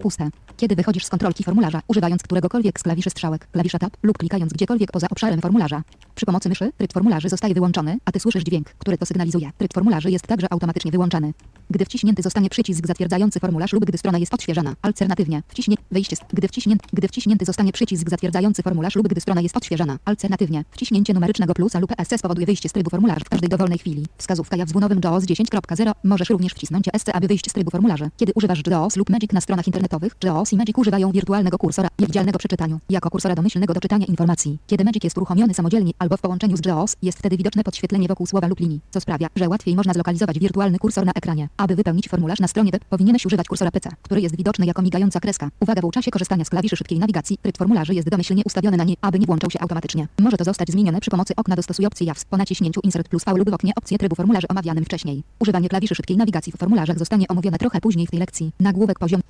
Puste. 0.00 0.28
Kiedy 0.56 0.76
wychodzisz 0.76 1.04
z 1.04 1.08
kontrolki 1.08 1.44
formularza, 1.44 1.82
używając 1.88 2.22
któregokolwiek 2.22 2.80
z 2.80 2.82
klawiszy 2.82 3.10
strzałek, 3.10 3.48
klawisza 3.52 3.78
Tab 3.78 3.96
lub 4.02 4.18
klikając 4.18 4.52
gdziekolwiek 4.70 4.92
poza 4.92 5.06
obszarem 5.10 5.40
formularza, 5.40 5.82
przy 6.14 6.26
pomocy 6.26 6.48
myszy 6.48 6.72
tryb 6.78 6.92
formularzy 6.92 7.28
zostaje 7.28 7.54
wyłączony, 7.54 7.98
a 8.04 8.12
ty 8.12 8.20
słyszysz 8.20 8.44
dźwięk, 8.44 8.68
który 8.78 8.98
to 8.98 9.06
sygnalizuje. 9.06 9.50
Tryb 9.58 9.74
formularzy 9.74 10.10
jest 10.10 10.26
także 10.26 10.52
automatycznie 10.52 10.90
wyłączany. 10.90 11.32
Gdy 11.70 11.84
wciśnięty 11.84 12.22
zostanie 12.22 12.50
przycisk 12.50 12.86
zatwierdzający 12.86 13.40
formularz 13.40 13.72
lub 13.72 13.84
gdy 13.84 13.98
strona 13.98 14.18
jest 14.18 14.34
odświeżana. 14.34 14.74
Alternatywnie, 14.82 15.42
wciśnie, 15.48 15.76
wyjście 15.90 16.16
z, 16.16 16.20
gdy, 16.32 16.48
gdy 16.92 17.08
wciśnięty 17.08 17.44
zostanie 17.44 17.72
przycisk 17.72 18.10
zatwierdzający 18.10 18.62
formularz 18.62 18.96
lub 18.96 19.08
gdy 19.08 19.20
strona 19.20 19.40
jest 19.40 19.56
odświeżana. 19.56 19.98
Alternatywnie, 20.04 20.64
wciśnięcie 20.70 21.14
numerycznego 21.14 21.54
plusa 21.54 21.78
lub 21.78 21.92
ESC 21.98 22.12
spowoduje 22.18 22.46
wyjście 22.46 22.68
z 22.68 22.72
trybu 22.72 22.90
formularzy 22.90 23.24
w 23.24 23.28
każdej 23.28 23.48
dowolnej 23.48 23.78
chwili. 23.78 24.06
Wskazówka 24.18 24.56
jak 24.56 24.68
w 24.68 24.74
nowym 24.74 25.00
JAWS 25.04 25.24
10.0. 25.24 25.92
Możesz 26.04 26.30
również 26.30 26.52
wcisnąć 26.52 26.88
ESC, 26.92 27.08
aby 27.12 27.28
wyjść 27.28 27.50
z 27.50 27.52
trybu 27.52 27.70
formularzy. 27.70 28.10
Kiedy 28.16 28.32
używasz 28.34 28.62
JAWS 28.66 28.96
lub 28.96 29.10
Magic 29.10 29.32
na 29.32 29.40
stronach 29.40 29.66
internetowych, 29.66 30.16
JAWS 30.24 30.52
i 30.52 30.56
Magic 30.56 30.78
używają 30.78 31.12
wirtualnego 31.12 31.58
kursora, 31.58 31.88
niewidzialnego 31.98 32.38
przy 32.38 32.48
czytaniu, 32.48 32.80
jako 32.90 33.10
kursora 33.10 33.34
domyślnego 33.34 33.74
do 33.74 33.80
czytania 33.80 34.06
informacji. 34.06 34.58
Kiedy 34.66 34.84
Magic 34.84 35.04
jest 35.04 35.16
uruchomiony 35.16 35.54
samodzielnie 35.54 35.92
albo 35.98 36.16
w 36.16 36.20
połączeniu 36.20 36.56
z 36.56 36.66
JAWS, 36.66 36.96
jest 37.02 37.18
wtedy 37.18 37.36
widoczne 37.36 37.64
podświetlenie 37.64 38.08
wokół 38.08 38.26
słowa 38.26 38.46
lub 38.46 38.60
linii, 38.60 38.80
co 38.90 39.00
sprawia, 39.00 39.28
że 39.36 39.48
łatwiej 39.48 39.76
można 39.76 39.92
zlokalizować 39.92 40.38
wirtualny 40.38 40.78
kursor 40.78 41.06
na 41.06 41.12
ekranie. 41.12 41.48
Aby 41.60 41.76
wypełnić 41.76 42.08
formularz 42.08 42.40
na 42.40 42.48
stronie 42.48 42.70
web, 42.70 42.84
powinieneś 42.84 43.26
używać 43.26 43.48
kursora 43.48 43.70
PC, 43.70 43.90
który 44.02 44.20
jest 44.20 44.36
widoczny 44.36 44.66
jako 44.66 44.82
migająca 44.82 45.20
kreska. 45.20 45.50
Uwaga, 45.60 45.82
w 45.82 45.90
czasie 45.90 46.10
korzystania 46.10 46.44
z 46.44 46.50
klawiszy 46.50 46.76
szybkiej 46.76 46.98
nawigacji, 46.98 47.38
tryb 47.42 47.58
formularzy 47.58 47.94
jest 47.94 48.08
domyślnie 48.08 48.42
ustawiony 48.44 48.76
na 48.76 48.84
nie, 48.84 48.94
aby 49.00 49.18
nie 49.18 49.26
włączał 49.26 49.50
się 49.50 49.60
automatycznie. 49.60 50.08
Może 50.20 50.36
to 50.36 50.44
zostać 50.44 50.70
zmienione 50.70 51.00
przy 51.00 51.10
pomocy 51.10 51.34
okna 51.36 51.56
dostosuj 51.56 51.86
opcji 51.86 52.06
JAWS 52.06 52.24
po 52.24 52.36
naciśnięciu 52.36 52.80
Insert 52.80 53.08
plus 53.08 53.24
V 53.24 53.32
lub 53.36 53.50
w 53.50 53.54
oknie 53.54 53.72
opcję 53.76 53.98
trybu 53.98 54.16
formularzy 54.16 54.48
omawianym 54.48 54.84
wcześniej. 54.84 55.22
Używanie 55.38 55.68
klawiszy 55.68 55.94
szybkiej 55.94 56.16
nawigacji 56.16 56.52
w 56.52 56.56
formularzach 56.56 56.98
zostanie 56.98 57.28
omówione 57.28 57.58
trochę 57.58 57.80
później 57.80 58.06
w 58.06 58.10
tej 58.10 58.20
lekcji. 58.20 58.52
Nagłówek 58.60 58.98
poziom 58.98 59.20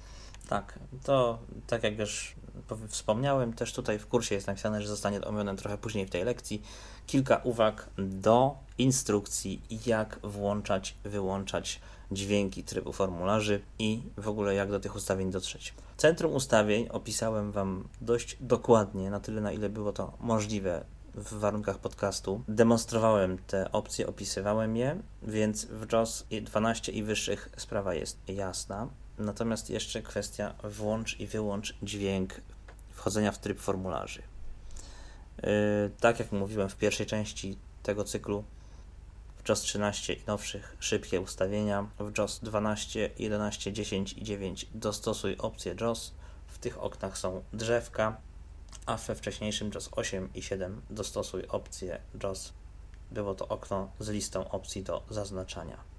Tak, 0.48 0.78
to 1.04 1.38
tak 1.66 1.82
jak 1.82 1.98
już 1.98 2.34
wspomniałem, 2.88 3.52
też 3.52 3.72
tutaj 3.72 3.98
w 3.98 4.06
kursie 4.06 4.34
jest 4.34 4.46
napisane, 4.46 4.82
że 4.82 4.88
zostanie 4.88 5.24
omówione 5.24 5.56
trochę 5.56 5.78
później 5.78 6.06
w 6.06 6.10
tej 6.10 6.24
lekcji. 6.24 6.62
Kilka 7.06 7.36
uwag 7.36 7.88
do 7.98 8.54
instrukcji, 8.78 9.62
jak 9.86 10.18
włączać, 10.22 10.96
wyłączać 11.04 11.80
dźwięki 12.12 12.64
trybu 12.64 12.92
formularzy 12.92 13.60
i 13.78 14.02
w 14.16 14.28
ogóle 14.28 14.54
jak 14.54 14.70
do 14.70 14.80
tych 14.80 14.96
ustawień 14.96 15.30
dotrzeć. 15.30 15.74
Centrum 15.96 16.34
ustawień 16.34 16.88
opisałem 16.88 17.52
Wam 17.52 17.88
dość 18.00 18.36
dokładnie, 18.40 19.10
na 19.10 19.20
tyle 19.20 19.40
na 19.40 19.52
ile 19.52 19.68
było 19.68 19.92
to 19.92 20.12
możliwe 20.20 20.84
w 21.14 21.38
warunkach 21.38 21.78
podcastu. 21.78 22.42
Demonstrowałem 22.48 23.38
te 23.38 23.72
opcje, 23.72 24.06
opisywałem 24.06 24.76
je, 24.76 25.02
więc 25.22 25.64
w 25.64 25.92
JOS 25.92 26.26
12 26.42 26.92
i 26.92 27.02
wyższych 27.02 27.48
sprawa 27.56 27.94
jest 27.94 28.18
jasna. 28.28 28.88
Natomiast 29.20 29.70
jeszcze 29.70 30.02
kwestia 30.02 30.54
włącz 30.64 31.20
i 31.20 31.26
wyłącz 31.26 31.74
dźwięk 31.82 32.40
wchodzenia 32.92 33.32
w 33.32 33.38
tryb 33.38 33.60
formularzy. 33.60 34.22
Yy, 35.42 35.48
tak 36.00 36.18
jak 36.18 36.32
mówiłem 36.32 36.68
w 36.68 36.76
pierwszej 36.76 37.06
części 37.06 37.58
tego 37.82 38.04
cyklu, 38.04 38.44
w 39.44 39.48
JOS 39.48 39.60
13 39.60 40.12
i 40.12 40.22
nowszych 40.26 40.76
szybkie 40.80 41.20
ustawienia, 41.20 41.88
w 41.98 42.18
JOS 42.18 42.40
12, 42.42 43.10
11, 43.18 43.72
10 43.72 44.12
i 44.12 44.24
9 44.24 44.66
dostosuj 44.74 45.36
opcję 45.36 45.74
JOS. 45.80 46.12
W 46.46 46.58
tych 46.58 46.82
oknach 46.82 47.18
są 47.18 47.42
drzewka, 47.52 48.16
a 48.86 48.96
we 48.96 49.14
wcześniejszym 49.14 49.70
JOS 49.74 49.88
8 49.92 50.28
i 50.34 50.42
7 50.42 50.82
dostosuj 50.90 51.46
opcję 51.48 52.00
JOS. 52.22 52.52
Było 53.10 53.34
to 53.34 53.48
okno 53.48 53.90
z 53.98 54.08
listą 54.08 54.50
opcji 54.50 54.82
do 54.82 55.02
zaznaczania. 55.10 55.89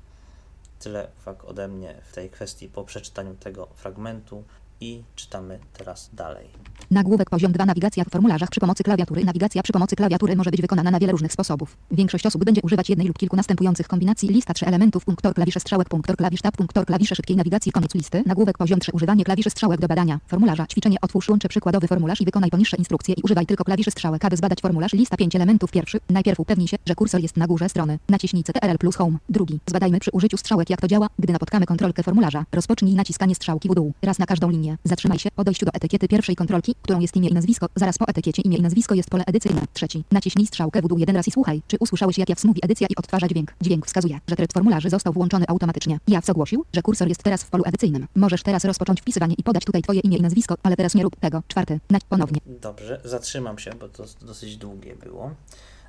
Tyle 0.82 1.08
uwag 1.22 1.46
ode 1.46 1.68
mnie 1.68 2.02
w 2.06 2.14
tej 2.14 2.30
kwestii 2.30 2.70
po 2.70 2.84
przeczytaniu 2.84 3.36
tego 3.36 3.68
fragmentu. 3.76 4.44
I 4.82 5.04
czytamy 5.16 5.60
teraz 5.74 6.10
dalej. 6.14 6.48
Nagłówek 6.92 7.30
poziom 7.30 7.52
2 7.52 7.66
nawigacja 7.66 8.04
w 8.04 8.10
formularzach 8.10 8.50
przy 8.50 8.60
pomocy 8.60 8.84
klawiatury. 8.84 9.26
Nawigacja 9.26 9.64
przy 9.64 9.74
pomocy 9.74 9.96
klawiatury 9.96 10.36
może 10.36 10.52
być 10.52 10.62
wykonana 10.62 10.92
na 10.92 11.00
wiele 11.00 11.12
różnych 11.12 11.34
sposobów. 11.34 11.78
Większość 11.92 12.26
osób 12.26 12.46
będzie 12.46 12.62
używać 12.62 12.90
jednej 12.90 13.08
lub 13.08 13.18
kilku 13.18 13.36
następujących 13.36 13.88
kombinacji. 13.88 14.30
Lista 14.30 14.54
3 14.54 14.66
elementów, 14.66 15.06
punktor 15.06 15.34
klawisze 15.34 15.60
strzałek, 15.60 15.90
punktor 15.90 16.16
klawisz 16.16 16.42
tab, 16.42 16.58
punktor 16.58 16.86
klawisze 16.86 17.16
szybkiej 17.16 17.38
nawigacji, 17.38 17.72
koniec 17.72 17.96
listy. 17.96 18.24
Nagłówek 18.26 18.58
poziom 18.58 18.80
3 18.80 18.92
używanie 18.92 19.24
klawiszy 19.24 19.50
strzałek 19.50 19.80
do 19.80 19.88
badania. 19.88 20.20
Formularza, 20.28 20.68
ćwiczenie 20.68 20.98
otwórz 21.02 21.30
łącze 21.30 21.50
przykładowy 21.50 21.88
formularz 21.88 22.22
i 22.22 22.26
wykonaj 22.26 22.50
poniższe 22.50 22.78
instrukcje 22.78 23.16
i 23.18 23.22
używaj 23.22 23.46
tylko 23.46 23.64
klawiszy 23.64 23.92
strzałek, 23.92 24.26
aby 24.26 24.38
zbadać 24.38 24.62
formularz. 24.62 24.94
Lista 24.94 25.18
5 25.18 25.36
elementów. 25.36 25.72
Pierwszy, 25.72 26.00
najpierw 26.10 26.40
upewnij 26.40 26.68
się, 26.68 26.78
że 26.86 26.96
kursor 26.96 27.22
jest 27.22 27.38
na 27.38 27.48
górze 27.48 27.70
strony. 27.70 28.00
Naciśnij 28.10 28.44
CTRL 28.44 28.78
plus 28.78 28.96
home. 28.96 29.18
Drugi, 29.30 29.60
zbadajmy 29.70 30.00
przy 30.00 30.12
użyciu 30.12 30.38
strzałek 30.38 30.70
jak 30.70 30.82
to 30.82 30.88
działa, 30.88 31.08
gdy 31.20 31.34
napotkamy 31.34 31.66
kontrolkę 31.66 32.04
formularza. 32.04 32.46
Rozpocznij 32.52 32.96
naciskanie 32.96 33.36
strzałki 33.36 33.70
w 33.70 33.76
dół. 33.76 33.94
Raz 34.02 34.20
na 34.20 34.26
każdą 34.26 34.50
linię. 34.50 34.71
Zatrzymaj 34.84 35.20
się 35.20 35.30
po 35.36 35.44
dojściu 35.44 35.66
do 35.66 35.72
etykiety 35.74 36.08
pierwszej 36.08 36.36
kontrolki, 36.36 36.76
którą 36.82 37.00
jest 37.00 37.16
imię 37.16 37.30
i 37.30 37.34
nazwisko. 37.34 37.68
Zaraz 37.76 37.98
po 37.98 38.08
etykiecie 38.08 38.42
imię 38.42 38.58
i 38.58 38.62
nazwisko 38.62 38.96
jest 38.96 39.10
pole 39.10 39.24
edycyjne. 39.28 39.62
Trzeci. 39.74 40.04
Naciśnij 40.12 40.48
strzałkę 40.48 40.82
w 40.82 40.88
dół 40.88 40.98
jeden 40.98 41.16
raz 41.16 41.28
i 41.28 41.32
słuchaj, 41.32 41.62
czy 41.68 41.78
usłyszałeś 41.80 42.18
jak 42.18 42.30
Jaws 42.30 42.44
edycja 42.64 42.88
i 42.90 42.96
odtwarza 42.96 43.28
dźwięk. 43.28 43.54
Dźwięk 43.62 43.86
wskazuje, 43.86 44.20
że 44.28 44.36
tryb 44.36 44.54
formularzy 44.54 44.90
został 44.90 45.14
włączony 45.14 45.46
automatycznie. 45.48 46.00
Jaws 46.08 46.30
ogłosił, 46.30 46.66
że 46.74 46.82
kursor 46.82 47.08
jest 47.08 47.24
teraz 47.24 47.44
w 47.44 47.50
polu 47.50 47.64
edycyjnym. 47.68 48.08
Możesz 48.16 48.44
teraz 48.44 48.66
rozpocząć 48.66 49.02
wpisywanie 49.02 49.36
i 49.38 49.44
podać 49.44 49.66
tutaj 49.66 49.82
twoje 49.82 50.00
imię 50.00 50.18
i 50.18 50.22
nazwisko, 50.22 50.56
ale 50.64 50.76
teraz 50.76 50.96
nie 50.96 51.04
rób 51.04 51.16
tego. 51.16 51.44
Czwarty. 51.48 51.80
Nać 51.90 52.04
ponownie. 52.10 52.40
Dobrze, 52.46 53.02
zatrzymam 53.06 53.60
się, 53.60 53.72
bo 53.80 53.90
to 53.90 54.04
dosyć 54.22 54.58
długie 54.58 54.96
było. 54.96 55.32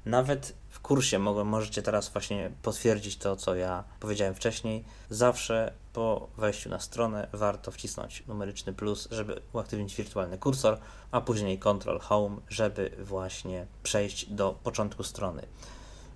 Nawet 0.06 0.54
w 0.68 0.80
kursie 0.80 1.18
mogę, 1.18 1.44
możecie 1.44 1.82
teraz 1.82 2.08
właśnie 2.08 2.50
potwierdzić 2.62 3.16
to, 3.16 3.36
co 3.36 3.54
ja 3.54 3.84
powiedziałem 4.00 4.34
wcześniej. 4.34 4.84
Zawsze 5.10 5.72
po 5.92 6.28
wejściu 6.36 6.70
na 6.70 6.80
stronę 6.80 7.28
warto 7.32 7.70
wcisnąć 7.70 8.22
numeryczny 8.26 8.72
plus, 8.72 9.08
żeby 9.10 9.40
uaktywnić 9.52 9.96
wirtualny 9.96 10.38
kursor, 10.38 10.78
a 11.10 11.20
później 11.20 11.58
Ctrl 11.58 11.98
Home, 11.98 12.36
żeby 12.48 12.90
właśnie 12.98 13.66
przejść 13.82 14.26
do 14.30 14.58
początku 14.62 15.02
strony. 15.02 15.42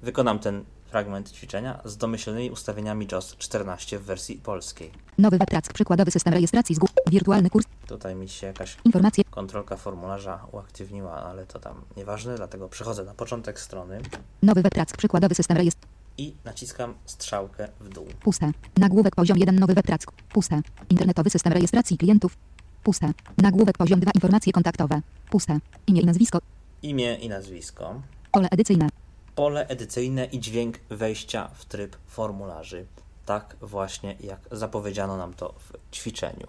Wykonam 0.03 0.39
ten 0.39 0.65
fragment 0.87 1.33
ćwiczenia 1.33 1.81
z 1.85 1.97
domyślnymi 1.97 2.51
ustawieniami 2.51 3.09
JOS 3.13 3.37
14 3.37 3.99
w 3.99 4.03
wersji 4.05 4.37
polskiej. 4.37 4.91
Nowy 5.19 5.39
webtrack, 5.39 5.73
przykładowy 5.73 6.11
system 6.11 6.33
rejestracji 6.33 6.75
z. 6.75 6.79
Wirtualny 7.11 7.51
kurs. 7.51 7.67
Tutaj 7.87 8.15
mi 8.15 8.29
się 8.29 8.47
jakaś 8.47 8.77
Informacje. 8.85 9.25
kontrolka 9.25 9.77
formularza 9.77 10.47
uaktywniła, 10.53 11.13
ale 11.13 11.47
to 11.47 11.59
tam 11.59 11.85
nieważne, 11.97 12.37
dlatego 12.37 12.69
przechodzę 12.69 13.05
na 13.05 13.15
początek 13.15 13.61
strony 13.61 14.01
Nowy 14.43 14.63
webtrack, 14.63 14.97
przykładowy 14.97 15.35
system 15.35 15.57
rejestracji. 15.57 15.96
I 16.19 16.35
naciskam 16.45 16.95
strzałkę 17.07 17.69
w 17.81 17.89
dół. 17.89 18.07
Puste. 18.21 18.51
Nagłówek 18.77 19.17
poziom 19.17 19.39
1 19.39 19.59
nowy 19.59 19.75
webtrack. 19.75 20.13
Puste. 20.29 20.61
Internetowy 20.91 21.31
system 21.31 21.53
rejestracji 21.53 21.99
klientów. 21.99 22.37
Puste. 22.83 23.13
Nagłówek 23.39 23.79
poziom 23.79 24.01
2 24.01 24.11
informacje 24.15 24.53
kontaktowe. 24.53 25.01
Puste. 25.31 25.59
Imię 25.87 26.01
i 26.01 26.07
nazwisko. 26.07 26.39
Imię 26.83 27.15
i 27.15 27.29
nazwisko, 27.29 28.03
Pole 28.33 28.49
edycyjne. 28.51 28.89
pole 29.35 29.67
edycyjne 29.69 30.25
i 30.25 30.41
dźwięk 30.41 30.79
wejścia 30.91 31.49
w 31.55 31.65
tryb 31.65 31.97
formularzy. 32.07 32.87
Tak 33.27 33.57
właśnie 33.61 34.17
jak 34.21 34.41
zapowiedziano 34.53 35.17
nam 35.17 35.35
to 35.35 35.55
w 35.59 35.95
ćwiczeniu. 35.97 36.47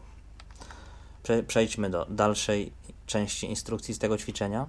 Prze- 1.23 1.43
Przejdźmy 1.43 1.89
do 1.89 2.05
dalszej 2.09 2.71
części 3.05 3.47
instrukcji 3.49 3.93
z 3.93 3.99
tego 3.99 4.17
ćwiczenia. 4.17 4.65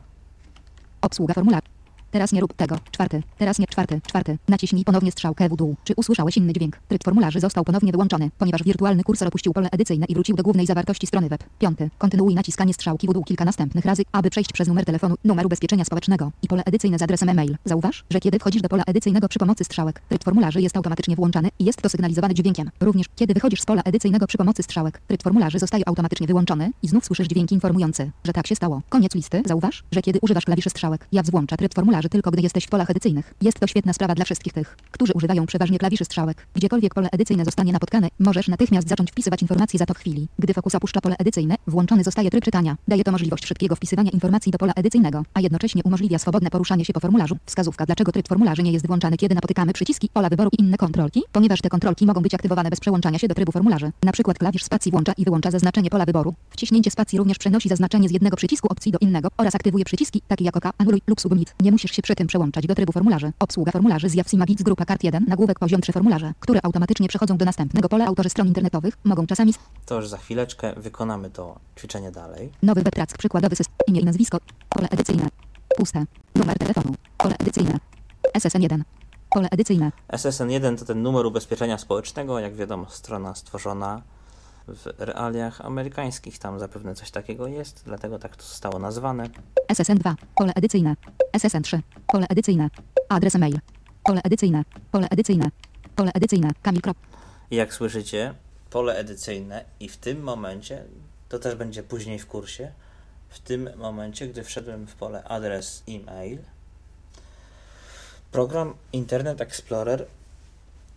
Obsługa 1.00 1.34
formularza. 1.34 1.62
Teraz 2.10 2.32
nie 2.32 2.40
rób 2.40 2.52
tego. 2.52 2.78
Czwarty. 2.90 3.22
Teraz 3.38 3.58
nie. 3.58 3.66
Czwarty. 3.66 4.00
Czwarty. 4.06 4.38
Naciśnij 4.48 4.84
ponownie 4.84 5.12
strzałkę 5.12 5.48
w 5.48 5.56
dół. 5.56 5.76
Czy 5.84 5.94
usłyszałeś 5.96 6.36
inny 6.36 6.52
dźwięk? 6.52 6.78
Tryb 6.88 7.04
formularzy 7.04 7.40
został 7.40 7.64
ponownie 7.64 7.92
wyłączony, 7.92 8.30
ponieważ 8.38 8.62
wirtualny 8.62 9.04
kursor 9.04 9.28
opuścił 9.28 9.52
pole 9.52 9.68
edycyjne 9.72 10.06
i 10.08 10.14
wrócił 10.14 10.36
do 10.36 10.42
głównej 10.42 10.66
zawartości 10.66 11.06
strony 11.06 11.28
web. 11.28 11.44
Piąty. 11.58 11.90
Kontynuuj 11.98 12.34
naciskanie 12.34 12.74
strzałki 12.74 13.08
w 13.08 13.12
dół 13.12 13.24
kilka 13.24 13.44
następnych 13.44 13.84
razy, 13.84 14.02
aby 14.12 14.30
przejść 14.30 14.52
przez 14.52 14.68
numer 14.68 14.84
telefonu, 14.84 15.14
numer 15.24 15.46
ubezpieczenia 15.46 15.84
społecznego 15.84 16.32
i 16.42 16.48
pole 16.48 16.62
edycyjne 16.66 16.98
z 16.98 17.02
adresem 17.02 17.28
e-mail. 17.28 17.56
Zauważ, 17.64 18.04
że 18.10 18.20
kiedy 18.20 18.38
wchodzisz 18.38 18.62
do 18.62 18.68
pola 18.68 18.82
edycyjnego 18.86 19.28
przy 19.28 19.38
pomocy 19.38 19.64
strzałek, 19.64 20.02
tryb 20.08 20.24
formularzy 20.24 20.60
jest 20.60 20.76
automatycznie 20.76 21.16
włączany 21.16 21.48
i 21.58 21.64
jest 21.64 21.82
to 21.82 21.88
sygnalizowane 21.88 22.34
dźwiękiem. 22.34 22.70
Również 22.80 23.06
kiedy 23.16 23.34
wychodzisz 23.34 23.60
z 23.60 23.66
pola 23.66 23.82
edycyjnego 23.82 24.26
przy 24.26 24.38
pomocy 24.38 24.62
strzałek, 24.62 25.00
tryb 25.08 25.22
formularzy 25.22 25.58
zostaje 25.58 25.88
automatycznie 25.88 26.26
wyłączony 26.26 26.70
i 26.82 26.88
znów 26.88 27.04
słyszysz 27.04 27.28
dźwięk 27.28 27.52
informujący, 27.52 28.10
że 28.24 28.32
tak 28.32 28.46
się 28.46 28.54
stało. 28.54 28.82
Koniec 28.88 29.14
listy. 29.14 29.42
Zauważ, 29.46 29.84
że 29.92 30.02
kiedy 30.02 30.18
używasz 30.22 30.44
klawiszy 30.44 30.70
strzałek, 30.70 31.08
włącza 31.30 31.56
tryb 31.56 31.74
formularzy 31.74 31.97
tylko 32.02 32.30
gdy 32.30 32.42
jesteś 32.42 32.64
w 32.64 32.68
polach 32.68 32.90
edycyjnych. 32.90 33.34
Jest 33.42 33.60
to 33.60 33.66
świetna 33.66 33.92
sprawa 33.92 34.14
dla 34.14 34.24
wszystkich 34.24 34.52
tych, 34.52 34.76
którzy 34.90 35.12
używają 35.12 35.46
przeważnie 35.46 35.78
klawiszy 35.78 36.04
strzałek. 36.04 36.46
Gdziekolwiek 36.54 36.94
pole 36.94 37.08
edycyjne 37.12 37.44
zostanie 37.44 37.72
napotkane, 37.72 38.08
możesz 38.18 38.48
natychmiast 38.48 38.88
zacząć 38.88 39.10
wpisywać 39.10 39.42
informacje 39.42 39.78
za 39.78 39.86
to 39.86 39.94
chwili. 39.94 40.28
Gdy 40.38 40.54
fokus 40.54 40.74
opuszcza 40.74 41.00
pole 41.00 41.16
edycyjne, 41.18 41.54
włączony 41.66 42.04
zostaje 42.04 42.30
tryb 42.30 42.44
czytania. 42.44 42.76
Daje 42.88 43.04
to 43.04 43.12
możliwość 43.12 43.46
szybkiego 43.46 43.76
wpisywania 43.76 44.10
informacji 44.10 44.52
do 44.52 44.58
pola 44.58 44.72
edycyjnego, 44.76 45.22
a 45.34 45.40
jednocześnie 45.40 45.82
umożliwia 45.84 46.18
swobodne 46.18 46.50
poruszanie 46.50 46.84
się 46.84 46.92
po 46.92 47.00
formularzu. 47.00 47.36
Wskazówka, 47.46 47.86
dlaczego 47.86 48.12
tryb 48.12 48.28
formularzy 48.28 48.62
nie 48.62 48.72
jest 48.72 48.86
włączany, 48.86 49.16
kiedy 49.16 49.34
napotykamy 49.34 49.72
przyciski 49.72 50.08
pola 50.12 50.28
wyboru 50.28 50.50
i 50.58 50.60
inne 50.60 50.76
kontrolki, 50.76 51.22
ponieważ 51.32 51.60
te 51.60 51.68
kontrolki 51.68 52.06
mogą 52.06 52.20
być 52.20 52.34
aktywowane 52.34 52.70
bez 52.70 52.80
przełączania 52.80 53.18
się 53.18 53.28
do 53.28 53.34
trybu 53.34 53.52
formularzy. 53.52 53.92
Na 54.02 54.12
przykład 54.12 54.38
klawisz 54.38 54.64
spacji 54.64 54.92
włącza 54.92 55.12
i 55.12 55.24
wyłącza 55.24 55.50
zaznaczenie 55.50 55.90
pola 55.90 56.04
wyboru. 56.04 56.34
Wciśnięcie 56.50 56.90
spacji 56.90 57.18
również 57.18 57.38
przenosi 57.38 57.68
zaznaczenie 57.68 58.08
z 58.08 58.12
jednego 58.12 58.36
przycisku 58.36 58.68
opcji 58.70 58.92
do 58.92 58.98
innego 58.98 59.28
oraz 59.36 59.54
aktywuje 59.54 59.84
przyciski 59.84 60.22
takie 60.28 60.44
jak 60.44 60.58
anuluj 60.78 61.00
lub 61.06 61.20
submit. 61.20 61.54
Nie 61.60 61.72
musisz 61.72 61.87
się 61.92 62.02
przy 62.02 62.14
tym 62.14 62.26
przełączać 62.26 62.66
do 62.66 62.74
trybu 62.74 62.92
formularzy. 62.92 63.32
Obsługa 63.38 63.72
formularzy 63.72 64.08
z 64.08 64.14
Jawsi 64.14 64.36
Magic 64.36 64.60
z 64.60 64.62
grupa 64.62 64.84
kart 64.84 65.04
1, 65.04 65.24
nagłówek 65.28 65.58
poziom 65.58 65.80
3 65.80 65.92
formularze, 65.92 66.32
które 66.40 66.60
automatycznie 66.62 67.08
przechodzą 67.08 67.36
do 67.36 67.44
następnego 67.44 67.88
pola. 67.88 68.06
Autorzy 68.06 68.28
stron 68.28 68.48
internetowych 68.48 68.98
mogą 69.04 69.26
czasami 69.26 69.54
To 69.86 69.94
już 69.94 70.08
za 70.08 70.16
chwileczkę 70.16 70.74
wykonamy 70.76 71.30
to 71.30 71.58
ćwiczenie 71.78 72.10
dalej. 72.10 72.52
Nowy 72.62 72.82
webtrack, 72.82 73.18
przykładowy 73.18 73.56
system, 73.56 73.76
imię 73.86 74.00
i 74.00 74.04
nazwisko, 74.04 74.38
pole 74.68 74.88
edycyjne, 74.88 75.28
puste, 75.76 76.04
numer 76.34 76.58
telefonu, 76.58 76.94
pole 77.18 77.34
edycyjne, 77.38 77.78
SSN1, 78.38 78.82
pole 79.30 79.48
edycyjne, 79.50 79.92
SSN1 80.12 80.78
to 80.78 80.84
ten 80.84 81.02
numer 81.02 81.26
ubezpieczenia 81.26 81.78
społecznego, 81.78 82.38
jak 82.38 82.54
wiadomo, 82.54 82.86
strona 82.90 83.34
stworzona 83.34 84.02
w 84.68 84.86
realiach 84.98 85.60
amerykańskich, 85.60 86.38
tam 86.38 86.58
zapewne 86.58 86.94
coś 86.94 87.10
takiego 87.10 87.46
jest, 87.46 87.82
dlatego 87.84 88.18
tak 88.18 88.36
to 88.36 88.42
zostało 88.42 88.78
nazwane. 88.78 89.30
SSN2, 89.72 90.14
pole 90.34 90.52
edycyjne, 90.54 90.96
SSN3, 91.36 91.78
pole 92.06 92.26
edycyjne, 92.28 92.70
adres 93.08 93.34
e-mail, 93.34 93.58
pole 94.04 94.20
edycyjne, 94.24 94.64
pole 94.92 95.08
edycyjne, 95.10 95.50
pole 95.96 96.10
edycyjne, 96.14 96.52
Kamil. 96.62 96.82
Jak 97.50 97.74
słyszycie, 97.74 98.34
pole 98.70 98.96
edycyjne 98.96 99.64
i 99.80 99.88
w 99.88 99.96
tym 99.96 100.22
momencie, 100.22 100.84
to 101.28 101.38
też 101.38 101.54
będzie 101.54 101.82
później 101.82 102.18
w 102.18 102.26
kursie, 102.26 102.72
w 103.28 103.38
tym 103.38 103.70
momencie, 103.76 104.28
gdy 104.28 104.44
wszedłem 104.44 104.86
w 104.86 104.94
pole 104.94 105.24
adres 105.24 105.82
e-mail, 105.88 106.38
program 108.32 108.74
Internet 108.92 109.40
Explorer 109.40 110.06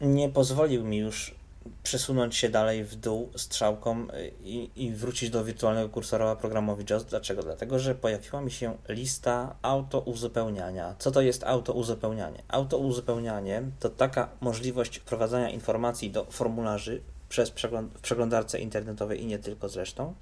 nie 0.01 0.29
pozwolił 0.29 0.83
mi 0.85 0.97
już 0.97 1.35
przesunąć 1.83 2.35
się 2.35 2.49
dalej 2.49 2.83
w 2.83 2.95
dół 2.95 3.29
strzałką 3.35 4.07
y, 4.09 4.31
i, 4.43 4.69
i 4.75 4.91
wrócić 4.91 5.29
do 5.29 5.43
wirtualnego 5.43 5.89
kursora 5.89 6.35
programowi 6.35 6.85
JOS. 6.89 7.05
Dlaczego? 7.05 7.43
Dlatego, 7.43 7.79
że 7.79 7.95
pojawiła 7.95 8.41
mi 8.41 8.51
się 8.51 8.77
lista 8.89 9.55
auto-uzupełniania. 9.61 10.95
Co 10.99 11.11
to 11.11 11.21
jest 11.21 11.43
auto-uzupełnianie? 11.43 12.43
Auto-uzupełnianie 12.47 13.63
to 13.79 13.89
taka 13.89 14.29
możliwość 14.41 14.97
wprowadzania 14.97 15.49
informacji 15.49 16.11
do 16.11 16.25
formularzy 16.25 17.01
przez 17.29 17.51
przegląd- 17.51 17.89
w 17.97 18.01
przeglądarce 18.01 18.59
internetowej 18.59 19.21
i 19.21 19.25
nie 19.25 19.39
tylko 19.39 19.69
zresztą, 19.69 20.13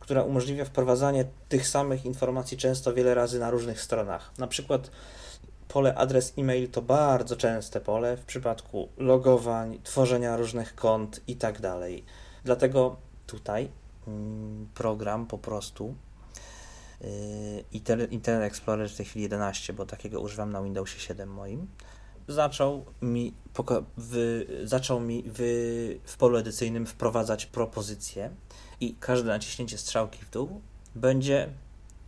która 0.00 0.22
umożliwia 0.22 0.64
wprowadzanie 0.64 1.24
tych 1.48 1.68
samych 1.68 2.04
informacji 2.04 2.56
często 2.56 2.94
wiele 2.94 3.14
razy 3.14 3.38
na 3.38 3.50
różnych 3.50 3.80
stronach. 3.80 4.30
Na 4.38 4.46
przykład 4.46 4.90
pole 5.74 5.94
adres 5.94 6.32
e-mail 6.38 6.68
to 6.68 6.82
bardzo 6.82 7.36
częste 7.36 7.80
pole 7.80 8.16
w 8.16 8.24
przypadku 8.24 8.88
logowań, 8.96 9.78
tworzenia 9.84 10.36
różnych 10.36 10.74
kont 10.74 11.20
i 11.26 11.36
tak 11.36 11.60
dalej. 11.60 12.04
Dlatego 12.44 12.96
tutaj 13.26 13.68
mm, 14.06 14.68
program 14.74 15.26
po 15.26 15.38
prostu 15.38 15.94
yy, 17.00 17.08
Inter- 17.72 18.12
Internet 18.12 18.46
Explorer 18.46 18.90
w 18.90 18.96
tej 18.96 19.06
chwili 19.06 19.22
11, 19.22 19.72
bo 19.72 19.86
takiego 19.86 20.20
używam 20.20 20.52
na 20.52 20.62
Windowsie 20.62 21.00
7 21.00 21.28
moim, 21.28 21.66
zaczął 22.28 22.84
mi, 23.02 23.34
wy, 23.96 24.46
zaczął 24.64 25.00
mi 25.00 25.22
wy, 25.22 26.00
w 26.04 26.16
polu 26.16 26.38
edycyjnym 26.38 26.86
wprowadzać 26.86 27.46
propozycje 27.46 28.30
i 28.80 28.94
każde 29.00 29.28
naciśnięcie 29.28 29.78
strzałki 29.78 30.24
w 30.24 30.30
dół 30.30 30.60
będzie 30.94 31.48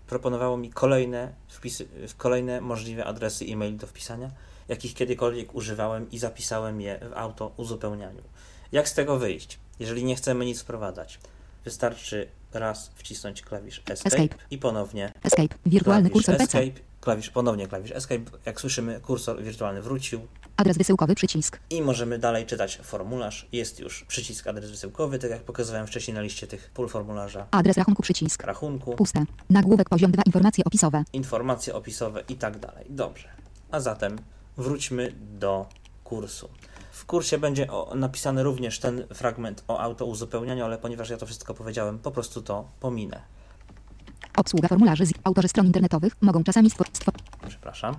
proponowało 0.06 0.56
mi 0.56 0.70
kolejne 0.70 1.32
wpisy, 1.48 1.88
kolejne 2.16 2.60
możliwe 2.60 3.04
adresy 3.04 3.44
e-mail 3.44 3.76
do 3.76 3.86
wpisania, 3.86 4.30
jakich 4.68 4.94
kiedykolwiek 4.94 5.54
używałem 5.54 6.10
i 6.10 6.18
zapisałem 6.18 6.80
je 6.80 6.98
w 6.98 7.12
auto 7.12 7.52
uzupełnianiu. 7.56 8.22
Jak 8.72 8.88
z 8.88 8.94
tego 8.94 9.18
wyjść, 9.18 9.58
jeżeli 9.78 10.04
nie 10.04 10.16
chcemy 10.16 10.44
nic 10.44 10.60
wprowadzać? 10.62 11.18
Wystarczy 11.64 12.28
raz 12.52 12.90
wcisnąć 12.94 13.42
klawisz 13.42 13.82
escape, 13.90 14.16
Escape. 14.16 14.42
i 14.50 14.58
ponownie 14.58 15.12
Escape, 15.22 15.54
wirtualny 15.66 16.10
klawisz 16.10 16.26
kursor 16.26 16.42
escape, 16.42 16.80
klawisz, 17.00 17.30
ponownie 17.30 17.68
klawisz 17.68 17.92
escape. 17.92 18.22
Jak 18.46 18.60
słyszymy, 18.60 19.00
kursor 19.00 19.42
wirtualny 19.42 19.82
wrócił 19.82 20.20
Adres 20.56 20.78
wysyłkowy 20.78 21.14
przycisk. 21.14 21.60
I 21.70 21.82
możemy 21.82 22.18
dalej 22.18 22.46
czytać 22.46 22.78
formularz. 22.82 23.48
Jest 23.52 23.80
już 23.80 24.04
przycisk 24.04 24.46
adres 24.46 24.70
wysyłkowy, 24.70 25.18
tak 25.18 25.30
jak 25.30 25.42
pokazywałem 25.42 25.86
wcześniej 25.86 26.14
na 26.14 26.20
liście 26.20 26.46
tych 26.46 26.70
pól 26.70 26.88
formularza. 26.88 27.46
Adres 27.50 27.76
rachunku 27.76 28.02
przycisk. 28.02 28.42
Rachunku, 28.42 28.92
Puste. 28.96 29.24
Nagłówek 29.50 29.88
poziom 29.88 30.10
2 30.12 30.22
informacje 30.26 30.64
opisowe. 30.64 31.04
informacje 31.12 31.74
opisowe 31.74 32.22
i 32.28 32.34
tak 32.36 32.58
dalej. 32.58 32.86
Dobrze. 32.90 33.28
A 33.70 33.80
zatem 33.80 34.18
wróćmy 34.56 35.12
do 35.38 35.66
kursu. 36.04 36.48
W 36.92 37.04
kursie 37.06 37.38
będzie 37.38 37.70
o, 37.70 37.92
napisany 37.94 38.42
również 38.42 38.78
ten 38.78 39.06
fragment 39.14 39.64
o 39.68 39.80
autouzupełnianiu, 39.80 40.64
ale 40.64 40.78
ponieważ 40.78 41.10
ja 41.10 41.16
to 41.16 41.26
wszystko 41.26 41.54
powiedziałem, 41.54 41.98
po 41.98 42.10
prostu 42.10 42.42
to 42.42 42.68
pominę. 42.80 43.20
Obsługa 44.36 44.68
formularzy 44.68 45.06
z 45.06 45.12
autorzy 45.24 45.48
stron 45.48 45.66
internetowych 45.66 46.16
mogą 46.20 46.44
czasami 46.44 46.70
stworzyć. 46.70 46.94
Przepraszam. 47.48 47.96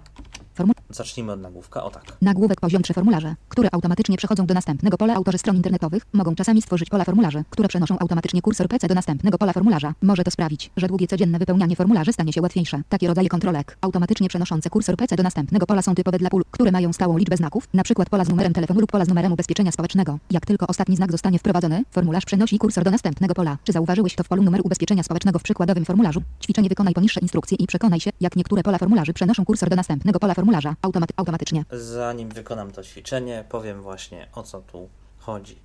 Formu- 0.58 0.74
Zacznijmy 0.90 1.32
od 1.32 1.42
nagłówka. 1.42 1.84
O 1.84 1.90
tak. 1.90 2.18
Nagłówek 2.22 2.62
poziom 2.62 2.84
3 2.84 2.94
formularze, 2.94 3.36
które 3.50 3.70
automatycznie 3.72 4.18
przechodzą 4.18 4.46
do 4.46 4.54
następnego 4.54 4.98
pola. 4.98 5.16
Autorzy 5.16 5.38
stron 5.38 5.56
internetowych 5.56 6.04
mogą 6.14 6.36
czasami 6.36 6.62
stworzyć 6.62 6.90
pola 6.90 7.04
formularzy, 7.04 7.44
które 7.50 7.68
przenoszą 7.68 8.00
automatycznie 8.00 8.42
kursor 8.42 8.68
PC 8.68 8.88
do 8.88 8.96
następnego 8.96 9.38
pola 9.38 9.54
formularza. 9.54 9.94
Może 10.02 10.24
to 10.24 10.32
sprawić, 10.32 10.72
że 10.78 10.88
długie 10.88 11.08
codzienne 11.08 11.40
wypełnianie 11.40 11.76
formularzy 11.76 12.14
stanie 12.14 12.34
się 12.34 12.42
łatwiejsze. 12.42 12.82
Takie 12.90 13.08
rodzaje 13.08 13.30
kontrolek 13.30 13.78
automatycznie 13.82 14.30
przenoszące 14.30 14.70
kursor 14.70 14.98
PC 14.98 15.16
do 15.16 15.24
następnego 15.24 15.66
pola 15.66 15.82
są 15.82 15.96
typowe 15.96 16.18
dla 16.18 16.30
pól, 16.30 16.44
które 16.52 16.72
mają 16.72 16.94
stałą 16.94 17.18
liczbę 17.18 17.38
znaków, 17.38 17.68
np. 17.74 18.06
pola 18.10 18.26
z 18.26 18.30
numerem 18.30 18.54
telefonu 18.54 18.80
lub 18.80 18.92
pola 18.92 19.06
z 19.06 19.08
numerem 19.08 19.34
ubezpieczenia 19.34 19.72
społecznego. 19.72 20.20
Jak 20.32 20.46
tylko 20.46 20.68
ostatni 20.68 20.96
znak 20.96 21.12
zostanie 21.12 21.40
wprowadzony, 21.40 21.84
formularz 21.92 22.26
przenosi 22.26 22.58
kursor 22.58 22.84
do 22.84 22.92
następnego 22.92 23.34
pola. 23.34 23.58
Czy 23.64 23.72
zauważyłeś 23.72 24.16
to 24.16 24.24
w 24.24 24.28
polu 24.28 24.44
numeru 24.44 24.64
ubezpieczenia 24.66 25.04
społecznego 25.04 25.40
w 25.40 25.44
przykładowym 25.44 25.86
formularzu? 25.86 26.22
Ćwiczenie 26.44 26.70
wykonaj 26.70 26.94
poniższe 26.94 27.20
instrukcje 27.20 27.58
i 27.60 27.68
przekonaj 27.68 28.00
się, 28.00 28.12
jak 28.22 28.36
niektóre 28.36 28.64
pola 28.64 28.78
formularzy 28.78 29.14
przenoszą 29.14 29.46
kursor 29.46 29.70
do 29.70 29.76
następnego 29.76 30.20
pola 30.20 30.34
formularza 30.34 30.47
automaty- 30.82 31.14
automatycznie. 31.18 31.66
Zanim 31.72 32.30
wykonam 32.30 32.72
to 32.72 32.84
ćwiczenie, 32.84 33.46
powiem 33.50 33.82
właśnie 33.82 34.28
o 34.34 34.44
co 34.44 34.62
tu 34.62 34.90
chodzi. 35.18 35.60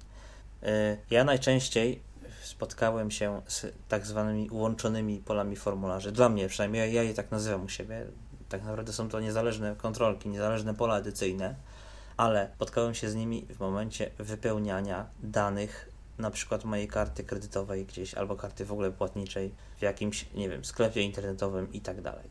Y, 0.63 0.67
Ja 1.11 1.25
najczęściej 1.25 2.03
spotkałem 2.43 3.11
się 3.11 3.43
z 3.47 3.67
tak 3.89 4.07
zwanymi 4.07 4.49
łączonymi 4.53 5.19
polami 5.19 5.57
formularzy. 5.57 6.13
Dla 6.13 6.29
mnie 6.29 6.49
przynajmniej, 6.49 6.93
ja 6.95 7.03
je 7.03 7.15
tak 7.15 7.31
nazywam 7.31 7.65
u 7.65 7.69
siebie. 7.69 8.07
Tak 8.49 8.63
naprawdę 8.65 8.93
są 8.93 9.09
to 9.09 9.21
niezależne 9.21 9.77
kontrolki, 9.77 10.29
niezależne 10.29 10.75
pola 10.75 10.99
edycyjne, 10.99 11.55
ale 12.17 12.51
spotkałem 12.55 12.95
się 12.95 13.11
z 13.11 13.15
nimi 13.15 13.47
w 13.51 13.61
momencie 13.61 14.11
wypełniania 14.19 15.07
danych 15.23 15.89
na 16.19 16.31
przykład 16.31 16.65
mojej 16.65 16.89
karty 16.89 17.25
kredytowej 17.25 17.85
gdzieś 17.85 18.15
albo 18.15 18.37
karty 18.37 18.65
w 18.65 18.73
ogóle 18.73 18.91
płatniczej 18.91 19.55
w 19.79 19.83
jakimś, 19.83 20.27
nie 20.35 20.49
wiem, 20.49 20.65
sklepie 20.65 21.03
internetowym 21.03 21.73
i 21.73 21.81
tak 21.81 22.01
dalej. 22.01 22.25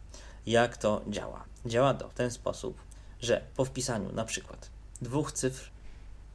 Jak 0.45 0.77
to 0.77 1.01
działa? 1.08 1.43
Działa 1.65 1.93
to 1.93 2.10
w 2.10 2.13
ten 2.13 2.32
sposób, 2.32 2.82
że 3.21 3.41
po 3.56 3.65
wpisaniu 3.65 4.12
na 4.12 4.25
przykład 4.25 4.69
dwóch 5.01 5.32
cyfr 5.32 5.71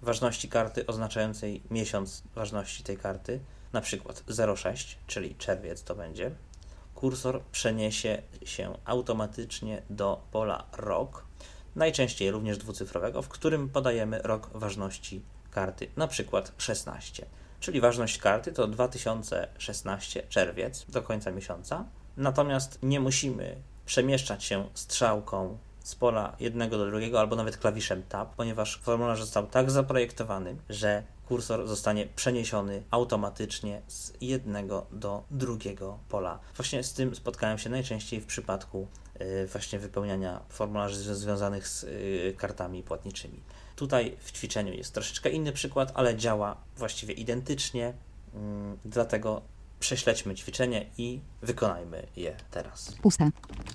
ważności 0.03 0.49
karty 0.49 0.87
oznaczającej 0.87 1.63
miesiąc 1.71 2.23
ważności 2.35 2.83
tej 2.83 2.97
karty, 2.97 3.41
na 3.73 3.81
przykład 3.81 4.25
06, 4.57 4.99
czyli 5.07 5.35
czerwiec 5.35 5.83
to 5.83 5.95
będzie, 5.95 6.31
kursor 6.95 7.43
przeniesie 7.53 8.23
się 8.45 8.79
automatycznie 8.85 9.83
do 9.91 10.23
pola 10.31 10.65
rok, 10.73 11.25
najczęściej 11.77 12.31
również 12.31 12.59
dwucyfrowego, 12.59 13.23
w 13.23 13.29
którym 13.29 13.69
podajemy 13.69 14.19
rok 14.19 14.51
ważności 14.55 15.23
karty, 15.51 15.89
na 15.97 16.07
przykład 16.09 16.53
16. 16.59 17.27
Czyli 17.61 17.81
ważność 17.81 18.19
karty 18.19 18.53
to 18.53 18.67
2016 18.67 20.23
czerwiec 20.29 20.87
do 20.89 21.03
końca 21.03 21.31
miesiąca. 21.31 21.85
Natomiast 22.17 22.79
nie 22.83 23.01
musimy 23.01 23.57
przemieszczać 23.87 24.45
się 24.45 24.69
strzałką 24.75 25.59
z 25.85 25.95
pola 25.95 26.37
jednego 26.41 26.79
do 26.79 26.87
drugiego, 26.87 27.21
albo 27.21 27.37
nawet 27.37 27.57
klawiszem 27.57 28.03
Tab, 28.03 28.35
ponieważ 28.35 28.81
formularz 28.83 29.21
został 29.21 29.47
tak 29.47 29.71
zaprojektowany, 29.71 30.57
że 30.69 31.03
kursor 31.29 31.69
zostanie 31.69 32.07
przeniesiony 32.17 32.83
automatycznie 32.91 33.83
z 33.89 34.13
jednego 34.21 34.87
do 34.93 35.23
drugiego 35.31 35.99
pola. 36.09 36.39
Właśnie 36.57 36.83
z 36.83 36.93
tym 36.93 37.15
spotkałem 37.15 37.59
się 37.59 37.71
najczęściej 37.71 38.21
w 38.21 38.27
przypadku 38.27 38.87
y, 39.21 39.47
właśnie 39.47 39.79
wypełniania 39.79 40.41
formularzy 40.49 40.97
zwią- 40.97 41.15
związanych 41.15 41.69
z 41.69 41.85
y, 41.85 42.35
kartami 42.39 42.83
płatniczymi. 42.83 43.41
Tutaj 43.77 44.17
w 44.21 44.33
ćwiczeniu 44.33 44.73
jest 44.73 44.95
troszeczkę 44.95 45.31
inny 45.31 45.53
przykład, 45.53 45.93
ale 45.95 46.17
działa 46.17 46.57
właściwie 46.77 47.15
identycznie, 47.15 47.93
mm, 48.35 48.79
dlatego 48.85 49.43
prześledźmy 49.81 50.35
ćwiczenie 50.35 50.87
i 50.99 51.21
wykonajmy 51.43 52.07
je 52.17 52.37
teraz. 52.51 52.97
Puste. 53.03 53.31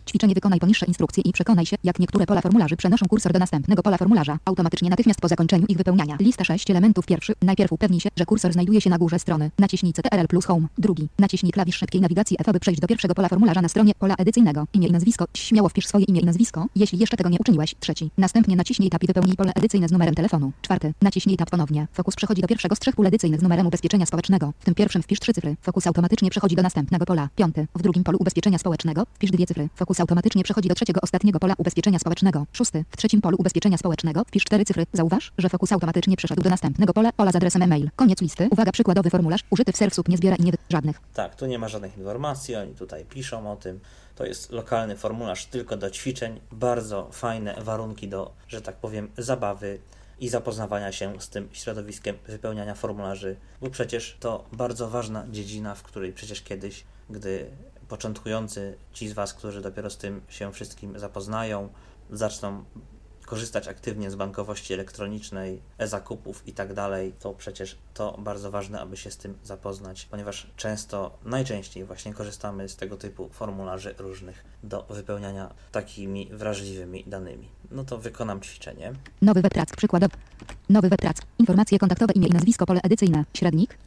Ćwiczenie 0.09 0.33
wykonaj 0.33 0.59
poniższe 0.59 0.85
instrukcje 0.85 1.23
i 1.23 1.31
przekonaj 1.33 1.65
się, 1.65 1.75
jak 1.83 1.99
niektóre 1.99 2.25
pola 2.25 2.41
formularzy 2.41 2.77
przenoszą 2.77 3.05
kursor 3.07 3.33
do 3.33 3.39
następnego 3.39 3.83
pola 3.83 3.97
formularza 3.97 4.37
automatycznie 4.45 4.89
natychmiast 4.89 5.21
po 5.21 5.27
zakończeniu 5.27 5.65
ich 5.67 5.77
wypełniania. 5.77 6.17
Lista 6.19 6.43
6 6.43 6.71
elementów 6.71 7.05
pierwszy. 7.05 7.33
Najpierw 7.41 7.71
upewnij 7.71 7.99
się, 7.99 8.09
że 8.15 8.25
kursor 8.25 8.53
znajduje 8.53 8.81
się 8.81 8.89
na 8.89 8.97
górze 8.97 9.19
strony. 9.19 9.51
Naciśnij 9.59 9.93
CTRL 9.93 10.27
plus 10.27 10.45
Home. 10.45 10.67
Drugi. 10.77 11.09
Naciśnij 11.19 11.51
klawisz 11.51 11.75
szybkiej 11.75 12.01
nawigacji 12.01 12.37
F, 12.39 12.49
aby 12.49 12.59
przejść 12.59 12.81
do 12.81 12.87
pierwszego 12.87 13.15
pola 13.15 13.29
formularza 13.29 13.61
na 13.61 13.69
stronie 13.69 13.93
pola 13.99 14.15
edycyjnego. 14.17 14.67
Imię 14.73 14.87
i 14.87 14.91
nazwisko. 14.91 15.25
Śmiało 15.33 15.69
wpisz 15.69 15.87
swoje 15.87 16.05
imię 16.05 16.21
i 16.21 16.25
nazwisko, 16.25 16.65
jeśli 16.75 16.99
jeszcze 16.99 17.17
tego 17.17 17.29
nie 17.29 17.37
uczyniłeś. 17.39 17.75
Trzeci. 17.79 18.11
Następnie 18.17 18.55
naciśnij 18.55 18.89
tab 18.89 19.03
i 19.03 19.07
wypełnij 19.07 19.35
pole 19.35 19.51
edycyjne 19.55 19.87
z 19.87 19.91
numerem 19.91 20.15
telefonu. 20.15 20.51
Czwarty. 20.61 20.93
Naciśnij 21.01 21.37
tab 21.37 21.49
ponownie. 21.49 21.87
Fokus 21.93 22.15
przechodzi 22.15 22.41
do 22.41 22.47
pierwszego 22.47 22.75
z 22.75 22.79
trzech 22.79 22.95
pól 22.95 23.07
edycyjnych 23.07 23.39
z 23.39 23.43
numerem 23.43 23.67
ubezpieczenia 23.67 24.05
społecznego. 24.05 24.53
W 24.59 24.65
tym 24.65 24.75
pierwszym 24.75 25.03
wpisz 25.03 25.19
trzy 25.19 25.33
cyfry. 25.33 25.55
Automatycznie 25.91 26.29
przechodzi 26.29 26.55
do 26.55 26.61
następnego 26.61 27.05
pola. 27.05 27.29
Piąty. 27.35 27.67
W 27.75 27.81
drugim 27.81 28.03
polu 28.03 28.17
ubezpieczenia 28.21 28.57
społecznego 28.57 29.05
wpisz 29.13 29.31
dwie 29.31 29.45
cyfry. 29.45 29.69
Fokus 29.75 29.99
automatycznie 29.99 30.43
przechodzi 30.43 30.69
do 30.69 30.75
trzeciego 30.75 31.01
ostatniego 31.01 31.39
pola 31.39 31.53
ubezpieczenia 31.57 31.99
społecznego. 31.99 32.45
Szósty. 32.53 32.85
W 32.89 32.97
trzecim 32.97 33.21
polu 33.21 33.37
ubezpieczenia 33.39 33.77
społecznego 33.77 34.23
wpisz 34.27 34.43
cztery 34.43 34.65
cyfry. 34.65 34.85
Zauważ, 34.93 35.31
że 35.37 35.49
fokus 35.49 35.71
automatycznie 35.71 36.17
przeszedł 36.17 36.43
do 36.43 36.49
następnego 36.49 36.93
pola 36.93 37.11
pola 37.11 37.31
z 37.31 37.35
adresem 37.35 37.61
e-mail. 37.61 37.89
Koniec 37.95 38.21
listy. 38.21 38.47
Uwaga, 38.51 38.71
przykładowy 38.71 39.09
formularz 39.09 39.41
użyty 39.49 39.71
w 39.71 39.77
serwsów 39.77 40.07
nie 40.07 40.17
zbiera 40.17 40.35
i 40.35 40.43
nie 40.43 40.51
żadnych. 40.69 41.01
Tak, 41.13 41.35
tu 41.35 41.45
nie 41.45 41.59
ma 41.59 41.67
żadnych 41.67 41.97
informacji, 41.97 42.55
oni 42.55 42.73
tutaj 42.75 43.05
piszą 43.05 43.51
o 43.51 43.55
tym. 43.55 43.79
To 44.15 44.25
jest 44.25 44.51
lokalny 44.51 44.95
formularz 44.97 45.45
tylko 45.45 45.77
do 45.77 45.89
ćwiczeń. 45.89 46.39
Bardzo 46.51 47.09
fajne 47.11 47.55
warunki 47.61 48.07
do, 48.07 48.31
że 48.47 48.61
tak 48.61 48.75
powiem, 48.75 49.07
zabawy 49.17 49.79
i 50.21 50.29
zapoznawania 50.29 50.91
się 50.91 51.21
z 51.21 51.29
tym 51.29 51.49
środowiskiem 51.51 52.17
wypełniania 52.27 52.75
formularzy, 52.75 53.35
bo 53.61 53.69
przecież 53.69 54.17
to 54.19 54.45
bardzo 54.51 54.89
ważna 54.89 55.25
dziedzina, 55.31 55.75
w 55.75 55.83
której 55.83 56.13
przecież 56.13 56.41
kiedyś, 56.41 56.83
gdy 57.09 57.45
początkujący 57.87 58.77
ci 58.93 59.07
z 59.07 59.13
Was, 59.13 59.33
którzy 59.33 59.61
dopiero 59.61 59.89
z 59.89 59.97
tym 59.97 60.21
się 60.29 60.53
wszystkim 60.53 60.99
zapoznają, 60.99 61.69
zaczną 62.09 62.63
korzystać 63.31 63.67
aktywnie 63.67 64.11
z 64.11 64.15
bankowości 64.15 64.73
elektronicznej, 64.73 65.61
e-zakupów 65.77 66.47
i 66.47 66.53
tak 66.53 66.73
dalej, 66.73 67.13
to 67.19 67.33
przecież 67.33 67.77
to 67.93 68.17
bardzo 68.19 68.51
ważne, 68.51 68.81
aby 68.81 68.97
się 68.97 69.11
z 69.11 69.17
tym 69.17 69.37
zapoznać, 69.43 70.05
ponieważ 70.05 70.47
często, 70.55 71.17
najczęściej 71.25 71.83
właśnie 71.85 72.13
korzystamy 72.13 72.69
z 72.69 72.75
tego 72.75 72.97
typu 72.97 73.29
formularzy 73.29 73.95
różnych 73.97 74.43
do 74.63 74.85
wypełniania 74.89 75.53
takimi 75.71 76.29
wrażliwymi 76.31 77.03
danymi. 77.07 77.47
No 77.71 77.83
to 77.83 77.97
wykonam 77.97 78.41
ćwiczenie. 78.41 78.93
Nowy 79.21 79.41
webprac. 79.41 79.75
Przykładowy. 79.77 80.15
Nowy 80.69 80.89
webprac. 80.89 81.17
Informacje 81.39 81.79
kontaktowe 81.79 82.13
imię 82.13 82.27
i 82.27 82.31
nazwisko 82.31 82.65
pole 82.65 82.79
edycyjne. 82.83 83.25
Średnik. 83.33 83.77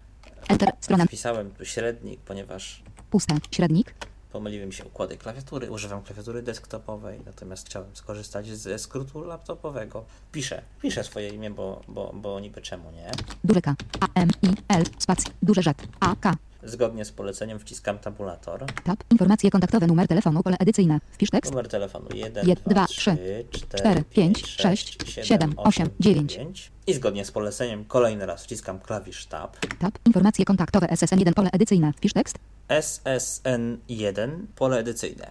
Enter. 0.48 0.72
Strona. 0.80 1.06
Wpisałem 1.06 1.50
tu 1.50 1.64
średnik, 1.64 2.20
ponieważ 2.20 2.82
Puste. 3.10 3.36
Średnik. 3.50 3.94
Pomyliły 4.34 4.66
mi 4.66 4.72
się 4.72 4.84
układy 4.84 5.16
klawiatury. 5.16 5.70
Używam 5.70 6.02
klawiatury 6.02 6.42
desktopowej, 6.42 7.20
natomiast 7.26 7.66
chciałem 7.66 7.96
skorzystać 7.96 8.46
ze 8.46 8.78
skrótu 8.78 9.24
laptopowego. 9.24 10.04
Piszę, 10.32 10.62
piszę 10.82 11.04
swoje 11.04 11.28
imię, 11.28 11.50
bo, 11.50 11.80
bo, 11.88 12.12
bo 12.14 12.40
niby 12.40 12.62
czemu 12.62 12.90
nie. 12.90 13.10
Duże 13.44 13.62
K. 13.62 13.74
A 14.00 14.06
M 14.14 14.30
I 14.42 14.48
L. 14.68 14.84
Spacja. 14.98 15.32
Duże 15.42 15.62
Z. 15.62 15.82
A 16.00 16.16
K. 16.16 16.36
Zgodnie 16.64 17.04
z 17.04 17.12
poleceniem 17.12 17.58
wciskam 17.58 17.98
tabulator. 17.98 18.64
Tab. 18.84 19.04
Informacje 19.10 19.50
kontaktowe. 19.50 19.86
Numer 19.86 20.08
telefonu. 20.08 20.42
Pole 20.42 20.56
edycyjne. 20.58 21.00
Wpisz 21.10 21.30
tekst. 21.30 21.52
Numer 21.52 21.68
telefonu 21.68 22.06
1, 22.14 22.46
Jed- 22.46 22.60
2, 22.60 22.70
dwa, 22.74 22.86
3, 22.86 22.94
trzy, 23.00 23.44
4, 23.50 23.76
cztery, 23.82 24.04
5, 24.04 24.10
pięć, 24.10 24.46
6, 24.46 24.62
sześć, 24.62 25.14
7, 25.14 25.24
siedem, 25.24 25.50
8, 25.56 25.66
osiem, 25.66 25.88
dziewięć. 26.00 26.32
9. 26.32 26.72
I 26.86 26.94
zgodnie 26.94 27.24
z 27.24 27.30
poleceniem 27.30 27.84
kolejny 27.84 28.26
raz 28.26 28.44
wciskam 28.44 28.80
klawisz 28.80 29.26
Tab. 29.26 29.56
Tab. 29.78 29.98
Informacje 30.06 30.44
kontaktowe. 30.44 30.86
SSN1. 30.86 31.32
Pole 31.34 31.50
edycyjne. 31.52 31.92
Wpisz 31.92 32.12
tekst. 32.12 32.38
SSN1 32.68 34.30
pole 34.56 34.78
edycyjne, 34.78 35.30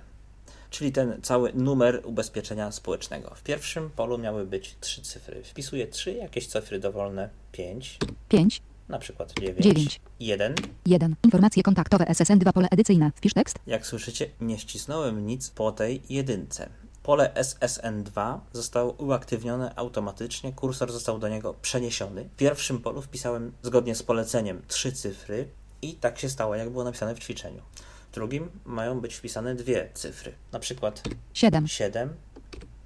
czyli 0.70 0.92
ten 0.92 1.22
cały 1.22 1.54
numer 1.54 2.02
ubezpieczenia 2.06 2.72
społecznego. 2.72 3.32
W 3.36 3.44
pierwszym 3.44 3.90
polu 3.90 4.18
miały 4.18 4.46
być 4.46 4.76
trzy 4.80 5.02
cyfry. 5.02 5.44
Wpisuję 5.44 5.88
trzy 5.88 6.14
jakieś 6.14 6.48
cyfry 6.48 6.80
dowolne, 6.80 7.30
5, 7.52 7.98
5. 8.30 8.62
na 8.90 9.00
przykład 9.00 9.34
9, 9.40 9.64
Dziewięć. 9.64 10.02
1. 10.20 10.56
1. 10.86 11.16
Informacje 11.24 11.64
kontaktowe. 11.64 12.06
SSN2. 12.06 12.54
Pole 12.54 12.68
edycyjne. 12.72 13.12
Wpisz 13.16 13.34
tekst. 13.34 13.60
Jak 13.68 13.86
słyszycie, 13.88 14.30
nie 14.42 14.60
ścisnąłem 14.60 15.26
nic 15.26 15.50
po 15.50 15.72
tej 15.72 16.02
jedynce. 16.10 16.70
Pole 17.04 17.32
SSN2 17.36 18.40
zostało 18.54 18.92
uaktywnione 18.92 19.76
automatycznie, 19.76 20.54
kursor 20.54 20.92
został 20.92 21.20
do 21.20 21.30
niego 21.30 21.54
przeniesiony. 21.62 22.24
W 22.24 22.36
pierwszym 22.36 22.82
polu 22.82 23.02
wpisałem 23.02 23.52
zgodnie 23.62 23.96
z 23.96 24.04
poleceniem 24.04 24.62
trzy 24.68 24.92
cyfry 24.92 25.48
i 25.82 25.94
tak 25.94 26.20
się 26.20 26.30
stało, 26.30 26.56
jak 26.56 26.70
było 26.70 26.84
napisane 26.84 27.16
w 27.16 27.20
ćwiczeniu. 27.20 27.62
W 28.12 28.14
drugim 28.14 28.50
mają 28.66 29.02
być 29.02 29.16
wpisane 29.16 29.56
dwie 29.56 29.90
cyfry, 29.94 30.34
na 30.52 30.60
przykład 30.60 31.04
7. 31.34 31.68
7, 31.68 32.10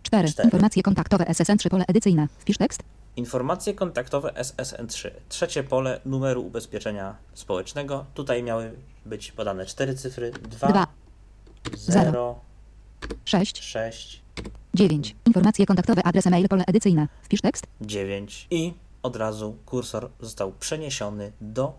4. 0.07 0.27
Cztery. 0.27 0.45
Informacje 0.45 0.83
kontaktowe 0.83 1.25
SSN 1.33 1.57
3 1.57 1.69
pole 1.69 1.85
edycyjne. 1.87 2.27
Wpisz 2.37 2.57
tekst. 2.57 2.83
Informacje 3.15 3.73
kontaktowe 3.73 4.29
SSN3. 4.29 5.09
Trzecie 5.29 5.63
pole 5.63 5.99
numeru 6.05 6.45
ubezpieczenia 6.45 7.15
społecznego. 7.33 8.05
Tutaj 8.13 8.43
miały 8.43 8.73
być 9.05 9.31
podane 9.31 9.65
cztery 9.65 9.95
cyfry. 9.95 10.31
2, 10.31 10.67
2, 10.67 10.87
0, 11.75 12.39
6, 13.25 13.63
6, 13.63 14.21
9. 14.73 15.15
Informacje 15.25 15.65
kontaktowe 15.65 16.03
adres 16.03 16.27
e-mail 16.27 16.47
pole 16.47 16.63
edycyjne. 16.67 17.07
Wpisz 17.23 17.41
tekst. 17.41 17.67
9 17.81 18.47
i 18.51 18.73
od 19.03 19.15
razu 19.15 19.55
kursor 19.65 20.09
został 20.19 20.51
przeniesiony 20.51 21.31
do 21.41 21.73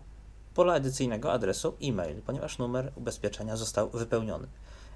pola 0.53 0.75
edycyjnego 0.75 1.31
adresu 1.33 1.73
e-mail, 1.83 2.21
ponieważ 2.21 2.57
numer 2.57 2.91
ubezpieczenia 2.95 3.55
został 3.55 3.89
wypełniony. 3.89 4.47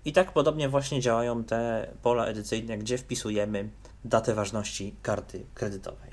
I 0.06 0.14
tak 0.14 0.32
podobnie 0.32 0.70
właśnie 0.70 1.02
działają 1.02 1.44
te 1.44 1.88
pola 2.02 2.26
edycyjne, 2.26 2.78
gdzie 2.78 2.98
wpisujemy 2.98 3.70
datę 4.06 4.34
ważności 4.34 4.96
karty 5.02 5.46
kredytowej. 5.54 6.10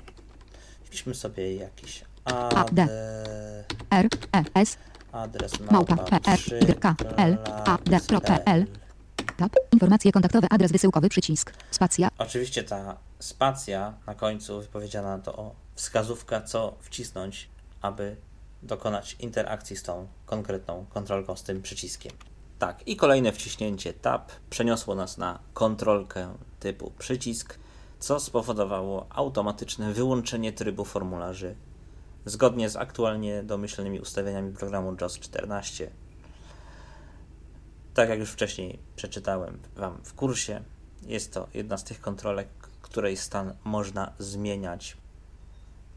Wpiszmy 0.83 1.15
sobie 1.15 1.55
jakiś 1.55 2.03
adres, 2.25 2.89
E, 2.89 3.63
adres 5.11 5.59
Małpa, 5.59 5.95
małpa 5.95 6.19
P, 6.19 6.31
R, 6.31 6.39
Y, 7.29 8.57
tab. 9.37 9.55
Informacje 9.71 10.11
kontaktowe 10.11 10.47
adres 10.49 10.71
wysyłkowy 10.71 11.09
przycisk. 11.09 11.53
Spacja. 11.71 12.09
Oczywiście 12.17 12.63
ta 12.63 12.97
spacja 13.19 13.93
na 14.07 14.15
końcu 14.15 14.61
wypowiedziana 14.61 15.19
to 15.19 15.55
wskazówka, 15.75 16.41
co 16.41 16.75
wcisnąć, 16.79 17.49
aby 17.81 18.15
dokonać 18.63 19.15
interakcji 19.19 19.75
z 19.75 19.83
tą 19.83 20.07
konkretną 20.25 20.85
kontrolką, 20.89 21.35
z 21.35 21.43
tym 21.43 21.61
przyciskiem. 21.61 22.11
Tak, 22.61 22.87
i 22.87 22.95
kolejne 22.95 23.31
wciśnięcie 23.31 23.93
tab 23.93 24.31
przeniosło 24.49 24.95
nas 24.95 25.17
na 25.17 25.39
kontrolkę 25.53 26.33
typu 26.59 26.91
przycisk, 26.99 27.59
co 27.99 28.19
spowodowało 28.19 29.05
automatyczne 29.09 29.93
wyłączenie 29.93 30.53
trybu 30.53 30.85
formularzy 30.85 31.55
zgodnie 32.25 32.69
z 32.69 32.75
aktualnie 32.75 33.43
domyślnymi 33.43 33.99
ustawieniami 33.99 34.53
programu 34.53 34.95
JOS 35.01 35.19
14. 35.19 35.91
Tak 37.93 38.09
jak 38.09 38.19
już 38.19 38.31
wcześniej 38.31 38.79
przeczytałem 38.95 39.59
Wam 39.75 39.97
w 40.03 40.13
kursie, 40.13 40.63
jest 41.05 41.33
to 41.33 41.47
jedna 41.53 41.77
z 41.77 41.83
tych 41.83 42.01
kontrolek, 42.01 42.47
której 42.81 43.17
stan 43.17 43.55
można 43.63 44.13
zmieniać 44.19 44.97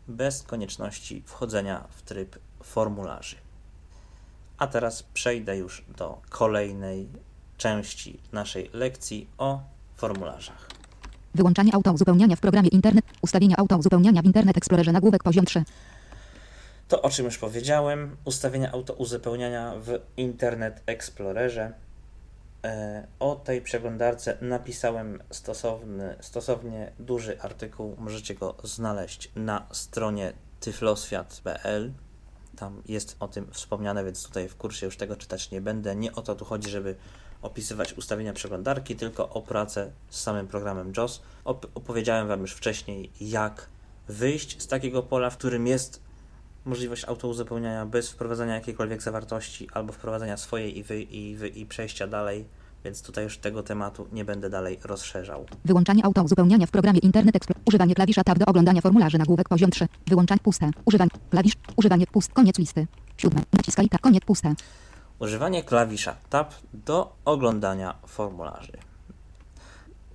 bez 0.08 0.42
konieczności 0.42 1.22
wchodzenia 1.26 1.84
w 1.90 2.02
tryb 2.02 2.38
formularzy. 2.62 3.43
A 4.64 4.66
teraz 4.66 5.02
przejdę 5.02 5.56
już 5.56 5.84
do 5.98 6.20
kolejnej 6.28 7.08
części 7.56 8.20
naszej 8.32 8.70
lekcji 8.72 9.28
o 9.38 9.60
formularzach. 9.94 10.68
Wyłączanie 11.34 11.74
autouzupełniania 11.74 12.36
w 12.36 12.40
programie 12.40 12.68
Internet. 12.68 13.04
Ustawienia 13.22 13.56
autouzupełniania 13.56 14.22
w 14.22 14.24
Internet 14.24 14.56
Explorerze 14.56 14.92
nagłówek 14.92 15.22
poziom 15.22 15.44
3. 15.44 15.64
To, 16.88 17.02
o 17.02 17.10
czym 17.10 17.24
już 17.24 17.38
powiedziałem, 17.38 18.16
ustawienia 18.24 18.72
auto-uzupełniania 18.72 19.74
w 19.76 19.98
Internet 20.16 20.82
Explorerze. 20.86 21.72
O 23.18 23.34
tej 23.36 23.62
przeglądarce 23.62 24.38
napisałem 24.40 25.22
stosowny, 25.30 26.16
stosownie 26.20 26.92
duży 26.98 27.40
artykuł. 27.40 27.96
Możecie 27.98 28.34
go 28.34 28.54
znaleźć 28.62 29.30
na 29.36 29.66
stronie 29.72 30.32
tyfloswiat.pl. 30.60 31.92
Tam 32.56 32.82
jest 32.86 33.16
o 33.20 33.28
tym 33.28 33.46
wspomniane, 33.50 34.04
więc 34.04 34.26
tutaj 34.26 34.48
w 34.48 34.56
kursie 34.56 34.86
już 34.86 34.96
tego 34.96 35.16
czytać 35.16 35.50
nie 35.50 35.60
będę. 35.60 35.96
Nie 35.96 36.12
o 36.12 36.22
to 36.22 36.34
tu 36.34 36.44
chodzi, 36.44 36.70
żeby 36.70 36.96
opisywać 37.42 37.92
ustawienia 37.92 38.32
przeglądarki, 38.32 38.96
tylko 38.96 39.28
o 39.28 39.42
pracę 39.42 39.90
z 40.10 40.20
samym 40.20 40.48
programem 40.48 40.92
JOS. 40.96 41.22
Op- 41.44 41.66
opowiedziałem 41.74 42.28
Wam 42.28 42.40
już 42.40 42.52
wcześniej, 42.52 43.10
jak 43.20 43.68
wyjść 44.08 44.62
z 44.62 44.66
takiego 44.66 45.02
pola, 45.02 45.30
w 45.30 45.36
którym 45.36 45.66
jest 45.66 46.00
możliwość 46.64 47.04
autouzupełniania 47.04 47.86
bez 47.86 48.10
wprowadzania 48.10 48.54
jakiejkolwiek 48.54 49.02
zawartości 49.02 49.68
albo 49.72 49.92
wprowadzenia 49.92 50.36
swojej 50.36 50.78
i, 50.78 50.82
wy, 50.82 51.02
i, 51.02 51.36
wy, 51.36 51.48
i 51.48 51.66
przejścia 51.66 52.06
dalej, 52.06 52.44
więc 52.84 53.02
tutaj 53.02 53.24
już 53.24 53.38
tego 53.38 53.62
tematu 53.62 54.06
nie 54.12 54.24
będę 54.24 54.50
dalej 54.50 54.78
rozszerzał. 54.84 55.46
Wyłączanie 55.64 56.04
autouzupełniania 56.04 56.66
w 56.66 56.70
programie 56.70 56.98
Internet 56.98 57.36
Explorer. 57.36 57.62
Używanie 57.66 57.94
klawisza 57.94 58.24
tab 58.24 58.38
do 58.38 58.46
oglądania 58.46 58.80
formularzy 58.80 59.18
nagłówek 59.18 59.48
poziom 59.48 59.70
3. 59.70 59.88
Wyłączanie 60.06 60.40
puste. 60.42 60.70
Używanie 60.84 61.10
klawisz. 61.30 61.54
Używanie 61.76 62.06
pust. 62.06 62.32
Koniec 62.32 62.58
listy. 62.58 62.86
7. 63.16 63.42
Naciskaj 63.52 63.88
tab. 63.88 64.00
Koniec 64.00 64.24
puste. 64.24 64.54
Używanie 65.18 65.62
klawisza 65.62 66.16
Tab 66.30 66.54
do 66.74 67.16
oglądania 67.24 67.94
formularzy. 68.06 68.72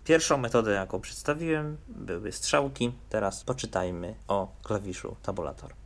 Pierwszą 0.03 0.37
metodę, 0.37 0.71
jaką 0.71 0.99
przedstawiłem, 0.99 1.77
były 1.87 2.31
strzałki. 2.31 2.91
Teraz 3.09 3.43
poczytajmy 3.43 4.15
o 4.27 4.51
klawiszu 4.63 5.15
tabulator. 5.23 5.78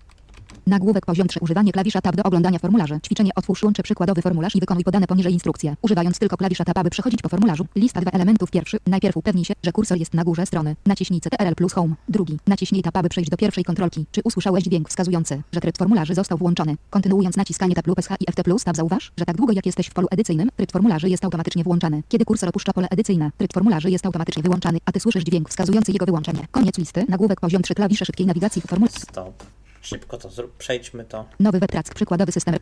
Nagłówek 0.68 1.06
poziom 1.06 1.28
3. 1.28 1.40
Używanie 1.40 1.72
klawisza 1.72 2.02
tab 2.02 2.16
do 2.16 2.24
oglądania 2.24 2.60
formularzy. 2.60 3.00
Ćwiczenie 3.06 3.32
otwórz 3.36 3.64
łączy 3.64 3.84
przykładowy 3.84 4.22
formularz 4.22 4.56
i 4.56 4.60
wykonuj 4.60 4.84
podane 4.84 5.08
poniżej 5.08 5.34
instrukcje. 5.34 5.76
Używając 5.82 6.20
tylko 6.20 6.38
klawisza 6.38 6.66
tab, 6.66 6.78
aby 6.78 6.90
przechodzić 6.90 7.22
po 7.22 7.30
formularzu. 7.30 7.66
Lista 7.76 8.02
dwa 8.02 8.12
elementów. 8.12 8.52
Pierwszy. 8.52 8.78
Najpierw 8.88 9.18
upewnij 9.18 9.46
się, 9.46 9.54
że 9.64 9.72
kursor 9.72 9.98
jest 9.98 10.14
na 10.14 10.24
górze 10.24 10.46
strony. 10.46 10.76
Naciśnij 10.86 11.22
CTRL 11.22 11.56
plus 11.56 11.74
Home. 11.74 11.96
Drugi. 12.10 12.40
Naciśnij 12.48 12.82
tab, 12.82 12.98
aby 12.98 13.10
przejść 13.10 13.30
do 13.30 13.38
pierwszej 13.38 13.64
kontrolki. 13.64 14.06
Czy 14.12 14.22
usłyszałeś 14.24 14.64
dźwięk 14.64 14.90
wskazujący, 14.90 15.42
że 15.52 15.62
tryb 15.62 15.78
formularzy 15.78 16.16
został 16.16 16.38
włączony? 16.38 16.76
Kontynuując 16.90 17.38
naciskanie 17.38 17.76
tab 17.76 17.88
lub 17.88 18.02
SH 18.02 18.12
i 18.20 18.32
FT 18.32 18.44
plus 18.44 18.64
tab 18.64 18.76
zauważ, 18.76 19.12
że 19.18 19.26
tak 19.26 19.38
długo 19.38 19.54
jak 19.54 19.66
jesteś 19.66 19.88
w 19.88 19.94
polu 19.94 20.08
edycyjnym, 20.12 20.50
tryb 20.58 20.72
formularzy 20.72 21.10
jest 21.10 21.26
automatycznie 21.26 21.64
włączany. 21.64 22.04
Kiedy 22.10 22.26
kursor 22.26 22.50
opuszcza 22.50 22.74
pole 22.74 22.88
edycyjne, 22.90 23.32
tryb 23.38 23.54
formularzy 23.54 23.90
jest 23.90 24.06
automatycznie 24.06 24.44
wyłączany, 24.44 24.78
a 24.86 24.92
ty 24.92 25.00
słyszysz 25.00 25.24
dźwięk 25.24 25.50
wskazujący 25.50 25.92
jego 25.92 26.06
wyłączenie. 26.06 26.48
Koniec 26.52 26.78
listy. 26.78 27.06
Nagłówek 27.10 27.40
poziom 27.40 27.62
3. 27.62 27.76
Klawisze 27.76 28.06
szybkiej 28.06 28.28
nawigacji. 28.28 28.62
Stop. 28.90 29.44
Szybko 29.84 30.18
to 30.18 30.30
zrób. 30.30 30.58
Przejdźmy 30.58 31.06
to. 31.06 31.26
Nowy 31.40 31.60
webtrack. 31.60 31.94
Przykładowy 31.94 32.32
system. 32.32 32.56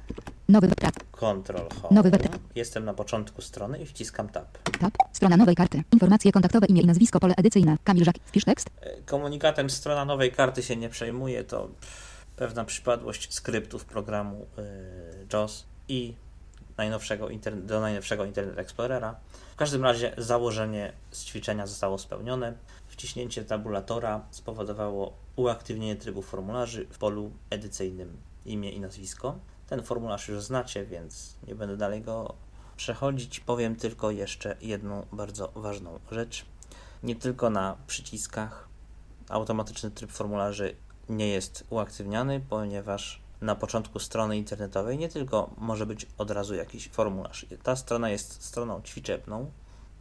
Nowy 0.49 0.67
webtrack. 0.67 0.95
Ctrl 1.11 1.57
Home. 1.81 1.95
Nowy 1.95 2.11
web- 2.11 2.39
Jestem 2.55 2.85
na 2.85 2.93
początku 2.93 3.41
strony 3.41 3.77
i 3.79 3.85
wciskam 3.85 4.29
Tab. 4.29 4.57
Tab. 4.79 4.93
Strona 5.13 5.37
nowej 5.37 5.55
karty. 5.55 5.83
Informacje 5.91 6.31
kontaktowe, 6.31 6.65
imię 6.67 6.81
i 6.81 6.85
nazwisko, 6.85 7.19
pole 7.19 7.33
edycyjne. 7.37 7.77
Kamil 7.83 8.03
Żak. 8.03 8.15
Wpisz 8.25 8.45
tekst. 8.45 8.69
Komunikatem 9.05 9.69
strona 9.69 10.05
nowej 10.05 10.31
karty 10.31 10.63
się 10.63 10.75
nie 10.75 10.89
przejmuje, 10.89 11.43
to 11.43 11.69
pewna 12.35 12.65
przypadłość 12.65 13.33
skryptów 13.33 13.85
programu 13.85 14.45
y, 14.59 15.27
JOS 15.33 15.65
i 15.87 16.13
najnowszego 16.77 17.27
do 17.63 17.81
najnowszego 17.81 18.25
Internet 18.25 18.57
Explorera. 18.57 19.15
W 19.53 19.55
każdym 19.55 19.83
razie 19.83 20.13
założenie 20.17 20.93
z 21.11 21.23
ćwiczenia 21.25 21.67
zostało 21.67 21.97
spełnione. 21.97 22.53
Wciśnięcie 23.01 23.45
tabulatora 23.45 24.25
spowodowało 24.31 25.13
uaktywnienie 25.35 25.95
trybu 25.95 26.21
formularzy 26.21 26.87
w 26.89 26.97
polu 26.97 27.31
edycyjnym 27.49 28.17
imię 28.45 28.71
i 28.71 28.79
nazwisko. 28.79 29.39
Ten 29.67 29.83
formularz 29.83 30.27
już 30.27 30.43
znacie, 30.43 30.85
więc 30.85 31.35
nie 31.47 31.55
będę 31.55 31.77
dalej 31.77 32.01
go 32.01 32.33
przechodzić. 32.77 33.39
Powiem 33.39 33.75
tylko 33.75 34.11
jeszcze 34.11 34.57
jedną 34.61 35.05
bardzo 35.11 35.51
ważną 35.55 35.99
rzecz. 36.11 36.45
Nie 37.03 37.15
tylko 37.15 37.49
na 37.49 37.77
przyciskach 37.87 38.69
automatyczny 39.29 39.91
tryb 39.91 40.11
formularzy 40.11 40.75
nie 41.09 41.27
jest 41.27 41.63
uaktywniany, 41.69 42.41
ponieważ 42.49 43.21
na 43.41 43.55
początku 43.55 43.99
strony 43.99 44.37
internetowej 44.37 44.97
nie 44.97 45.09
tylko 45.09 45.49
może 45.57 45.85
być 45.85 46.07
od 46.17 46.31
razu 46.31 46.55
jakiś 46.55 46.89
formularz. 46.89 47.45
Ta 47.63 47.75
strona 47.75 48.09
jest 48.09 48.43
stroną 48.43 48.81
ćwiczebną, 48.81 49.51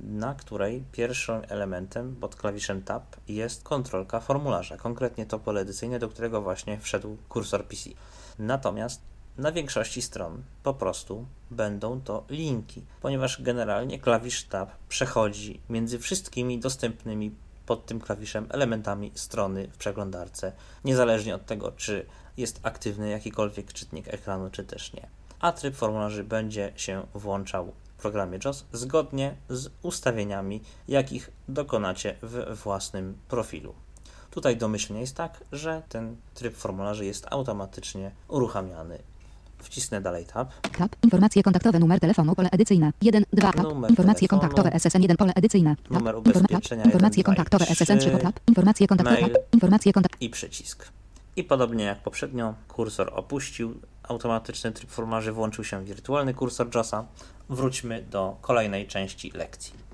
na 0.04 0.34
której 0.34 0.84
pierwszym 0.92 1.42
elementem 1.48 2.16
pod 2.16 2.36
klawiszem 2.36 2.82
Tab 2.82 3.16
jest 3.28 3.62
kontrolka 3.62 4.20
formularza, 4.20 4.76
konkretnie 4.76 5.26
to 5.26 5.38
pole 5.38 5.60
edycyjne, 5.60 5.98
do 5.98 6.08
którego 6.08 6.42
właśnie 6.42 6.78
wszedł 6.78 7.16
kursor 7.28 7.64
PC. 7.64 7.90
Natomiast 8.38 9.00
na 9.38 9.52
większości 9.52 10.02
stron 10.02 10.42
po 10.62 10.74
prostu 10.74 11.26
będą 11.50 12.00
to 12.00 12.24
linki, 12.30 12.82
ponieważ 13.00 13.42
generalnie 13.42 13.98
klawisz 13.98 14.44
Tab 14.44 14.70
przechodzi 14.88 15.60
między 15.68 15.98
wszystkimi 15.98 16.58
dostępnymi 16.58 17.34
pod 17.66 17.86
tym 17.86 18.00
klawiszem 18.00 18.46
elementami 18.48 19.12
strony 19.14 19.68
w 19.72 19.76
przeglądarce, 19.76 20.52
niezależnie 20.84 21.34
od 21.34 21.46
tego, 21.46 21.72
czy 21.72 22.06
jest 22.36 22.60
aktywny 22.62 23.10
jakikolwiek 23.10 23.72
czytnik 23.72 24.08
ekranu, 24.08 24.50
czy 24.50 24.64
też 24.64 24.92
nie. 24.92 25.19
A 25.40 25.52
tryb 25.52 25.74
formularzy 25.74 26.24
będzie 26.24 26.72
się 26.76 27.06
włączał 27.14 27.72
w 27.98 28.02
programie 28.02 28.38
JOS 28.44 28.64
zgodnie 28.72 29.34
z 29.48 29.70
ustawieniami, 29.82 30.62
jakich 30.88 31.30
dokonacie 31.48 32.16
w 32.22 32.56
własnym 32.64 33.18
profilu. 33.28 33.74
Tutaj 34.30 34.56
domyślnie 34.56 35.00
jest 35.00 35.16
tak, 35.16 35.44
że 35.52 35.82
ten 35.88 36.16
tryb 36.34 36.56
formularzy 36.56 37.04
jest 37.04 37.26
automatycznie 37.30 38.10
uruchamiany. 38.28 38.98
Wcisnę 39.58 40.00
dalej 40.00 40.24
tab. 40.26 40.48
Tab. 40.78 40.96
Informacje 41.02 41.42
kontaktowe, 41.42 41.78
numer 41.78 42.00
telefonu, 42.00 42.34
pole 42.34 42.48
edycyjne. 42.52 42.92
1, 43.02 43.24
2, 43.32 43.52
tab. 43.52 43.62
Numer 43.62 43.90
Informacje 43.90 44.28
telefonu. 44.28 44.40
kontaktowe 44.40 44.78
SSN 44.80 45.02
1, 45.02 45.16
pole 45.16 45.32
edycyjne. 45.34 45.76
Tab. 45.76 45.90
Numer 45.90 46.16
ubezpieczenia 46.16 46.82
tab. 46.84 46.92
Informacje 46.92 47.20
1, 47.20 47.20
2 47.20 47.20
i 47.20 47.24
kontaktowe 47.24 47.64
3. 47.66 47.74
SSN 47.74 47.98
3, 47.98 48.10
tab. 48.18 48.40
Informacje 48.48 48.86
kontaktowe, 48.86 49.20
Mail. 49.20 49.32
tab. 49.32 49.42
Informacje 49.54 49.92
kontaktowe. 49.92 50.24
i 50.24 50.30
przycisk. 50.30 50.88
I 51.36 51.44
podobnie 51.44 51.84
jak 51.84 52.02
poprzednio, 52.02 52.54
kursor 52.68 53.10
opuścił 53.14 53.74
automatyczny 54.10 54.72
tryb 54.72 54.90
formularzy, 54.90 55.32
włączył 55.32 55.64
się 55.64 55.84
wirtualny 55.84 56.34
kursor 56.34 56.74
JOSa. 56.74 57.04
Wróćmy 57.48 58.02
do 58.02 58.36
kolejnej 58.40 58.86
części 58.86 59.30
lekcji. 59.34 59.89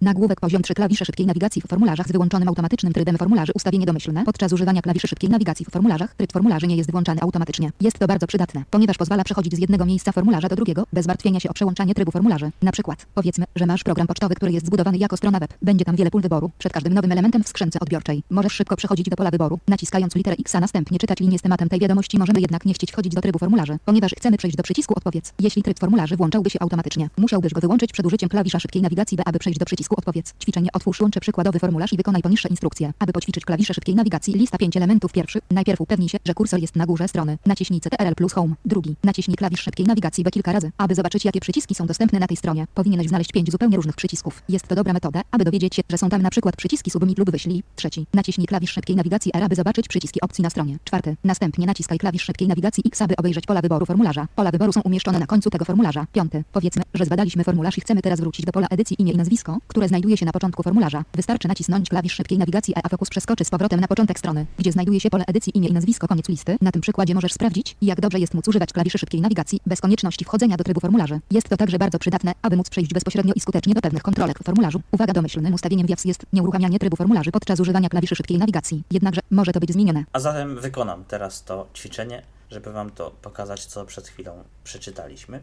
Nagłówek 0.00 0.40
poziom 0.40 0.62
3 0.62 0.74
klawisze 0.74 1.04
szybkiej 1.04 1.26
nawigacji 1.26 1.62
w 1.62 1.66
formularzach 1.66 2.08
z 2.08 2.12
wyłączonym 2.12 2.48
automatycznym 2.48 2.92
trybem 2.92 3.18
formularzy 3.18 3.52
ustawienie 3.54 3.86
domyślne. 3.86 4.24
Podczas 4.24 4.52
używania 4.52 4.82
klawiszy 4.82 5.08
szybkiej 5.08 5.30
nawigacji 5.30 5.66
w 5.66 5.70
formularzach 5.70 6.14
tryb 6.14 6.32
formularzy 6.32 6.66
nie 6.66 6.76
jest 6.76 6.90
włączany 6.90 7.20
automatycznie. 7.20 7.70
Jest 7.80 7.98
to 7.98 8.06
bardzo 8.06 8.26
przydatne, 8.26 8.64
ponieważ 8.70 8.96
pozwala 8.96 9.24
przechodzić 9.24 9.54
z 9.54 9.58
jednego 9.58 9.86
miejsca 9.86 10.12
formularza 10.12 10.48
do 10.48 10.56
drugiego 10.56 10.86
bez 10.92 11.06
martwienia 11.06 11.40
się 11.40 11.48
o 11.48 11.52
przełączanie 11.52 11.94
trybu 11.94 12.10
formularzy. 12.10 12.50
Na 12.62 12.72
przykład, 12.72 13.06
powiedzmy, 13.14 13.44
że 13.56 13.66
masz 13.66 13.84
program 13.84 14.06
pocztowy, 14.06 14.34
który 14.34 14.52
jest 14.52 14.66
zbudowany 14.66 14.98
jako 14.98 15.16
strona 15.16 15.38
web. 15.38 15.54
Będzie 15.62 15.84
tam 15.84 15.96
wiele 15.96 16.10
pól 16.10 16.22
wyboru. 16.22 16.50
Przed 16.58 16.72
każdym 16.72 16.94
nowym 16.94 17.12
elementem 17.12 17.44
w 17.44 17.48
skrzynce 17.48 17.80
odbiorczej 17.80 18.22
możesz 18.30 18.52
szybko 18.52 18.76
przechodzić 18.76 19.08
do 19.08 19.16
pola 19.16 19.30
wyboru, 19.30 19.58
naciskając 19.68 20.14
literę 20.14 20.36
X, 20.40 20.54
a 20.54 20.60
następnie 20.60 20.98
czytać 20.98 21.20
linię 21.20 21.38
z 21.38 21.42
tematem 21.42 21.68
tej 21.68 21.80
wiadomości. 21.80 22.18
Możemy 22.18 22.40
jednak 22.40 22.64
nie 22.64 22.74
chcieć 22.74 22.92
wchodzić 22.92 23.14
do 23.14 23.20
trybu 23.20 23.38
formularzy, 23.38 23.78
ponieważ 23.84 24.14
chcemy 24.18 24.36
przejść 24.36 24.56
do 24.56 24.62
przycisku 24.62 24.94
odpowiedz. 24.96 25.32
Jeśli 25.40 25.62
tryb 25.62 25.78
formularzy 25.78 26.16
włączałby 26.16 26.50
się 26.50 26.60
automatycznie, 26.62 27.08
musiałbyś 27.18 27.52
go 27.52 27.60
wyłączyć 27.60 27.92
przed 27.92 28.06
użyciem 28.06 28.28
klawisza 28.28 28.60
szybkiej 28.60 28.82
nawigacji 28.82 29.18
aby 29.24 29.38
przejść 29.38 29.58
do 29.58 29.66
przycisku 29.66 29.85
odpowiedz. 29.94 30.34
Ćwiczenie 30.42 30.68
otwórz 30.72 31.00
łącze 31.00 31.20
przykładowy 31.20 31.58
formularz 31.58 31.92
i 31.92 31.96
wykonaj 31.96 32.22
poniższe 32.22 32.48
instrukcje. 32.48 32.92
Aby 32.98 33.12
poćwiczyć 33.12 33.44
klawisze 33.44 33.74
szybkiej 33.74 33.94
nawigacji, 33.94 34.34
lista 34.34 34.58
5 34.58 34.76
elementów 34.76 35.12
pierwszy. 35.12 35.38
Najpierw 35.50 35.80
upewnij 35.80 36.08
się, 36.08 36.18
że 36.24 36.34
kursor 36.34 36.60
jest 36.60 36.76
na 36.76 36.86
górze 36.86 37.08
strony. 37.08 37.38
Naciśnij 37.46 37.80
CTRL 37.80 38.14
plus 38.14 38.32
Home. 38.32 38.54
Drugi. 38.64 38.96
Naciśnij 39.04 39.36
klawisz 39.36 39.60
szybkiej 39.60 39.86
nawigacji 39.86 40.24
B 40.24 40.30
kilka 40.30 40.52
razy. 40.52 40.70
Aby 40.78 40.94
zobaczyć, 40.94 41.24
jakie 41.24 41.40
przyciski 41.40 41.74
są 41.74 41.86
dostępne 41.86 42.18
na 42.18 42.26
tej 42.26 42.36
stronie, 42.36 42.66
powinieneś 42.74 43.08
znaleźć 43.08 43.32
5 43.32 43.50
zupełnie 43.50 43.76
różnych 43.76 43.96
przycisków. 43.96 44.42
Jest 44.48 44.66
to 44.66 44.74
dobra 44.74 44.92
metoda, 44.92 45.22
aby 45.30 45.44
dowiedzieć 45.44 45.74
się, 45.74 45.82
że 45.90 45.98
są 45.98 46.08
tam 46.08 46.22
na 46.22 46.30
przykład 46.30 46.56
przyciski 46.56 46.90
submit 46.90 47.18
lub 47.18 47.30
wyślij. 47.30 47.62
Trzeci. 47.76 48.06
Naciśnij 48.14 48.46
klawisz 48.46 48.70
szybkiej 48.70 48.96
nawigacji 48.96 49.32
R, 49.34 49.42
aby 49.42 49.54
zobaczyć 49.54 49.88
przyciski 49.88 50.20
opcji 50.20 50.42
na 50.42 50.50
stronie. 50.50 50.78
Czwarty. 50.84 51.16
Następnie 51.24 51.66
naciskaj 51.66 51.98
klawisz 51.98 52.22
szybkiej 52.22 52.48
nawigacji 52.48 52.82
X, 52.86 53.02
aby 53.02 53.16
obejrzeć 53.16 53.46
pola 53.46 53.62
wyboru 53.62 53.86
formularza. 53.86 54.28
Pola 54.36 54.50
wyboru 54.50 54.72
są 54.72 54.80
umieszczone 54.80 55.18
na 55.18 55.26
końcu 55.26 55.50
tego 55.50 55.64
formularza. 55.64 56.06
Piąty. 56.12 56.44
Powiedzmy, 56.52 56.82
że 56.94 57.04
zbadaliśmy 57.04 57.44
formularz 57.44 57.78
i 57.78 57.80
chcemy 57.80 58.02
teraz 58.02 58.20
wrócić 58.20 58.46
do 58.46 58.52
pola 58.52 58.66
edycji 58.70 58.96
imię 59.02 59.12
i 59.12 59.16
nazwisko, 59.16 59.58
które 59.76 59.88
znajduje 59.88 60.16
się 60.16 60.26
na 60.26 60.32
początku 60.32 60.62
formularza. 60.62 61.04
Wystarczy 61.14 61.48
nacisnąć 61.48 61.88
klawisz 61.88 62.12
szybkiej 62.12 62.38
nawigacji 62.38 62.74
a 62.84 62.88
fokus 62.88 63.08
przeskoczy 63.08 63.44
z 63.44 63.50
powrotem 63.50 63.80
na 63.80 63.88
początek 63.88 64.18
strony, 64.18 64.46
gdzie 64.58 64.72
znajduje 64.72 65.00
się 65.00 65.10
pole 65.10 65.24
edycji 65.26 65.58
imię 65.58 65.68
i 65.68 65.72
nazwisko 65.72 66.08
koniec 66.08 66.28
listy. 66.28 66.56
Na 66.60 66.72
tym 66.72 66.82
przykładzie 66.82 67.14
możesz 67.14 67.32
sprawdzić, 67.32 67.76
jak 67.82 68.00
dobrze 68.00 68.18
jest 68.18 68.34
móc 68.34 68.48
używać 68.48 68.72
klawiszy 68.72 68.98
szybkiej 68.98 69.20
nawigacji 69.20 69.60
bez 69.66 69.80
konieczności 69.80 70.24
wchodzenia 70.24 70.56
do 70.56 70.64
trybu 70.64 70.80
formularzy. 70.80 71.20
Jest 71.30 71.48
to 71.48 71.56
także 71.56 71.78
bardzo 71.78 71.98
przydatne, 71.98 72.32
aby 72.42 72.56
móc 72.56 72.70
przejść 72.70 72.94
bezpośrednio 72.94 73.32
i 73.36 73.40
skutecznie 73.40 73.74
do 73.74 73.80
pewnych 73.80 74.02
kontrolek 74.02 74.38
w 74.38 74.44
formularzu. 74.44 74.80
Uwaga 74.92 75.12
domyślnym 75.12 75.54
ustawieniem 75.54 75.86
WIAFS 75.86 76.04
jest 76.04 76.26
nieuruchamianie 76.32 76.78
trybu 76.78 76.96
formularzy 76.96 77.32
podczas 77.32 77.60
używania 77.60 77.88
klawiszy 77.88 78.16
szybkiej 78.16 78.38
nawigacji. 78.38 78.82
Jednakże 78.90 79.20
może 79.30 79.52
to 79.52 79.60
być 79.60 79.72
zmienione. 79.72 80.04
A 80.12 80.20
zatem 80.20 80.60
wykonam 80.60 81.04
teraz 81.04 81.44
to 81.44 81.66
ćwiczenie, 81.74 82.22
żeby 82.50 82.72
Wam 82.72 82.90
to 82.90 83.10
pokazać, 83.22 83.66
co 83.66 83.84
przed 83.84 84.08
chwilą 84.08 84.44
przeczytaliśmy 84.64 85.40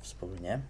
wspólnie. 0.00 0.60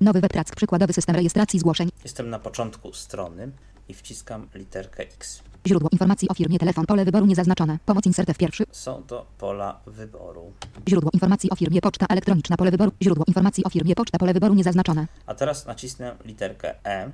Nowy 0.00 0.20
webtrack, 0.20 0.56
przykładowy 0.56 0.92
system 0.92 1.16
rejestracji 1.16 1.60
zgłoszeń. 1.60 1.88
Jestem 2.04 2.30
na 2.30 2.38
początku 2.38 2.92
strony 2.92 3.50
i 3.88 3.94
wciskam 3.94 4.48
literkę 4.54 5.02
X. 5.02 5.42
Źródło 5.66 5.88
informacji 5.92 6.28
o 6.28 6.34
firmie, 6.34 6.58
telefon, 6.58 6.86
pole 6.86 7.04
wyboru 7.04 7.26
niezaznaczone. 7.26 7.78
Pomoc 7.86 8.06
insert 8.06 8.32
w 8.32 8.36
pierwszy. 8.36 8.64
Są 8.72 9.02
to 9.02 9.26
pola 9.38 9.80
wyboru. 9.86 10.52
Źródło 10.88 11.10
informacji 11.14 11.50
o 11.50 11.56
firmie, 11.56 11.80
poczta 11.80 12.06
elektroniczna, 12.08 12.56
pole 12.56 12.70
wyboru. 12.70 12.92
Źródło 13.02 13.24
informacji 13.28 13.64
o 13.64 13.70
firmie, 13.70 13.94
poczta, 13.94 14.18
pole 14.18 14.34
wyboru 14.34 14.54
niezaznaczone. 14.54 15.06
A 15.26 15.34
teraz 15.34 15.66
nacisnę 15.66 16.16
literkę 16.24 16.74
E. 16.86 17.10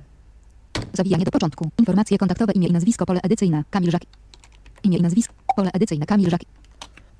Zawijanie 0.93 1.25
do 1.25 1.31
początku. 1.31 1.69
Informacje 1.77 2.17
kontaktowe, 2.17 2.53
imię 2.53 2.67
i 2.67 2.71
nazwisko, 2.71 3.05
pole 3.05 3.19
edycyjne. 3.23 3.63
Kamil 3.69 3.91
Żak. 3.91 4.01
Imię 4.83 4.97
i 4.97 5.01
nazwisko, 5.01 5.33
pole 5.55 5.69
edycyjne. 5.73 6.05
Kamil 6.05 6.29
Żak. 6.29 6.41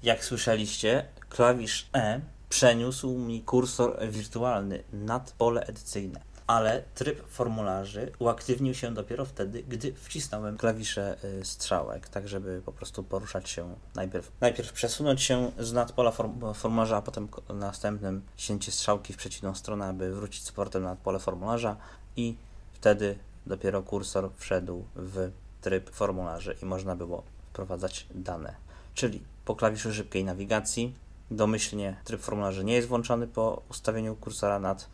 Jak 0.04 0.26
słyszeliście, 0.26 1.06
klawisz 1.30 1.90
E 1.94 2.22
przeniósł 2.56 3.18
mi 3.18 3.42
kursor 3.42 3.98
wirtualny 4.10 4.84
nad 4.94 5.32
pole 5.32 5.66
edycyjne. 5.66 6.22
Ale 6.48 6.84
tryb 6.94 7.28
formularzy 7.28 8.12
uaktywnił 8.20 8.74
się 8.74 8.94
dopiero 8.94 9.26
wtedy, 9.26 9.64
gdy 9.64 9.94
wcisnąłem 9.94 10.58
klawisze 10.58 11.18
y, 11.42 11.46
strzałek, 11.46 12.10
tak 12.10 12.28
żeby 12.28 12.62
po 12.66 12.72
prostu 12.72 13.04
poruszać 13.04 13.50
się 13.50 13.76
najpierw. 13.96 14.32
Najpierw 14.42 14.74
przesunąć 14.74 15.22
się 15.22 15.52
z 15.60 15.74
nad 15.74 15.92
pola 15.92 16.12
form 16.12 16.54
formularza, 16.54 16.98
a 16.98 17.02
potem 17.02 17.28
następnym 17.50 18.22
ciśnięcie 18.38 18.72
strzałki 18.72 19.14
w 19.14 19.18
przeciwną 19.18 19.56
stronę, 19.56 19.86
aby 19.86 20.16
wrócić 20.16 20.44
z 20.44 20.52
powrotem 20.52 20.84
nad 20.84 21.00
pole 21.00 21.20
formularza 21.20 21.76
i 22.16 22.36
wtedy 22.74 23.18
dopiero 23.46 23.84
kursor 23.84 24.30
wszedł 24.38 24.86
w 24.96 25.32
tryb 25.62 25.90
formularzy 25.90 26.56
i 26.64 26.66
można 26.66 26.96
było 26.96 27.24
wprowadzać 27.50 28.08
dane. 28.16 28.56
Czyli 28.94 29.24
po 29.46 29.56
klawiszu 29.56 29.94
szybkiej 29.94 30.24
nawigacji 30.24 31.05
domyślnie 31.32 31.96
tryb 32.04 32.22
formularzy 32.22 32.64
nie 32.64 32.74
jest 32.74 32.88
włączony 32.88 33.28
po 33.28 33.62
ustawieniu 33.70 34.16
kursora 34.16 34.60
nad 34.60 34.88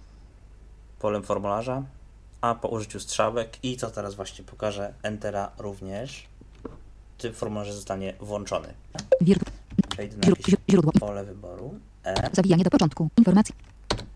polem 0.99 1.23
formularza, 1.23 1.83
a 2.41 2.55
po 2.55 2.67
użyciu 2.67 2.99
strzałek 2.99 3.57
i 3.63 3.77
co 3.77 3.91
teraz 3.91 4.15
właśnie 4.15 4.45
pokażę, 4.45 4.93
Entera 5.03 5.51
również, 5.57 6.27
tryb 7.17 7.35
formularzy 7.35 7.73
zostanie 7.73 8.13
włączony. 8.19 8.73
Przejdę 9.89 10.17
na 10.17 10.91
pole 10.99 11.23
wyboru. 11.23 11.79
E. 12.03 12.29
Zawijanie 12.33 12.63
do 12.63 12.69
początku. 12.69 13.09
Informacje. 13.17 13.55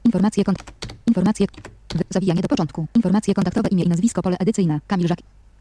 Informacje. 0.05 0.43
Informacje. 1.07 1.47
Zawijanie 2.09 2.41
do 2.41 2.47
początku. 2.47 2.87
Informacje 2.95 3.33
kontaktowe, 3.33 3.69
imię 3.69 3.83
i 3.83 3.87
nazwisko, 3.87 4.21
pole 4.21 4.37
edycyjne. 4.39 4.79
Kamil 4.87 5.07
Żak. 5.07 5.19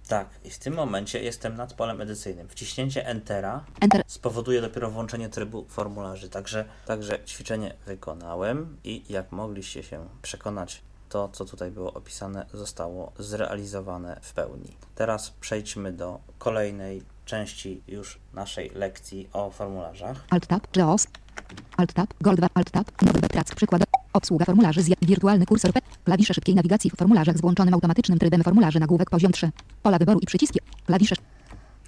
Tak, 0.09 0.29
i 0.45 0.51
w 0.51 0.59
tym 0.59 0.75
momencie 0.75 1.23
jestem 1.23 1.57
nad 1.57 1.75
polem 1.75 2.01
edycyjnym. 2.01 2.49
Wciśnięcie 2.49 3.07
Entera 3.07 3.65
Enter. 3.81 4.03
spowoduje 4.07 4.61
dopiero 4.61 4.91
włączenie 4.91 5.29
trybu 5.29 5.65
formularzy. 5.69 6.29
Także, 6.29 6.65
także 6.87 7.25
ćwiczenie 7.25 7.75
wykonałem 7.87 8.77
i 8.85 9.05
jak 9.09 9.33
mogliście 9.33 9.83
się 9.83 10.09
przekonać, 10.23 10.83
to 11.09 11.29
co 11.33 11.45
tutaj 11.45 11.71
było 11.71 11.93
opisane 11.93 12.47
zostało 12.55 13.13
zrealizowane 13.19 14.21
w 14.23 14.33
pełni. 14.33 14.77
Teraz 14.95 15.31
przejdźmy 15.31 15.93
do 15.93 16.21
kolejnej 16.39 17.03
części 17.25 17.83
już 17.89 18.19
naszej 18.33 18.71
lekcji 18.75 19.29
o 19.33 19.51
formularzach. 19.51 20.25
Alt 20.31 20.47
tab. 20.47 20.77
JAWS. 20.77 21.07
Alt 21.77 21.93
tab. 21.93 22.15
Gold 22.21 22.39
2. 22.39 22.49
Alt 22.55 22.71
tab. 22.71 23.03
Nowy 23.03 23.21
webtrack. 23.21 23.55
Przykład. 23.55 24.04
Obsługa 24.15 24.45
formularzy. 24.45 24.81
Zja- 24.83 24.95
wirtualny 25.03 25.47
kursor. 25.47 25.73
P. 25.73 25.81
Klawisze 26.05 26.35
szybkiej 26.35 26.55
nawigacji 26.55 26.91
w 26.91 26.97
formularzach 26.97 27.39
z 27.39 27.41
włączonym 27.41 27.75
automatycznym 27.75 28.19
trybem 28.19 28.43
formularzy. 28.43 28.81
Nagłówek 28.81 29.11
poziom 29.11 29.33
3. 29.33 29.51
Pola 29.83 29.99
wyboru 29.99 30.19
i 30.21 30.27
przyciski. 30.27 30.61
Klawisze. 30.87 31.17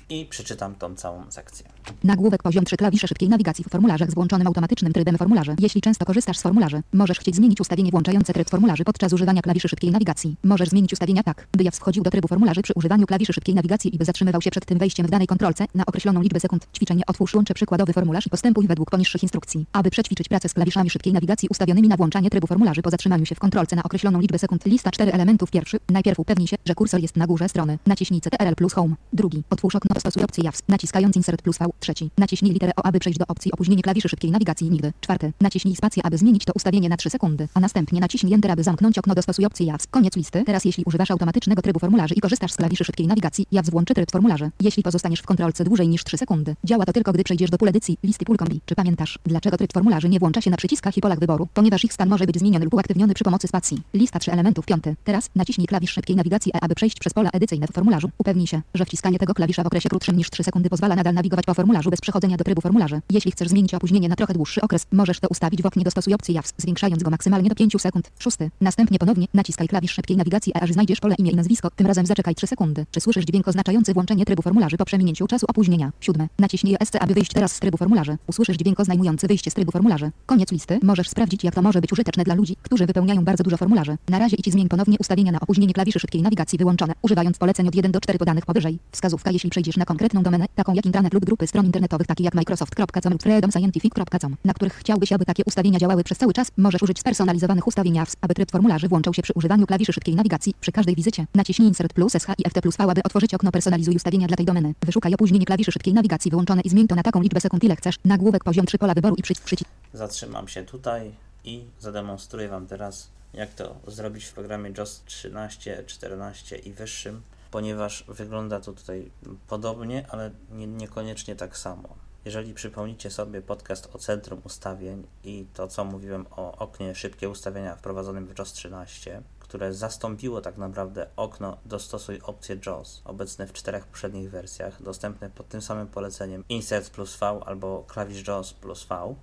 I 0.09 0.27
przeczytam 0.31 0.74
tą 0.74 0.95
całą 0.95 1.31
sekcję. 1.31 1.66
Nagłówek 2.05 2.43
poziom 2.43 2.64
3 2.64 2.76
klawisze 2.76 3.09
szybkiej 3.09 3.28
nawigacji 3.28 3.64
w 3.64 3.68
formularzach 3.68 4.11
z 4.11 4.14
włączonym 4.14 4.47
automatycznym 4.47 4.93
trybem 4.93 5.18
formularzy. 5.18 5.57
Jeśli 5.59 5.80
często 5.80 6.05
korzystasz 6.05 6.39
z 6.39 6.43
formularzy, 6.43 6.82
możesz 6.93 7.18
chcieć 7.18 7.37
zmienić 7.37 7.61
ustawienie 7.61 7.91
włączające 7.91 8.32
tryb 8.32 8.51
formularzy 8.51 8.84
podczas 8.84 9.12
używania 9.12 9.43
klawiszy 9.43 9.68
szybkiej 9.68 9.91
nawigacji. 9.91 10.37
Możesz 10.45 10.68
zmienić 10.68 10.93
ustawienia 10.93 11.22
tak, 11.22 11.47
by 11.53 11.64
JAWS 11.64 11.78
wchodził 11.78 12.03
do 12.03 12.11
trybu 12.11 12.28
formularzy 12.28 12.62
przy 12.62 12.72
używaniu 12.76 13.07
klawiszy 13.07 13.32
szybkiej 13.32 13.55
nawigacji 13.55 13.95
i 13.95 13.99
by 13.99 14.05
zatrzymywał 14.05 14.43
się 14.43 14.51
przed 14.51 14.66
tym 14.66 14.78
wejściem 14.78 15.07
w 15.07 15.11
danej 15.11 15.26
kontrolce 15.26 15.66
na 15.74 15.87
określoną 15.87 16.22
liczbę 16.22 16.41
sekund. 16.41 16.66
Ćwiczenie 16.76 17.03
otwórz 17.07 17.34
łącze 17.34 17.55
przykładowy 17.55 17.93
formularz 17.93 18.26
i 18.26 18.30
postępuj 18.30 18.66
według 18.66 18.91
poniższych 18.91 19.22
instrukcji. 19.22 19.66
Aby 19.72 19.91
przećwiczyć 19.91 20.28
pracę 20.28 20.49
z 20.49 20.55
klawiszami 20.55 20.91
szybkiej 20.91 21.12
nawigacji 21.12 21.49
ustawionymi 21.49 21.89
na 21.89 21.97
włączanie 21.97 22.30
trybu 22.30 22.47
formularzy 22.47 22.82
po 22.82 22.91
zatrzymaniu 22.91 23.26
się 23.26 23.34
w 23.34 23.39
kontrolce 23.39 23.76
na 23.76 23.82
określoną 23.82 24.20
liczbę 24.20 24.39
sekund. 24.39 24.66
Lista 24.66 24.91
4 24.91 25.12
elementów 25.12 25.51
pierwszy. 25.51 25.78
Najpierw 25.89 26.18
upewnij 26.18 26.47
się, 26.47 26.57
że 26.64 26.74
kursor 26.74 27.01
jest 27.01 27.16
na 27.16 27.26
górze 27.26 27.49
strony. 27.49 27.78
Naciśnij 27.87 28.20
CTRL 28.20 28.55
plus 28.55 28.72
Home. 28.72 28.95
Drugi. 29.12 29.43
Otwórz 29.51 29.74
okno 29.74 29.95
dostosuj 29.95 30.22
opcję 30.22 30.45
JAWS. 30.45 30.62
Naciskając 30.68 31.16
Insert 31.16 31.43
plus 31.43 31.59
V. 31.59 31.66
Trzeci. 31.81 32.11
Naciśnij 32.18 32.53
literę 32.53 32.72
O, 32.77 32.87
aby 32.87 32.99
przejść 32.99 33.18
do 33.18 33.24
opcji 33.29 33.53
opóźnienie 33.53 33.83
klawiszy 33.83 34.09
szybkiej 34.09 34.31
nawigacji 34.31 34.70
nigdy. 34.70 34.93
Czwarty. 35.01 35.33
Naciśnij 35.41 35.77
spację, 35.77 36.07
aby 36.07 36.18
zmienić 36.18 36.45
to 36.45 36.53
ustawienie 36.53 36.89
na 36.89 36.97
3 36.97 37.11
sekundy, 37.11 37.49
a 37.55 37.61
następnie 37.61 38.01
naciśnij 38.01 38.35
Enter, 38.35 38.51
aby 38.51 38.62
zamknąć 38.62 38.99
okno 38.99 39.14
dostosuj 39.14 39.45
opcję 39.47 39.66
JAWS. 39.66 39.87
Koniec 39.91 40.16
listy. 40.16 40.45
Teraz 40.45 40.64
jeśli 40.64 40.85
używasz 40.85 41.11
automatycznego 41.11 41.62
trybu 41.62 41.79
formularzy 41.79 42.14
i 42.14 42.20
korzystasz 42.20 42.53
z 42.53 42.57
klawiszy 42.57 42.85
szybkiej 42.85 43.07
nawigacji, 43.07 43.47
JAWS 43.53 43.70
włączy 43.70 43.95
tryb 43.95 44.11
formularzy. 44.11 44.51
Jeśli 44.61 44.83
pozostaniesz 44.83 45.20
w 45.20 45.27
kontrolce 45.27 45.64
dłużej 45.64 45.89
niż 45.89 46.05
3 46.05 46.18
sekundy, 46.18 46.57
działa 46.64 46.85
to 46.85 46.93
tylko 46.93 47.12
gdy 47.12 47.24
przejdziesz 47.24 47.51
do 47.51 47.59
pól 47.59 47.68
edycji, 47.68 47.99
listy 48.03 48.24
pól 48.24 48.37
kombi. 48.37 48.61
Czy 48.66 48.74
pamiętasz, 48.74 49.18
dlaczego 49.24 49.57
tryb 49.57 49.72
formularzy 49.72 50.09
nie 50.09 50.18
włącza 50.18 50.41
się 50.41 50.51
na 50.51 50.57
przyciskach 50.57 50.97
i 50.97 51.01
polach 51.01 51.18
wyboru? 51.18 51.49
Ponieważ 51.55 51.85
ich 51.85 51.93
stan 51.93 52.09
może 52.09 52.27
być 52.27 52.39
zmieniony 52.39 52.64
lub 52.64 52.74
uaktywniony 52.74 53.14
przy 53.14 53.24
pomocy 53.24 53.49
spacji. 53.49 53.83
Lista 53.95 54.18
3 54.18 54.33
elementów 54.33 54.66
piąty. 54.66 54.97
Teraz 55.05 55.31
naciśnij 55.35 55.66
klawisz 55.66 55.91
szybkiej 55.91 56.16
nawigacji 56.16 56.47
E, 56.55 56.64
aby 56.64 56.74
przejść 56.74 56.99
przez 56.99 57.12
pola 57.12 57.31
edycyjne 57.33 57.66
w 57.66 57.70
formularzu. 57.70 58.11
Upewnij 58.18 58.47
się, 58.47 58.62
że 58.74 58.85
wciskanie 58.85 59.18
tego 59.18 59.35
klawisza 59.35 59.62
w 59.62 59.66
okresie 59.66 59.89
krótszym 59.89 60.16
niż 60.16 60.31
3 60.31 60.45
sekundy 60.45 60.70
pozwala 60.70 60.97
nadal 60.97 61.14
nawigować 61.14 61.45
po 61.47 61.55
formularzu 61.67 61.91
bez 61.91 62.01
przechodzenia 62.01 62.37
do 62.37 62.45
trybu 62.45 62.61
formularzy. 62.61 63.01
Jeśli 63.11 63.33
chcesz 63.33 63.49
zmienić 63.49 63.75
opóźnienie 63.75 64.09
na 64.09 64.17
trochę 64.17 64.35
dłuższy 64.35 64.61
okres, 64.61 64.87
możesz 64.93 65.21
to 65.21 65.29
ustawić 65.29 65.62
w 65.62 65.67
oknie 65.67 65.85
dostosuj 65.85 66.14
opcji 66.14 66.35
JAWS, 66.35 66.55
zwiększając 66.59 67.03
go 67.03 67.11
maksymalnie 67.11 67.49
do 67.49 67.55
5 67.55 67.77
sekund. 67.79 68.11
Szósty. 68.19 68.51
Następnie 68.61 68.99
ponownie 68.99 69.27
naciskaj 69.35 69.69
klawisz 69.69 69.93
szybkiej 69.93 70.17
nawigacji 70.17 70.53
aż 70.55 70.73
znajdziesz 70.73 71.01
pole 71.01 71.14
imię 71.19 71.31
i 71.31 71.37
nazwisko. 71.37 71.71
Tym 71.71 71.87
razem 71.87 72.07
zaczekaj 72.07 72.35
3 72.35 72.47
sekundy. 72.47 72.87
Czy 72.91 73.01
słyszysz 73.01 73.25
dźwięk 73.25 73.49
oznaczający 73.49 73.95
włączenie 73.95 74.25
trybu 74.25 74.43
formularzy 74.43 74.77
po 74.77 74.85
przeminięciu 74.85 75.27
czasu 75.27 75.47
opóźnienia? 75.49 75.93
Siódme. 76.01 76.29
Naciśnij 76.39 76.77
ESC, 76.81 76.97
aby 77.01 77.14
wyjść 77.14 77.33
teraz 77.33 77.53
z 77.53 77.61
trybu 77.61 77.77
formularzy. 77.79 78.17
Usłyszysz 78.27 78.57
dźwięk 78.57 78.81
oznajmujący 78.81 79.27
wyjście 79.27 79.51
z 79.51 79.55
trybu 79.55 79.73
formularzy. 79.73 80.11
Koniec 80.27 80.53
listy. 80.53 80.79
Możesz 80.83 81.09
sprawdzić, 81.09 81.45
jak 81.45 81.55
to 81.55 81.62
może 81.62 81.81
być 81.81 81.93
użyteczne 81.93 82.25
dla 82.25 82.35
ludzi, 82.35 82.57
którzy 82.62 82.87
wypełniają 82.87 83.25
bardzo 83.25 83.45
dużo 83.45 83.57
formularzy. 83.57 83.97
Na 84.09 84.19
razie 84.19 84.37
idź 84.37 84.53
zmień 84.53 84.69
ponownie 84.69 84.97
ustawienia 85.01 85.33
na 85.33 85.41
opóźnienie 85.41 85.75
klawiszy 85.75 85.99
szybkiej 85.99 86.23
nawigacji 86.23 86.59
wyłączone, 86.59 86.93
używając 87.03 87.39
poleceń 87.39 87.69
od 87.69 87.75
1 87.75 87.93
do 87.93 88.01
4 88.01 88.19
podanych 88.19 88.47
powyżej. 88.47 88.79
Wskazówka, 88.93 89.31
jeśli 89.31 89.51
przejdziesz 89.51 89.77
na 89.77 89.85
konkretną 89.85 90.23
domenę, 90.23 90.47
taką 90.55 90.75
jak 90.75 90.87
intranet 90.87 91.14
lub 91.14 91.25
grupy 91.25 91.47
stron 91.47 91.55
stron 91.57 91.66
internetowych 91.66 92.07
takich 92.07 92.24
jak 92.24 92.34
microsoft.com 92.34 93.12
lub 93.12 93.22
freedomscientific.com, 93.22 94.36
na 94.44 94.54
których 94.54 94.74
chciałbyś, 94.74 95.12
aby 95.12 95.24
takie 95.24 95.44
ustawienia 95.44 95.78
działały 95.78 96.04
przez 96.04 96.18
cały 96.18 96.32
czas, 96.32 96.50
możesz 96.57 96.82
użyć 96.82 96.98
spersonalizowanych 96.98 97.66
ustawień 97.66 97.98
aby 98.20 98.34
tryb 98.34 98.50
formularzy 98.50 98.88
włączał 98.88 99.14
się 99.14 99.22
przy 99.22 99.32
używaniu 99.32 99.66
klawiszy 99.66 99.92
szybkiej 99.92 100.14
nawigacji. 100.14 100.54
Przy 100.61 100.72
każdej 100.72 100.94
wizycie 100.94 101.26
naciśnij 101.34 101.68
Insert 101.68 101.92
plus 101.92 102.12
SH 102.12 102.28
i 102.38 102.50
FT 102.50 102.61
plus 102.62 102.76
V, 102.76 102.84
aby 102.84 103.02
otworzyć 103.02 103.34
okno 103.34 103.52
Personalizuj 103.52 103.96
ustawienia 103.96 104.26
dla 104.26 104.36
tej 104.36 104.46
domeny. 104.46 104.74
Wyszukaj 104.82 105.14
opóźnienie 105.14 105.46
klawiszy 105.46 105.72
szybkiej 105.72 105.94
nawigacji 105.94 106.30
wyłączone 106.30 106.62
i 106.62 106.68
zmień 106.68 106.88
to 106.88 106.94
na 106.94 107.02
taką 107.02 107.22
liczbę 107.22 107.40
sekund, 107.40 107.64
ile 107.64 107.76
chcesz. 107.76 107.94
Nagłówek 108.04 108.44
poziom 108.44 108.66
3 108.66 108.78
pola 108.78 108.94
wyboru 108.94 109.16
i 109.16 109.22
przycisk 109.22 109.44
przycisk. 109.44 109.70
Zatrzymam 109.92 110.48
się 110.48 110.62
tutaj 110.62 111.12
i 111.44 111.64
zademonstruję 111.80 112.48
Wam 112.48 112.66
teraz, 112.66 113.09
jak 113.34 113.54
to 113.54 113.76
zrobić 113.86 114.24
w 114.24 114.32
programie 114.32 114.72
JOS 114.78 115.02
13, 115.07 115.84
14 115.86 116.57
i 116.57 116.72
wyższym, 116.72 117.22
ponieważ 117.57 118.04
wygląda 118.09 118.61
to 118.61 118.72
tutaj 118.72 119.11
podobnie, 119.48 120.07
ale 120.11 120.30
nie, 120.50 120.66
niekoniecznie 120.66 121.36
tak 121.36 121.59
samo. 121.59 121.88
Jeżeli 122.24 122.54
przypomnicie 122.54 123.11
sobie 123.11 123.42
podcast 123.42 123.94
o 123.94 123.98
centrum 123.98 124.40
ustawień 124.44 125.07
i 125.24 125.46
to, 125.54 125.68
co 125.68 125.84
mówiłem 125.84 126.26
o 126.30 126.57
oknie 126.59 126.94
szybkie 126.94 127.28
ustawienia 127.28 127.76
wprowadzonym 127.76 128.26
w 128.26 128.38
JOS 128.38 128.52
13, 128.52 129.22
które 129.40 129.74
zastąpiło 129.74 130.40
tak 130.40 130.59
naprawdę 130.59 131.07
okno 131.16 131.57
Dostosuj 131.64 132.20
opcję 132.22 132.59
JOS, 132.66 133.02
obecne 133.04 133.46
w 133.46 133.52
czterech 133.52 133.86
poprzednich 133.86 134.30
wersjach, 134.30 134.82
dostępne 134.82 135.30
pod 135.30 135.48
tym 135.48 135.62
samym 135.62 135.86
poleceniem 135.86 136.44
Insert 136.48 136.90
plus 136.90 137.16
V 137.16 137.26
albo 137.46 137.84
klawisz 137.88 138.28
JOS 138.28 138.52
plus 138.52 138.84
V, 138.84 139.14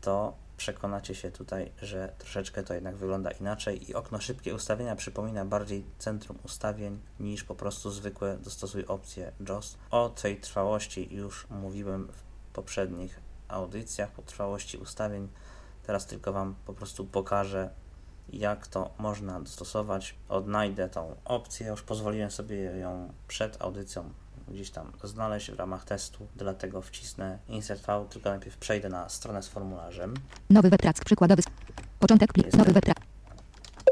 to 0.00 0.34
przekonacie 0.56 1.14
się 1.14 1.30
tutaj, 1.30 1.72
że 1.82 2.12
troszeczkę 2.18 2.62
to 2.62 2.74
jednak 2.74 2.96
wygląda 2.96 3.30
inaczej 3.30 3.90
i 3.90 3.94
okno 3.94 4.20
szybkie 4.20 4.54
ustawienia 4.54 4.96
przypomina 4.96 5.44
bardziej 5.44 5.84
centrum 5.98 6.38
ustawień 6.44 7.00
niż 7.20 7.44
po 7.44 7.54
prostu 7.54 7.90
zwykłe 7.90 8.38
dostosuj 8.38 8.86
opcje 8.86 9.32
JOS. 9.48 9.78
O 9.90 10.08
tej 10.08 10.40
trwałości 10.40 11.14
już 11.14 11.46
mówiłem 11.50 12.08
w 12.12 12.52
poprzednich 12.52 13.20
audycjach, 13.48 14.10
po 14.10 14.22
trwałości 14.22 14.78
ustawień. 14.78 15.28
Teraz 15.86 16.06
tylko 16.06 16.32
Wam 16.32 16.54
po 16.66 16.74
prostu 16.74 17.04
pokażę, 17.04 17.70
jak 18.28 18.66
to 18.66 18.94
można 18.98 19.40
dostosować. 19.40 20.14
Odnajdę 20.28 20.88
tą 20.88 21.16
opcję, 21.24 21.66
już 21.66 21.82
pozwoliłem 21.82 22.30
sobie 22.30 22.56
ją 22.56 23.12
przed 23.28 23.62
audycją 23.62 24.12
gdzieś 24.48 24.70
tam 24.70 24.92
znaleźć 25.04 25.50
w 25.50 25.58
ramach 25.58 25.84
testu, 25.84 26.26
dlatego 26.36 26.82
wcisnę 26.82 27.38
Insert 27.48 27.86
V, 27.86 28.06
tylko 28.10 28.30
najpierw 28.30 28.56
przejdę 28.56 28.88
na 28.88 29.08
stronę 29.08 29.42
z 29.42 29.48
formularzem. 29.48 30.14
Nowy 30.50 30.70
webtrack 30.70 31.04
przykładowy. 31.04 31.42
Początek 32.00 32.32
plik. 32.32 32.46
Jestem. 32.46 32.58
Nowy 32.58 32.72
webtrack. 32.72 33.00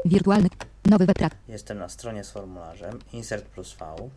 Wirtualny. 0.05 0.49
Nowy 0.85 1.05
webtrack. 1.05 1.35
Jestem 1.47 1.77
na 1.77 1.89
stronie 1.89 2.23
z 2.23 2.31
formularzem, 2.31 2.99
Insert 3.13 3.45
plus 3.45 3.75
V, 3.79 4.09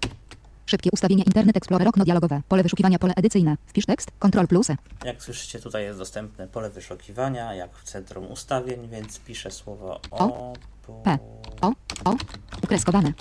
Szybkie 0.66 0.90
ustawienia 0.92 1.24
Internet 1.24 1.56
Explorer 1.56 1.88
okno 1.88 2.04
dialogowe. 2.04 2.42
Pole 2.48 2.62
wyszukiwania 2.62 2.98
pole 2.98 3.12
edycyjne. 3.16 3.56
Wpisz 3.66 3.86
tekst. 3.86 4.10
Ctrl 4.18 4.46
plus. 4.46 4.68
Jak 5.04 5.22
słyszycie, 5.22 5.60
tutaj 5.60 5.84
jest 5.84 5.98
dostępne 5.98 6.48
pole 6.48 6.70
wyszukiwania, 6.70 7.54
jak 7.54 7.76
w 7.76 7.82
centrum 7.84 8.26
ustawień, 8.30 8.88
więc 8.88 9.18
piszę 9.18 9.50
słowo 9.50 10.00
O. 10.10 10.52
P. 11.04 11.18
O. 11.60 11.72
O. 12.04 12.16
Ukreskowane. 12.64 13.12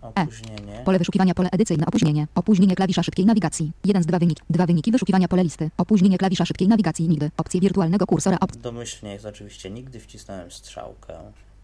opóźnienie. 0.00 0.82
Pole 0.84 0.98
wyszukiwania 0.98 1.34
pole 1.34 1.48
edycyjne. 1.52 1.86
Opóźnienie. 1.86 2.26
Opóźnienie 2.34 2.76
klawisza 2.76 3.02
szybkiej 3.02 3.26
nawigacji. 3.26 3.72
Jeden 3.84 4.02
z 4.02 4.06
dwa 4.06 4.18
wyniki. 4.18 4.42
Dwa 4.50 4.66
wyniki 4.66 4.92
wyszukiwania 4.92 5.28
pole 5.28 5.42
listy. 5.44 5.70
Opóźnienie 5.76 6.18
klawisza 6.18 6.44
szybkiej 6.44 6.68
nawigacji. 6.68 7.08
Nigdy. 7.08 7.30
Opcje 7.36 7.60
wirtualnego 7.60 8.06
kursora. 8.06 8.38
Op 8.40 8.56
Domyślnie 8.56 9.12
jest 9.12 9.24
oczywiście 9.24 9.70
nigdy 9.70 10.00
wcisnąłem 10.00 10.50
strzałkę 10.50 11.18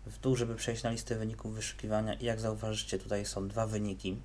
w 0.06 0.18
dół, 0.20 0.36
żeby 0.36 0.54
przejść 0.54 0.82
na 0.82 0.90
listę 0.90 1.16
wyników 1.16 1.54
wyszukiwania 1.54 2.14
i 2.14 2.24
jak 2.24 2.40
zauważycie, 2.40 2.98
tutaj 2.98 3.26
są 3.26 3.48
dwa 3.48 3.66
wyniki, 3.66 4.16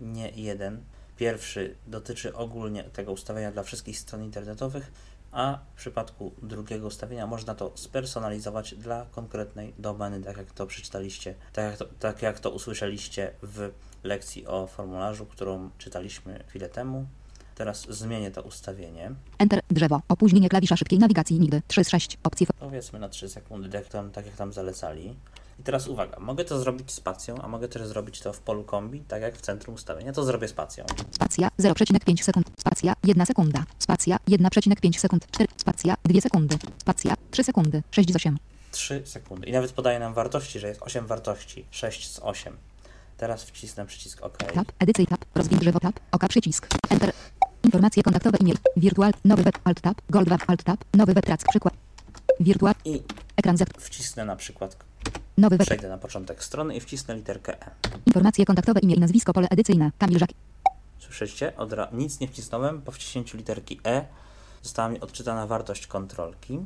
nie 0.00 0.30
jeden. 0.30 0.80
Pierwszy 1.16 1.74
dotyczy 1.86 2.34
ogólnie 2.34 2.84
tego 2.84 3.12
ustawienia 3.12 3.52
dla 3.52 3.62
wszystkich 3.62 3.98
stron 3.98 4.24
internetowych, 4.24 4.92
a 5.32 5.58
w 5.74 5.76
przypadku 5.78 6.32
drugiego 6.42 6.86
ustawienia 6.86 7.26
można 7.26 7.54
to 7.54 7.72
spersonalizować 7.74 8.74
dla 8.74 9.06
konkretnej 9.10 9.74
domeny, 9.78 10.20
tak 10.22 10.36
jak 10.36 10.52
to 10.52 10.66
przeczytaliście, 10.66 11.34
tak 11.52 11.64
jak 11.64 11.76
to, 11.78 11.84
tak 11.98 12.22
jak 12.22 12.40
to 12.40 12.50
usłyszeliście 12.50 13.30
w 13.42 13.70
lekcji 14.04 14.46
o 14.46 14.66
formularzu, 14.66 15.26
którą 15.26 15.70
czytaliśmy 15.78 16.44
chwilę 16.48 16.68
temu. 16.68 17.06
Teraz 17.54 17.86
zmienię 17.90 18.30
to 18.30 18.42
ustawienie. 18.42 19.10
Enter. 19.38 19.60
Drzewo. 19.70 20.00
Opóźnienie 20.08 20.48
klawisza 20.48 20.76
szybkiej 20.76 20.98
nawigacji. 20.98 21.40
Nigdy. 21.40 21.62
3 21.68 21.84
z 21.84 21.88
6. 21.88 22.18
Opcje. 22.22 22.46
fo- 22.46 22.52
Powiedzmy 22.60 22.98
na 22.98 23.08
3 23.08 23.28
sekundy, 23.28 23.68
tak, 23.68 23.88
tam, 23.88 24.10
tak 24.10 24.26
jak 24.26 24.36
tam 24.36 24.52
zalecali. 24.52 25.16
I 25.58 25.62
teraz 25.62 25.88
uwaga, 25.88 26.20
mogę 26.20 26.44
to 26.44 26.58
zrobić 26.58 26.92
spacją, 26.92 27.42
a 27.42 27.48
mogę 27.48 27.68
też 27.68 27.86
zrobić 27.86 28.20
to 28.20 28.32
w 28.32 28.40
polu 28.40 28.64
kombi, 28.64 29.00
tak 29.00 29.22
jak 29.22 29.36
w 29.36 29.40
centrum 29.40 29.74
ustawienia. 29.74 30.12
To 30.12 30.24
zrobię 30.24 30.48
spacją. 30.48 30.84
Spacja 31.10 31.48
0,5 31.60 32.22
sekund. 32.22 32.50
Spacja 32.60 32.94
1 33.04 33.26
sekunda. 33.26 33.64
Spacja 33.78 34.18
1,5 34.28 34.98
sekund. 34.98 35.26
4. 35.30 35.48
Spacja 35.56 35.96
2 36.04 36.20
sekundy. 36.20 36.56
Spacja 36.78 37.14
3 37.30 37.44
sekundy. 37.44 37.82
6 37.90 38.12
z 38.12 38.16
8. 38.16 38.38
3 38.70 39.02
sekundy. 39.04 39.46
I 39.46 39.52
nawet 39.52 39.72
podaje 39.72 39.98
nam 39.98 40.14
wartości, 40.14 40.58
że 40.58 40.68
jest 40.68 40.82
8 40.82 41.06
wartości. 41.06 41.64
6 41.70 42.10
z 42.10 42.18
8. 42.18 42.56
Teraz 43.16 43.44
wcisnę 43.44 43.86
przycisk 43.86 44.22
OK. 44.22 44.38
Tab. 44.54 44.72
Edycyj 44.78 45.06
tab. 45.06 45.24
Rozwij 45.34 45.58
drzewo 45.58 45.80
tab. 45.80 46.00
Oka 46.12 46.28
przycisk. 46.28 46.68
Enter. 46.90 47.12
Informacje 47.64 48.02
kontaktowe 48.02 48.38
e-mail. 48.40 48.56
Wirtual. 48.76 49.12
Nowy 49.24 49.42
web. 49.42 49.58
Alt 49.64 49.80
tab. 49.80 50.00
Gold 50.10 50.28
web. 50.28 50.40
Alt 50.46 50.62
tab. 50.62 50.84
Nowy 50.94 51.14
web. 51.14 51.26
Track. 51.26 51.48
Przykład. 51.48 51.74
Wirtual. 52.40 52.74
I 52.84 53.02
Ekran 53.36 53.56
Z. 53.58 53.64
wcisnę 53.78 54.24
na 54.24 54.36
przykład, 54.36 54.76
Nowy 55.38 55.56
web. 55.56 55.66
przejdę 55.66 55.88
na 55.88 55.98
początek 55.98 56.44
strony 56.44 56.76
i 56.76 56.80
wcisnę 56.80 57.16
literkę 57.16 57.62
E. 57.66 57.70
Informacje 58.06 58.44
kontaktowe 58.44 58.80
imię 58.80 58.94
i 58.94 59.00
nazwisko 59.00 59.32
pole 59.32 59.48
edycyjne. 59.50 59.90
Kamil 59.98 60.18
Żak. 60.18 60.30
Słyszycie? 60.98 61.56
Od 61.56 61.72
ra- 61.72 61.88
nic 61.92 62.20
nie 62.20 62.28
wcisnąłem. 62.28 62.82
Po 62.82 62.92
wciśnięciu 62.92 63.36
literki 63.36 63.80
E 63.86 64.04
została 64.62 64.88
mi 64.88 65.00
odczytana 65.00 65.46
wartość 65.46 65.86
kontrolki, 65.86 66.58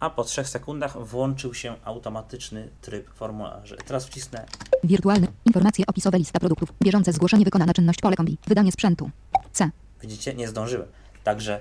a 0.00 0.10
po 0.10 0.24
3 0.24 0.44
sekundach 0.44 1.06
włączył 1.06 1.54
się 1.54 1.74
automatyczny 1.84 2.68
tryb 2.80 3.10
formularzy. 3.14 3.76
Teraz 3.86 4.06
wcisnę 4.06 4.46
Wirtualny. 4.84 5.26
Informacje 5.44 5.84
opisowe 5.86 6.18
lista 6.18 6.40
produktów. 6.40 6.72
Bieżące 6.82 7.12
zgłoszenie 7.12 7.44
wykonana 7.44 7.72
czynność 7.74 8.00
pole 8.00 8.16
kombi. 8.16 8.38
Wydanie 8.46 8.72
sprzętu. 8.72 9.10
C. 9.52 9.70
Widzicie, 10.02 10.34
nie 10.34 10.48
zdążyłem. 10.48 10.88
Także 11.24 11.60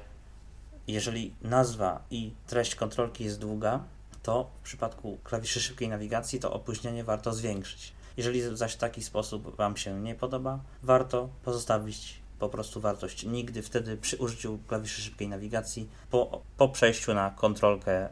jeżeli 0.88 1.34
nazwa 1.42 2.02
i 2.12 2.32
treść 2.48 2.76
kontrolki 2.76 3.24
jest 3.24 3.40
długa, 3.40 3.80
to 4.26 4.50
w 4.62 4.64
przypadku 4.64 5.18
klawiszy 5.24 5.62
szybkiej 5.62 5.90
nawigacji 5.90 6.40
to 6.40 6.54
opóźnienie 6.54 7.04
warto 7.04 7.34
zwiększyć. 7.34 7.94
Jeżeli 8.18 8.58
zaś 8.58 8.76
taki 8.76 9.04
sposób 9.04 9.56
Wam 9.56 9.78
się 9.78 10.02
nie 10.02 10.16
podoba, 10.16 10.60
warto 10.84 11.30
pozostawić 11.44 12.20
po 12.40 12.50
prostu 12.50 12.82
wartość 12.82 13.24
nigdy. 13.24 13.62
Wtedy 13.62 13.98
przy 13.98 14.18
użyciu 14.18 14.60
klawiszy 14.68 15.02
szybkiej 15.02 15.28
nawigacji 15.28 15.90
po, 16.10 16.42
po 16.58 16.70
przejściu 16.70 17.14
na 17.14 17.30
kontrolkę 17.30 18.10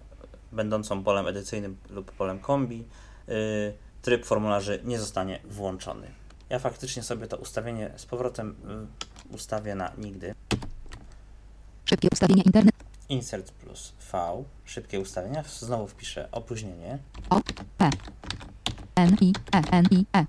będącą 0.51 1.03
polem 1.03 1.27
edycyjnym 1.27 1.77
lub 1.89 2.11
polem 2.11 2.39
kombi, 2.39 2.87
yy, 3.27 3.35
tryb 4.01 4.25
formularzy 4.25 4.79
nie 4.83 4.99
zostanie 4.99 5.39
włączony. 5.43 6.07
Ja 6.49 6.59
faktycznie 6.59 7.03
sobie 7.03 7.27
to 7.27 7.37
ustawienie 7.37 7.91
z 7.95 8.05
powrotem 8.05 8.55
yy, 9.29 9.35
ustawię 9.35 9.75
na 9.75 9.91
nigdy. 9.97 10.35
Szybkie 11.85 12.07
ustawienia 12.11 12.43
internet. 12.45 12.72
Insert 13.09 13.51
plus 13.51 13.93
V, 14.11 14.43
szybkie 14.65 14.99
ustawienia. 14.99 15.43
Znowu 15.59 15.87
wpiszę 15.87 16.27
opóźnienie. 16.31 16.97
O. 17.29 17.41
P. 17.77 17.89
N 18.95 19.15
I 19.21 19.33
E 19.55 19.61
N 19.71 19.85
I 19.91 20.05
E. 20.15 20.25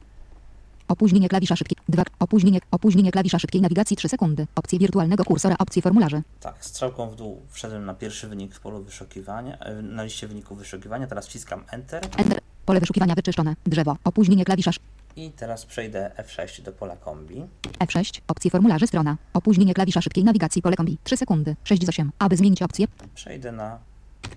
Opóźnienie 0.88 1.28
klawisza 1.28 1.56
szybkiej. 1.56 1.76
2. 1.88 2.02
Opóźnienie, 2.18 2.58
opóźnienie 2.70 3.10
klawisza 3.12 3.38
szybkiej 3.38 3.60
nawigacji 3.60 3.96
3 3.96 4.08
sekundy. 4.08 4.46
Opcje 4.54 4.78
wirtualnego 4.78 5.24
kursora. 5.24 5.56
Opcje 5.58 5.82
formularzy. 5.82 6.22
Tak, 6.40 6.64
strzałką 6.64 7.10
w 7.10 7.16
dół 7.16 7.40
wszedłem 7.50 7.84
na 7.84 7.94
pierwszy 7.94 8.28
wynik 8.28 8.54
w 8.54 8.60
polu 8.60 8.82
wyszukiwania, 8.84 9.58
e, 9.58 9.82
na 9.82 10.02
liście 10.04 10.28
wyników 10.28 10.58
wyszukiwania. 10.58 11.06
Teraz 11.06 11.26
wciskam 11.26 11.64
Enter 11.70 12.02
Enter. 12.16 12.38
Pole 12.66 12.80
wyszukiwania 12.80 13.14
wyczyszczone. 13.14 13.56
Drzewo. 13.66 13.96
Opóźnienie 14.04 14.44
klawisza 14.44 14.70
sz- 14.70 14.84
i 15.16 15.30
teraz 15.30 15.66
przejdę 15.66 16.10
F6 16.18 16.62
do 16.62 16.72
pola 16.72 16.96
kombi. 16.96 17.46
F6. 17.78 18.20
Opcje 18.28 18.50
formularzy 18.50 18.86
strona. 18.86 19.16
Opóźnienie 19.34 19.74
klawisza 19.74 20.00
szybkiej 20.00 20.24
nawigacji 20.24 20.62
pole 20.62 20.76
kombi. 20.76 20.98
3 21.04 21.16
sekundy. 21.16 21.56
6 21.64 21.86
z 21.86 21.88
8. 21.88 22.12
Aby 22.18 22.36
zmienić 22.36 22.62
opcję. 22.62 22.86
Przejdę 23.14 23.52
na 23.52 23.78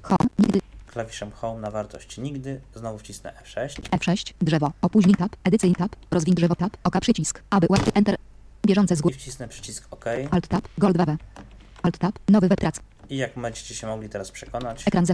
Home. 0.02 0.30
Nigdy. 0.40 0.60
klawiszem 0.88 1.32
Home 1.32 1.62
na 1.62 1.72
wartość 1.72 2.18
nigdy. 2.18 2.62
Znowu 2.76 2.98
wcisnę 2.98 3.34
F6. 3.46 3.82
F6. 3.82 4.34
Drzewo. 4.42 4.72
Opóźnij 4.82 5.16
tab. 5.16 5.36
Edycyj 5.44 5.76
tab. 5.76 5.96
Rozwiń 6.12 6.36
drzewo 6.36 6.56
tab. 6.56 6.78
Oka 6.84 7.00
przycisk. 7.00 7.44
Aby 7.50 7.68
łatwy 7.70 7.92
Enter. 7.94 8.16
Bieżące 8.68 8.94
I 8.94 8.98
zgód. 8.98 9.14
wcisnę 9.14 9.48
przycisk 9.48 9.88
OK. 9.92 10.06
Alt 10.32 10.48
tab. 10.48 10.68
Gold 10.78 10.96
2 10.96 11.18
Alt 11.84 11.98
tab. 11.98 12.20
Nowy 12.30 12.48
web. 12.48 12.60
I 13.10 13.18
jak 13.18 13.40
będziecie 13.40 13.76
się 13.76 13.88
mogli 13.88 14.10
teraz 14.10 14.32
przekonać, 14.32 14.88
Ekran 14.88 15.06
Z. 15.06 15.14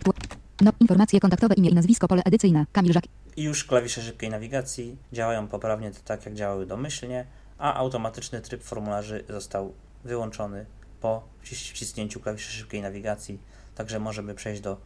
No. 0.61 0.71
Informacje 0.79 1.19
kontaktowe 1.19 1.55
imię 1.55 1.69
i 1.69 1.73
nazwisko 1.73 2.07
pole 2.07 2.21
edycyjne. 2.25 2.65
Kamil 2.71 2.93
Żak. 2.93 3.03
Już 3.37 3.63
klawisze 3.63 4.01
szybkiej 4.01 4.29
nawigacji 4.29 4.97
działają 5.13 5.47
poprawnie 5.47 5.91
tak, 6.05 6.25
jak 6.25 6.33
działały 6.33 6.65
domyślnie, 6.65 7.27
a 7.57 7.73
automatyczny 7.73 8.41
tryb 8.41 8.63
formularzy 8.63 9.23
został 9.29 9.73
wyłączony 10.03 10.65
po 11.01 11.23
wcisnięciu 11.41 12.19
klawiszy 12.19 12.51
szybkiej 12.51 12.81
nawigacji, 12.81 13.39
także 13.75 13.99
możemy 13.99 14.35
przejść 14.35 14.61
do 14.61 14.77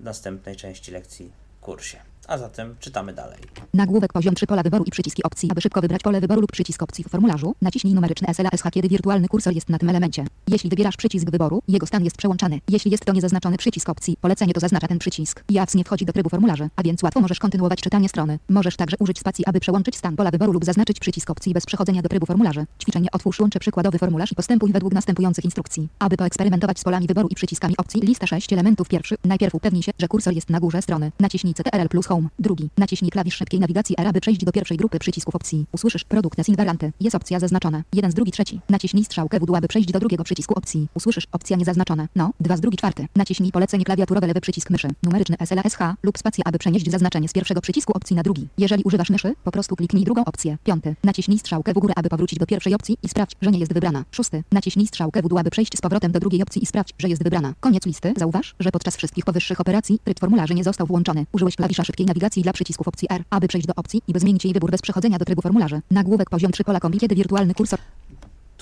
następnej 0.00 0.56
części 0.56 0.92
lekcji 0.92 1.32
w 1.58 1.60
kursie. 1.60 2.11
A 2.28 2.38
zatem 2.38 2.76
czytamy 2.80 3.12
dalej. 3.12 3.38
Nagłówek 3.74 4.12
poziom 4.12 4.34
3 4.34 4.46
pola 4.46 4.62
wyboru 4.62 4.84
i 4.84 4.90
przyciski 4.90 5.22
opcji. 5.22 5.50
Aby 5.50 5.60
szybko 5.60 5.80
wybrać 5.80 6.02
pole 6.02 6.20
wyboru 6.20 6.40
lub 6.40 6.52
przycisk 6.52 6.82
opcji 6.82 7.04
w 7.04 7.08
formularzu, 7.08 7.54
naciśnij 7.62 7.94
numeryczny 7.94 8.34
SLASH, 8.34 8.62
kiedy 8.72 8.88
wirtualny 8.88 9.28
kursor 9.28 9.54
jest 9.54 9.68
na 9.68 9.78
tym 9.78 9.88
elemencie. 9.88 10.24
Jeśli 10.48 10.70
wybierasz 10.70 10.96
przycisk 10.96 11.30
wyboru, 11.30 11.62
jego 11.68 11.86
stan 11.86 12.04
jest 12.04 12.16
przełączany. 12.16 12.60
Jeśli 12.68 12.90
jest 12.90 13.04
to 13.04 13.12
niezaznaczony 13.12 13.56
przycisk 13.56 13.88
opcji, 13.88 14.16
polecenie 14.20 14.52
to 14.52 14.60
zaznacza 14.60 14.88
ten 14.88 14.98
przycisk. 14.98 15.44
JAWS 15.50 15.74
nie 15.74 15.84
wchodzi 15.84 16.04
do 16.04 16.12
trybu 16.12 16.28
formularzy, 16.28 16.68
a 16.76 16.82
więc 16.82 17.02
łatwo 17.02 17.20
możesz 17.20 17.38
kontynuować 17.38 17.80
czytanie 17.80 18.08
strony. 18.08 18.38
Możesz 18.48 18.76
także 18.76 18.96
użyć 18.98 19.18
spacji, 19.18 19.46
aby 19.46 19.60
przełączyć 19.60 19.96
stan 19.96 20.16
pola 20.16 20.30
wyboru 20.30 20.52
lub 20.52 20.64
zaznaczyć 20.64 21.00
przycisk 21.00 21.30
opcji 21.30 21.54
bez 21.54 21.66
przechodzenia 21.66 22.02
do 22.02 22.08
trybu 22.08 22.26
formularzy. 22.26 22.66
Ćwiczenie 22.82 23.08
otwórz 23.12 23.40
łącze 23.40 23.60
przykładowy 23.60 23.98
formularz 23.98 24.32
i 24.32 24.34
postępuj 24.34 24.72
według 24.72 24.92
następujących 24.92 25.44
instrukcji. 25.44 25.88
Aby 25.98 26.16
poeksperymentować 26.16 26.78
z 26.78 26.84
polami 26.84 27.06
wyboru 27.06 27.28
i 27.28 27.34
przyciskami 27.34 27.76
opcji, 27.76 28.00
lista 28.00 28.26
6 28.26 28.52
elementów 28.52 28.88
pierwszy. 28.88 29.16
Najpierw 29.24 29.54
upewnij 29.54 29.82
się, 29.82 29.92
że 29.98 30.08
kursor 30.08 30.34
jest 30.34 30.50
na 30.50 30.60
górze 30.60 30.82
strony. 30.82 31.12
Naciśnij 31.20 31.54
CTRL 31.54 31.88
plus 31.88 32.11
Home. 32.12 32.28
Drugi. 32.38 32.70
Naciśnij 32.78 33.10
klawisz 33.10 33.34
szybkiej 33.34 33.60
nawigacji 33.60 33.94
R, 33.98 34.06
aby 34.06 34.20
przejść 34.20 34.44
do 34.44 34.52
pierwszej 34.52 34.76
grupy 34.76 34.98
przycisków 34.98 35.34
opcji. 35.34 35.66
Usłyszysz 35.72 36.04
produkt 36.04 36.48
invarianty. 36.48 36.92
Jest 37.00 37.16
opcja 37.16 37.40
zaznaczona. 37.40 37.82
Jeden 37.92 38.10
z 38.10 38.14
drugi 38.14 38.32
trzeci. 38.32 38.60
Naciśnij 38.68 39.04
strzałkę 39.04 39.40
w 39.40 39.46
dół, 39.46 39.56
aby 39.56 39.68
przejść 39.68 39.92
do 39.92 39.98
drugiego 40.00 40.24
przycisku 40.24 40.54
opcji. 40.54 40.88
Usłyszysz 40.94 41.26
opcja 41.32 41.56
niezaznaczona. 41.56 42.08
No, 42.16 42.30
dwa 42.40 42.56
z 42.56 42.60
drugi 42.60 42.76
czwarty. 42.76 43.06
Naciśnij 43.16 43.52
polecenie 43.52 43.84
klawiaturowe 43.84 44.26
lewy 44.26 44.40
przycisk 44.40 44.70
myszy. 44.70 44.88
Numeryczny 45.02 45.36
SLASH 45.44 45.78
lub 46.02 46.18
spacja, 46.18 46.44
aby 46.46 46.58
przenieść 46.58 46.90
zaznaczenie 46.90 47.28
z 47.28 47.32
pierwszego 47.32 47.60
przycisku 47.60 47.92
opcji 47.96 48.16
na 48.16 48.22
drugi. 48.22 48.48
Jeżeli 48.58 48.82
używasz 48.82 49.10
myszy, 49.10 49.34
po 49.44 49.50
prostu 49.50 49.76
kliknij 49.76 50.04
drugą 50.04 50.24
opcję. 50.24 50.58
Piąty. 50.64 50.96
Naciśnij 51.04 51.38
strzałkę 51.38 51.72
w 51.72 51.78
górę, 51.78 51.94
aby 51.96 52.08
powrócić 52.08 52.38
do 52.38 52.46
pierwszej 52.46 52.74
opcji 52.74 52.96
i 53.02 53.08
sprawdź, 53.08 53.36
że 53.42 53.50
nie 53.50 53.58
jest 53.58 53.72
wybrana. 53.72 54.04
Szósty. 54.10 54.44
Naciśnij 54.52 54.86
strzałkę 54.86 55.22
w 55.22 55.28
dół, 55.28 55.38
aby 55.38 55.50
przejść 55.50 55.78
z 55.78 55.80
powrotem 55.80 56.12
do 56.12 56.20
drugiej 56.20 56.42
opcji 56.42 56.62
i 56.62 56.66
sprawdź, 56.66 56.94
że 56.98 57.08
jest 57.08 57.22
wybrana. 57.22 57.54
Koniec 57.60 57.86
listy. 57.86 58.14
Zauważ, 58.16 58.54
że 58.60 58.70
podczas 58.70 58.96
wszystkich 58.96 59.24
powyższych 59.24 59.60
operacji 59.60 59.98
tryb 60.04 60.20
formularzy 60.20 60.54
nie 60.54 60.64
został 60.64 60.86
włączony. 60.86 61.26
Użyłeś 61.32 61.56
klawisza 61.56 61.84
szybkiej 61.84 62.01
nawigacji 62.06 62.42
dla 62.42 62.52
przycisków 62.52 62.88
opcji 62.88 63.08
R, 63.10 63.22
aby 63.30 63.48
przejść 63.48 63.66
do 63.66 63.74
opcji 63.76 64.02
i 64.08 64.12
by 64.12 64.20
zmienić 64.20 64.44
jej 64.44 64.54
wybór 64.54 64.70
bez 64.70 64.82
przechodzenia 64.82 65.18
do 65.18 65.24
trybu 65.24 65.42
formularzy. 65.42 65.80
Nagłówek 65.90 66.30
poziom 66.30 66.52
3 66.52 66.64
pola 66.64 66.80
kombi, 66.80 66.98
kiedy 66.98 67.14
wirtualny 67.14 67.54
kursor 67.54 67.78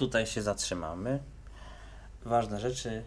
Tutaj 0.00 0.26
się 0.26 0.42
zatrzymamy. 0.42 1.18
Ważne 2.24 2.60
rzeczy. 2.60 3.02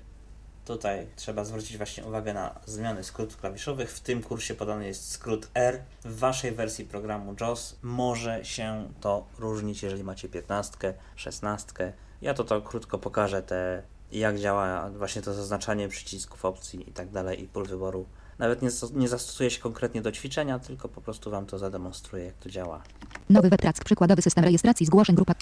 Tutaj 0.66 1.08
trzeba 1.16 1.46
zwrócić 1.46 1.78
właśnie 1.78 2.04
uwagę 2.04 2.34
na 2.34 2.60
zmiany 2.66 3.04
skrótów 3.04 3.38
klawiszowych. 3.38 3.92
W 3.92 4.00
tym 4.00 4.24
kursie 4.24 4.56
podany 4.56 4.88
jest 4.88 5.12
skrót 5.12 5.48
R. 5.54 5.80
W 6.04 6.20
waszej 6.20 6.52
wersji 6.52 6.86
programu 6.86 7.36
JOS 7.42 7.76
może 7.82 8.46
się 8.46 8.90
to 9.02 9.26
różnić, 9.40 9.84
jeżeli 9.84 10.04
macie 10.04 10.30
15, 10.30 10.94
16. 11.16 11.94
Ja 12.22 12.34
to, 12.34 12.44
to 12.44 12.62
krótko 12.62 12.98
pokażę 12.98 13.44
te, 13.44 13.84
jak 14.12 14.40
działa 14.40 14.90
właśnie 14.90 15.22
to 15.22 15.34
zaznaczanie 15.34 15.88
przycisków 15.88 16.46
opcji 16.46 16.90
i 16.90 16.92
tak 16.92 17.10
dalej 17.10 17.44
i 17.44 17.48
pól 17.48 17.66
wyboru. 17.66 18.06
Nawet 18.40 18.62
nie, 18.62 18.70
nie 18.94 19.08
zastosuję 19.08 19.50
się 19.50 19.62
konkretnie 19.62 20.02
do 20.02 20.12
ćwiczenia, 20.12 20.60
tylko 20.60 20.90
po 20.90 21.02
prostu 21.02 21.32
wam 21.32 21.46
to 21.46 21.58
zademonstruję, 21.60 22.26
jak 22.26 22.36
to 22.36 22.50
działa. 22.50 22.84
Nowy 23.30 23.50
webtrack, 23.50 23.84
przykładowy 23.84 24.22
system 24.22 24.44
rejestracji 24.44 24.86
zgłoszeń 24.86 25.16
grupa. 25.16 25.34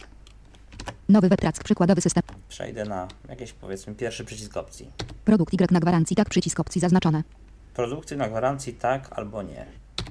Nowy 1.09 1.29
webtrack, 1.29 1.63
przykładowy 1.63 2.01
system. 2.01 2.23
Przejdę 2.49 2.85
na 2.85 3.07
jakiś 3.29 3.53
powiedzmy 3.53 3.95
pierwszy 3.95 4.25
przycisk 4.25 4.57
opcji. 4.57 4.91
Produkt 5.25 5.53
Y 5.53 5.71
na 5.71 5.79
gwarancji, 5.79 6.15
tak 6.15 6.29
przycisk 6.29 6.59
opcji 6.59 6.81
zaznaczone. 6.81 7.23
Produkty 7.73 8.17
na 8.17 8.29
gwarancji 8.29 8.73
tak 8.73 9.09
albo 9.19 9.43
nie. 9.43 9.65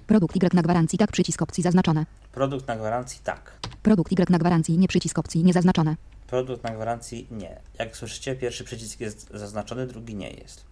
Produkt 0.06 0.36
Y 0.36 0.54
na 0.54 0.62
gwarancji, 0.62 0.98
tak 0.98 1.12
przycisk 1.12 1.42
opcji 1.42 1.62
zaznaczone. 1.62 2.06
Produkt 2.32 2.68
na 2.68 2.76
gwarancji 2.76 3.20
tak. 3.24 3.52
Produkt 3.82 4.12
Y 4.12 4.30
na 4.30 4.38
gwarancji, 4.38 4.78
nie 4.78 4.88
przycisk 4.88 5.18
opcji 5.18 5.44
niezaznaczone. 5.44 5.96
Produkt 6.26 6.64
na 6.64 6.70
gwarancji 6.70 7.26
nie. 7.30 7.60
Jak 7.78 7.96
słyszycie, 7.96 8.36
pierwszy 8.36 8.64
przycisk 8.64 9.00
jest 9.00 9.30
zaznaczony, 9.34 9.86
drugi 9.86 10.14
nie 10.14 10.30
jest. 10.30 10.69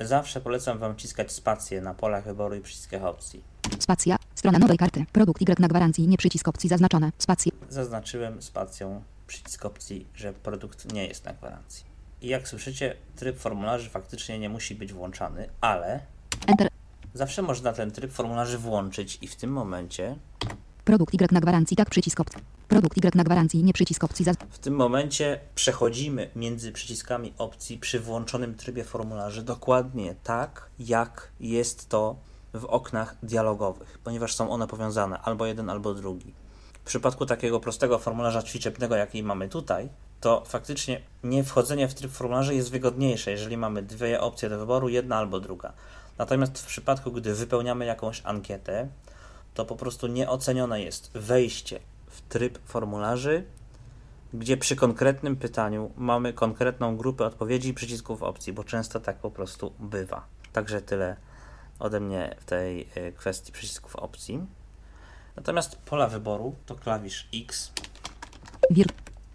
Zawsze 0.00 0.40
polecam 0.40 0.78
Wam 0.78 0.94
wciskać 0.94 1.32
spację 1.32 1.80
na 1.80 1.94
polach 1.94 2.24
wyboru 2.24 2.54
i 2.54 2.60
przyciskach 2.60 3.04
opcji. 3.04 3.42
Spacja, 3.78 4.16
strona 4.34 4.58
nowej 4.58 4.78
karty. 4.78 5.04
Produkt 5.12 5.42
Y 5.42 5.60
na 5.60 5.68
gwarancji, 5.68 6.08
nie 6.08 6.16
przycisk 6.16 6.48
opcji 6.48 6.68
zaznaczone. 6.68 7.12
Spacja. 7.18 7.52
Zaznaczyłem 7.68 8.42
spacją 8.42 9.02
przycisk 9.26 9.64
opcji, 9.64 10.06
że 10.14 10.32
produkt 10.32 10.92
nie 10.92 11.06
jest 11.06 11.24
na 11.24 11.32
gwarancji. 11.32 11.84
I 12.22 12.28
jak 12.28 12.48
słyszycie, 12.48 12.96
tryb 13.16 13.38
formularzy 13.38 13.90
faktycznie 13.90 14.38
nie 14.38 14.48
musi 14.48 14.74
być 14.74 14.92
włączany, 14.92 15.48
ale 15.60 16.00
Enter. 16.46 16.68
zawsze 17.14 17.42
można 17.42 17.72
ten 17.72 17.90
tryb 17.90 18.12
formularzy 18.12 18.58
włączyć 18.58 19.18
i 19.22 19.28
w 19.28 19.36
tym 19.36 19.50
momencie, 19.52 20.16
Produkt 20.84 21.14
Y 21.14 21.32
na 21.32 21.40
gwarancji, 21.40 21.76
tak 21.76 21.90
przycisk 21.90 22.20
opcji. 22.20 22.40
Produkt 22.70 22.96
Y 22.96 23.16
na 23.16 23.24
gwarancji, 23.24 23.64
nie 23.64 23.72
przycisk 23.72 24.04
opcji 24.04 24.24
zaz... 24.24 24.36
w 24.50 24.58
tym 24.58 24.74
momencie 24.74 25.40
przechodzimy 25.54 26.30
między 26.36 26.72
przyciskami 26.72 27.32
opcji 27.38 27.78
przy 27.78 28.00
włączonym 28.00 28.54
trybie 28.54 28.84
formularzy 28.84 29.42
dokładnie 29.42 30.14
tak, 30.24 30.70
jak 30.78 31.30
jest 31.40 31.88
to 31.88 32.16
w 32.54 32.64
oknach 32.64 33.16
dialogowych, 33.22 33.98
ponieważ 34.04 34.34
są 34.34 34.50
one 34.50 34.66
powiązane 34.66 35.18
albo 35.18 35.46
jeden, 35.46 35.70
albo 35.70 35.94
drugi. 35.94 36.34
W 36.84 36.86
przypadku 36.86 37.26
takiego 37.26 37.60
prostego 37.60 37.98
formularza 37.98 38.42
ćwiczebnego, 38.42 38.96
jaki 38.96 39.22
mamy 39.22 39.48
tutaj, 39.48 39.88
to 40.20 40.42
faktycznie 40.46 41.00
nie 41.24 41.44
wchodzenie 41.44 41.88
w 41.88 41.94
tryb 41.94 42.12
formularzy 42.12 42.54
jest 42.54 42.70
wygodniejsze, 42.70 43.30
jeżeli 43.30 43.56
mamy 43.56 43.82
dwie 43.82 44.20
opcje 44.20 44.48
do 44.48 44.58
wyboru, 44.58 44.88
jedna 44.88 45.16
albo 45.16 45.40
druga. 45.40 45.72
Natomiast 46.18 46.58
w 46.58 46.66
przypadku, 46.66 47.12
gdy 47.12 47.34
wypełniamy 47.34 47.84
jakąś 47.84 48.22
ankietę, 48.24 48.88
to 49.54 49.64
po 49.64 49.76
prostu 49.76 50.06
nieocenione 50.06 50.82
jest 50.82 51.10
wejście 51.14 51.80
tryb 52.30 52.58
formularzy, 52.64 53.44
gdzie 54.34 54.56
przy 54.56 54.76
konkretnym 54.76 55.36
pytaniu 55.36 55.90
mamy 55.96 56.32
konkretną 56.32 56.96
grupę 56.96 57.24
odpowiedzi 57.24 57.68
i 57.68 57.74
przycisków 57.74 58.22
opcji, 58.22 58.52
bo 58.52 58.64
często 58.64 59.00
tak 59.00 59.16
po 59.16 59.30
prostu 59.30 59.72
bywa. 59.78 60.26
Także 60.52 60.82
tyle 60.82 61.16
ode 61.78 62.00
mnie 62.00 62.36
w 62.40 62.44
tej 62.44 62.88
y, 62.96 63.12
kwestii 63.12 63.52
przycisków 63.52 63.96
opcji. 63.96 64.46
Natomiast 65.36 65.76
pola 65.76 66.06
wyboru 66.06 66.54
to 66.66 66.74
klawisz 66.74 67.28
X 67.34 67.72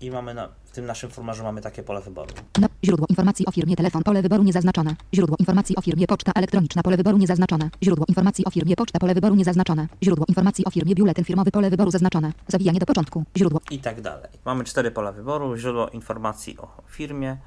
i 0.01 0.11
mamy 0.11 0.33
na, 0.33 0.49
tym 0.75 0.85
naszym 0.85 1.09
formularzu 1.09 1.43
mamy 1.43 1.61
takie 1.61 1.83
pole 1.83 2.01
wyboru. 2.01 2.29
No, 2.61 2.67
źródło 2.85 3.05
informacji 3.09 3.45
o 3.45 3.51
firmie 3.51 3.75
telefon, 3.75 4.03
pole 4.03 4.21
wyboru 4.21 4.43
niezaznaczone. 4.43 4.95
Źródło 5.13 5.35
informacji 5.39 5.75
o 5.75 5.81
firmie 5.81 6.07
poczta 6.07 6.31
elektroniczna, 6.35 6.83
pole 6.83 6.97
wyboru 6.97 7.17
niezaznaczone. 7.17 7.69
Źródło 7.83 8.05
informacji 8.07 8.45
o 8.45 8.51
firmie 8.51 8.75
poczta, 8.75 8.99
pole 8.99 9.13
wyboru 9.13 9.35
niezaznaczone. 9.35 9.87
Źródło 10.03 10.25
informacji 10.27 10.65
o 10.65 10.71
firmie 10.71 10.95
biuletyn 10.95 11.25
firmowy, 11.25 11.51
pole 11.51 11.69
wyboru 11.69 11.91
zaznaczone. 11.91 12.33
Zawijanie 12.47 12.79
do 12.79 12.85
początku. 12.85 13.23
Źródło. 13.37 13.61
i 13.71 13.79
tak 13.79 14.01
dalej. 14.01 14.29
Mamy 14.45 14.63
cztery 14.63 14.91
pola 14.91 15.11
wyboru, 15.11 15.57
źródło 15.57 15.89
informacji 15.89 16.57
o 16.57 16.67
firmie, 16.87 17.37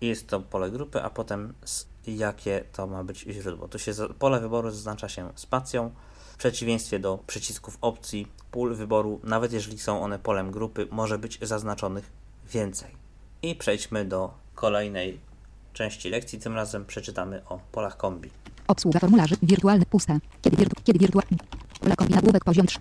jest 0.00 0.28
to 0.28 0.40
pole 0.40 0.70
grupy, 0.70 1.02
a 1.02 1.10
potem 1.10 1.54
z 1.64 1.86
jakie 2.06 2.64
to 2.72 2.86
ma 2.86 3.04
być 3.04 3.20
źródło. 3.20 3.68
To 3.68 3.78
się 3.78 3.92
pole 4.18 4.40
wyboru 4.40 4.70
zaznacza 4.70 5.08
się 5.08 5.30
spacją, 5.34 5.90
w 6.32 6.36
przeciwieństwie 6.36 6.98
do 6.98 7.18
przycisków 7.26 7.78
opcji, 7.80 8.26
pól 8.50 8.74
wyboru, 8.74 9.20
nawet 9.24 9.52
jeżeli 9.52 9.78
są 9.78 10.02
one 10.02 10.18
polem 10.18 10.50
grupy, 10.50 10.88
może 10.90 11.18
być 11.18 11.38
zaznaczonych 11.42 12.10
więcej. 12.52 12.90
I 13.42 13.54
przejdźmy 13.54 14.04
do 14.04 14.34
kolejnej 14.54 15.20
części 15.72 16.10
lekcji, 16.10 16.38
tym 16.38 16.54
razem 16.54 16.84
przeczytamy 16.84 17.42
o 17.48 17.60
polach 17.72 17.96
kombi. 17.96 18.30
Obsługa 18.66 19.00
formularzy. 19.00 19.36
Wirtualny. 19.42 19.86
Puste. 19.86 20.18
Kiedy 20.42 20.56
wirtu... 20.56 20.82
Kiedy 20.84 20.98
wirtualny... 20.98 21.36
Pola 21.80 21.96
kombi. 21.96 22.14
Nagłówek 22.14 22.44
poziom 22.44 22.66
3. 22.66 22.78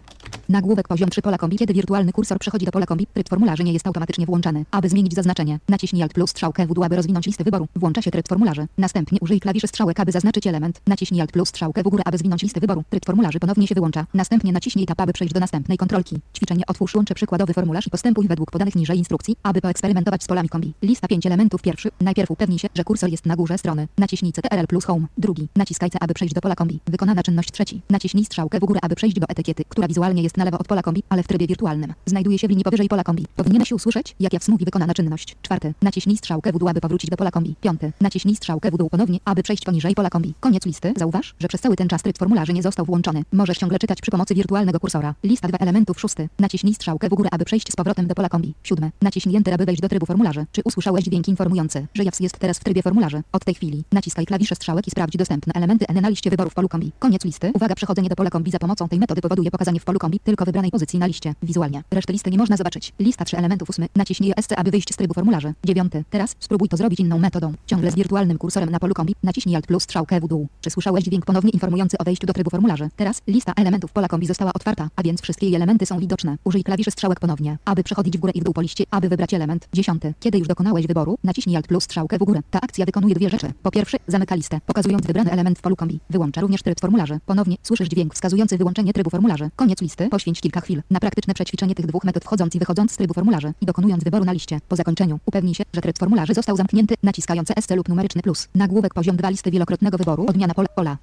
Nagłówek 0.51 0.87
poziom 0.87 1.09
3 1.09 1.21
pola 1.21 1.37
kombi. 1.37 1.57
Kiedy 1.57 1.73
wirtualny 1.73 2.11
kursor 2.11 2.39
przechodzi 2.39 2.65
do 2.65 2.71
pola 2.71 2.85
kombi, 2.85 3.07
tryb 3.13 3.29
formularzy 3.29 3.63
nie 3.63 3.73
jest 3.73 3.87
automatycznie 3.87 4.25
włączany. 4.25 4.65
Aby 4.71 4.89
zmienić 4.89 5.13
zaznaczenie, 5.13 5.59
naciśnij 5.69 6.03
Alt 6.03 6.13
plus 6.13 6.29
strzałkę 6.29 6.67
w 6.67 6.73
dół, 6.73 6.83
aby 6.83 6.95
rozwinąć 6.95 7.25
listę 7.25 7.43
wyboru. 7.43 7.67
Włącza 7.75 8.01
się 8.01 8.11
tryb 8.11 8.27
formularzy. 8.27 8.67
Następnie 8.77 9.19
użyj 9.21 9.39
klawiszy 9.39 9.67
strzałek, 9.67 9.99
aby 9.99 10.11
zaznaczyć 10.11 10.47
element. 10.47 10.81
Naciśnij 10.87 11.21
Alt 11.21 11.31
plus 11.31 11.49
strzałkę 11.49 11.83
w 11.83 11.89
górę, 11.89 12.03
aby 12.05 12.17
zwinąć 12.17 12.43
listę 12.43 12.59
wyboru. 12.59 12.83
Tryb 12.89 13.05
formularzy 13.05 13.39
ponownie 13.39 13.67
się 13.67 13.75
wyłącza. 13.75 14.05
Następnie 14.13 14.51
naciśnij 14.51 14.85
Tab, 14.85 15.01
aby 15.01 15.13
przejść 15.13 15.33
do 15.33 15.39
następnej 15.39 15.77
kontrolki. 15.77 16.19
Ćwiczenie 16.37 16.63
otwórz 16.67 16.95
łącze 16.95 17.15
przykładowy 17.15 17.53
formularz 17.53 17.87
i 17.87 17.89
postępuj 17.89 18.27
według 18.27 18.51
podanych 18.51 18.75
niżej 18.75 18.97
instrukcji, 18.97 19.35
aby 19.43 19.61
poeksperymentować 19.61 20.23
z 20.23 20.27
polami 20.27 20.49
kombi. 20.49 20.73
Lista 20.81 21.07
5 21.07 21.25
elementów 21.25 21.61
pierwszy. 21.61 21.89
Najpierw 22.01 22.31
upewnij 22.31 22.59
się, 22.59 22.67
że 22.75 22.83
kursor 22.83 23.09
jest 23.09 23.25
na 23.25 23.35
górze 23.35 23.57
strony. 23.57 23.87
Naciśnij 23.97 24.33
CTRL 24.33 24.67
plus 24.67 24.85
Home. 24.85 25.07
Drugi. 25.17 25.47
Naciskaj 25.55 25.89
C, 25.89 25.97
aby 26.01 26.13
przejść 26.13 26.33
do 26.33 26.41
pola 26.41 26.55
kombi. 26.55 26.79
Wykonana 26.87 27.23
czynność 27.23 27.51
trzeci. 27.51 27.81
Naciśnij 27.89 28.25
strzałkę 28.25 28.59
w 28.59 28.65
górę, 28.65 28.79
aby 28.83 28.95
przejść 28.95 29.19
do 29.19 29.27
etykiety, 29.29 29.63
która 29.69 29.87
wizualnie 29.87 30.23
jest 30.23 30.37
na 30.41 30.45
lewo 30.45 30.59
od 30.59 30.67
pola 30.67 30.81
kombi, 30.81 31.03
ale 31.09 31.23
w 31.23 31.27
trybie 31.27 31.47
wirtualnym. 31.47 31.93
Znajduje 32.05 32.39
się 32.39 32.47
w 32.47 32.49
linii 32.49 32.63
powyżej 32.63 32.87
pola 32.87 33.03
kombi. 33.03 33.25
Powinieneś 33.35 33.71
usłyszeć, 33.71 34.15
jak 34.19 34.33
jaw 34.33 34.47
mówi 34.47 34.65
wykonana 34.65 34.93
czynność. 34.93 35.35
Czwarty. 35.41 35.73
Naciśnij 35.81 36.17
strzałkę 36.17 36.51
w 36.51 36.57
dół, 36.57 36.69
aby 36.69 36.81
powrócić 36.81 37.09
do 37.09 37.17
pola 37.17 37.31
kombi. 37.31 37.55
Piąty. 37.61 37.93
Naciśnij 38.01 38.35
strzałkę 38.35 38.71
w 38.71 38.77
dół 38.77 38.89
ponownie, 38.89 39.19
aby 39.25 39.43
przejść 39.43 39.63
poniżej 39.63 39.95
pola 39.95 40.09
kombi. 40.09 40.33
Koniec 40.39 40.65
listy. 40.65 40.93
Zauważ, 40.97 41.35
że 41.39 41.47
przez 41.47 41.61
cały 41.61 41.75
ten 41.75 41.87
czas 41.87 42.01
tryb 42.01 42.17
formularzy 42.17 42.53
nie 42.53 42.63
został 42.63 42.85
włączony. 42.85 43.23
Możesz 43.31 43.57
ciągle 43.57 43.79
czytać 43.79 44.01
przy 44.01 44.11
pomocy 44.11 44.35
wirtualnego 44.35 44.79
kursora. 44.79 45.15
Lista 45.23 45.47
dwa 45.47 45.57
elementów 45.57 45.99
szósty. 45.99 46.29
Naciśnij 46.39 46.73
strzałkę 46.73 47.09
w 47.09 47.13
górę, 47.13 47.29
aby 47.31 47.45
przejść 47.45 47.71
z 47.71 47.75
powrotem 47.75 48.07
do 48.07 48.15
pola 48.15 48.29
kombi. 48.29 48.53
Siódmy. 48.63 48.91
Naciśnij 49.01 49.35
Enter, 49.35 49.53
aby 49.53 49.65
wejść 49.65 49.81
do 49.81 49.89
trybu 49.89 50.05
formularzy. 50.05 50.45
Czy 50.51 50.61
usłyszałeś 50.65 51.03
dźwięk 51.05 51.27
informujący, 51.27 51.87
że 51.93 52.03
JAWS 52.03 52.19
jest 52.19 52.39
teraz 52.39 52.59
w 52.59 52.63
trybie 52.63 52.81
formularzy? 52.81 53.23
Od 53.31 53.45
tej 53.45 53.55
chwili 53.55 53.83
naciskaj 53.91 54.25
klawisze 54.25 54.55
strzałek 54.55 54.87
i 54.87 54.91
sprawdź 54.91 55.17
dostępne 55.17 55.53
elementy 55.53 55.87
N 55.87 56.01
na 56.01 56.09
liście 56.09 56.31
w 56.31 56.53
polu 56.53 56.69
kombi. 56.69 56.91
Koniec 56.99 57.25
listy. 57.25 57.51
Uwaga, 57.53 57.75
przechodzenie 57.75 58.09
do 58.09 58.15
pola 58.15 58.29
kombi 58.29 58.51
za 58.51 58.59
pomocą 58.59 58.87
tej 58.87 58.99
metody 58.99 59.21
powoduje 59.21 59.51
pokazanie 59.51 59.79
w 59.79 59.83
polu 59.85 59.99
kombi 59.99 60.19
tylko 60.31 60.45
wybranej 60.45 60.71
pozycji 60.71 60.99
na 60.99 61.05
liście. 61.05 61.33
Wizualnie. 61.43 61.83
Reszty 61.91 62.13
listy 62.13 62.31
nie 62.31 62.37
można 62.37 62.57
zobaczyć. 62.57 62.93
Lista 62.99 63.25
3 63.25 63.37
elementów 63.37 63.69
8. 63.69 63.85
Naciśnij 63.95 64.33
ESC, 64.37 64.51
aby 64.57 64.71
wyjść 64.71 64.93
z 64.93 64.97
trybu 64.97 65.13
formularzy. 65.13 65.53
9. 65.65 65.93
Teraz 66.09 66.35
spróbuj 66.39 66.69
to 66.69 66.77
zrobić 66.77 66.99
inną 66.99 67.19
metodą. 67.19 67.53
Ciągle 67.65 67.91
z 67.91 67.95
wirtualnym 67.95 68.37
kursorem 68.37 68.69
na 68.69 68.79
polu 68.79 68.93
kombi. 68.93 69.15
Naciśnij 69.23 69.55
Alt 69.55 69.67
plus 69.67 69.83
strzałkę 69.83 70.19
w 70.19 70.27
dół. 70.27 70.47
Czy 70.61 70.69
słyszałeś 70.69 71.03
dźwięk 71.03 71.25
ponownie 71.25 71.51
informujący 71.51 71.97
o 71.97 72.03
wejściu 72.03 72.27
do 72.27 72.33
trybu 72.33 72.49
formularzy? 72.49 72.89
Teraz 72.95 73.21
lista 73.27 73.53
elementów 73.55 73.91
pola 73.91 74.07
kombi 74.07 74.27
została 74.27 74.53
otwarta, 74.53 74.89
a 74.95 75.03
więc 75.03 75.21
wszystkie 75.21 75.45
jej 75.45 75.55
elementy 75.55 75.85
są 75.85 75.99
widoczne. 75.99 76.37
Użyj 76.43 76.63
klawiszy 76.63 76.91
strzałek 76.91 77.19
ponownie, 77.19 77.57
aby 77.65 77.83
przechodzić 77.83 78.17
w 78.17 78.19
górę 78.19 78.33
i 78.35 78.41
w 78.41 78.43
dół 78.43 78.53
po 78.53 78.61
liście, 78.61 78.83
aby 78.91 79.09
wybrać 79.09 79.33
element. 79.33 79.67
10. 79.73 80.03
Kiedy 80.19 80.37
już 80.37 80.47
dokonałeś 80.47 80.87
wyboru, 80.87 81.17
naciśnij 81.23 81.55
Alt 81.55 81.67
plus 81.67 81.83
strzałkę 81.83 82.17
w 82.17 82.23
górę. 82.23 82.41
Ta 82.51 82.61
akcja 82.61 82.85
wykonuje 82.85 83.15
dwie 83.15 83.29
rzeczy. 83.29 83.53
Po 83.63 83.71
pierwsze, 83.71 83.97
zamyka 84.07 84.35
listę, 84.35 84.59
pokazując 84.65 85.05
wybrany 85.05 85.31
element 85.31 85.59
w 85.59 85.61
polu 85.61 85.75
kombi. 85.75 85.99
Wyłącza 86.09 86.41
również 86.41 86.63
tryb 86.63 86.79
formularzy. 86.79 87.19
Ponownie 87.25 87.55
słyszysz 87.63 87.89
dźwięk 87.89 88.13
wskazujący 88.13 88.57
wyłączenie 88.57 88.93
trybu 88.93 89.09
formularzy. 89.09 89.49
Koniec 89.55 89.81
listy. 89.81 90.09
Poświęć 90.11 90.41
kilka 90.41 90.61
chwil 90.61 90.81
na 90.89 90.99
praktyczne 90.99 91.33
przećwiczenie 91.33 91.75
tych 91.75 91.85
dwóch 91.85 92.03
metod 92.03 92.23
wchodząc 92.23 92.55
i 92.55 92.59
wychodząc 92.59 92.91
z 92.91 92.97
trybu 92.97 93.13
formularzy 93.13 93.53
i 93.61 93.65
dokonując 93.65 94.03
wyboru 94.03 94.25
na 94.25 94.31
liście. 94.31 94.59
Po 94.69 94.75
zakończeniu 94.75 95.19
upewnij 95.25 95.55
się, 95.55 95.63
że 95.73 95.81
tryb 95.81 95.99
formularzy 95.99 96.33
został 96.33 96.57
zamknięty, 96.57 96.95
naciskając 97.03 97.49
SC 97.59 97.71
lub 97.75 97.89
numeryczny 97.89 98.21
plus. 98.21 98.47
Nagłówek 98.55 98.93
poziom 98.93 99.17
2 99.17 99.29
listy 99.29 99.51
wielokrotnego 99.51 99.97
wyboru. 99.97 100.25
Odmiana 100.29 100.53
pola. 100.53 100.67
pola. 100.75 100.97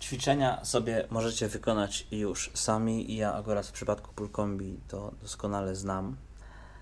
Ćwiczenia 0.00 0.64
sobie 0.64 1.04
możecie 1.10 1.48
wykonać 1.48 2.06
już 2.10 2.50
sami. 2.54 3.16
Ja 3.16 3.34
akurat 3.34 3.66
w 3.66 3.72
przypadku 3.72 4.12
pulkombi 4.14 4.80
to 4.88 5.12
doskonale 5.22 5.76
znam. 5.76 6.16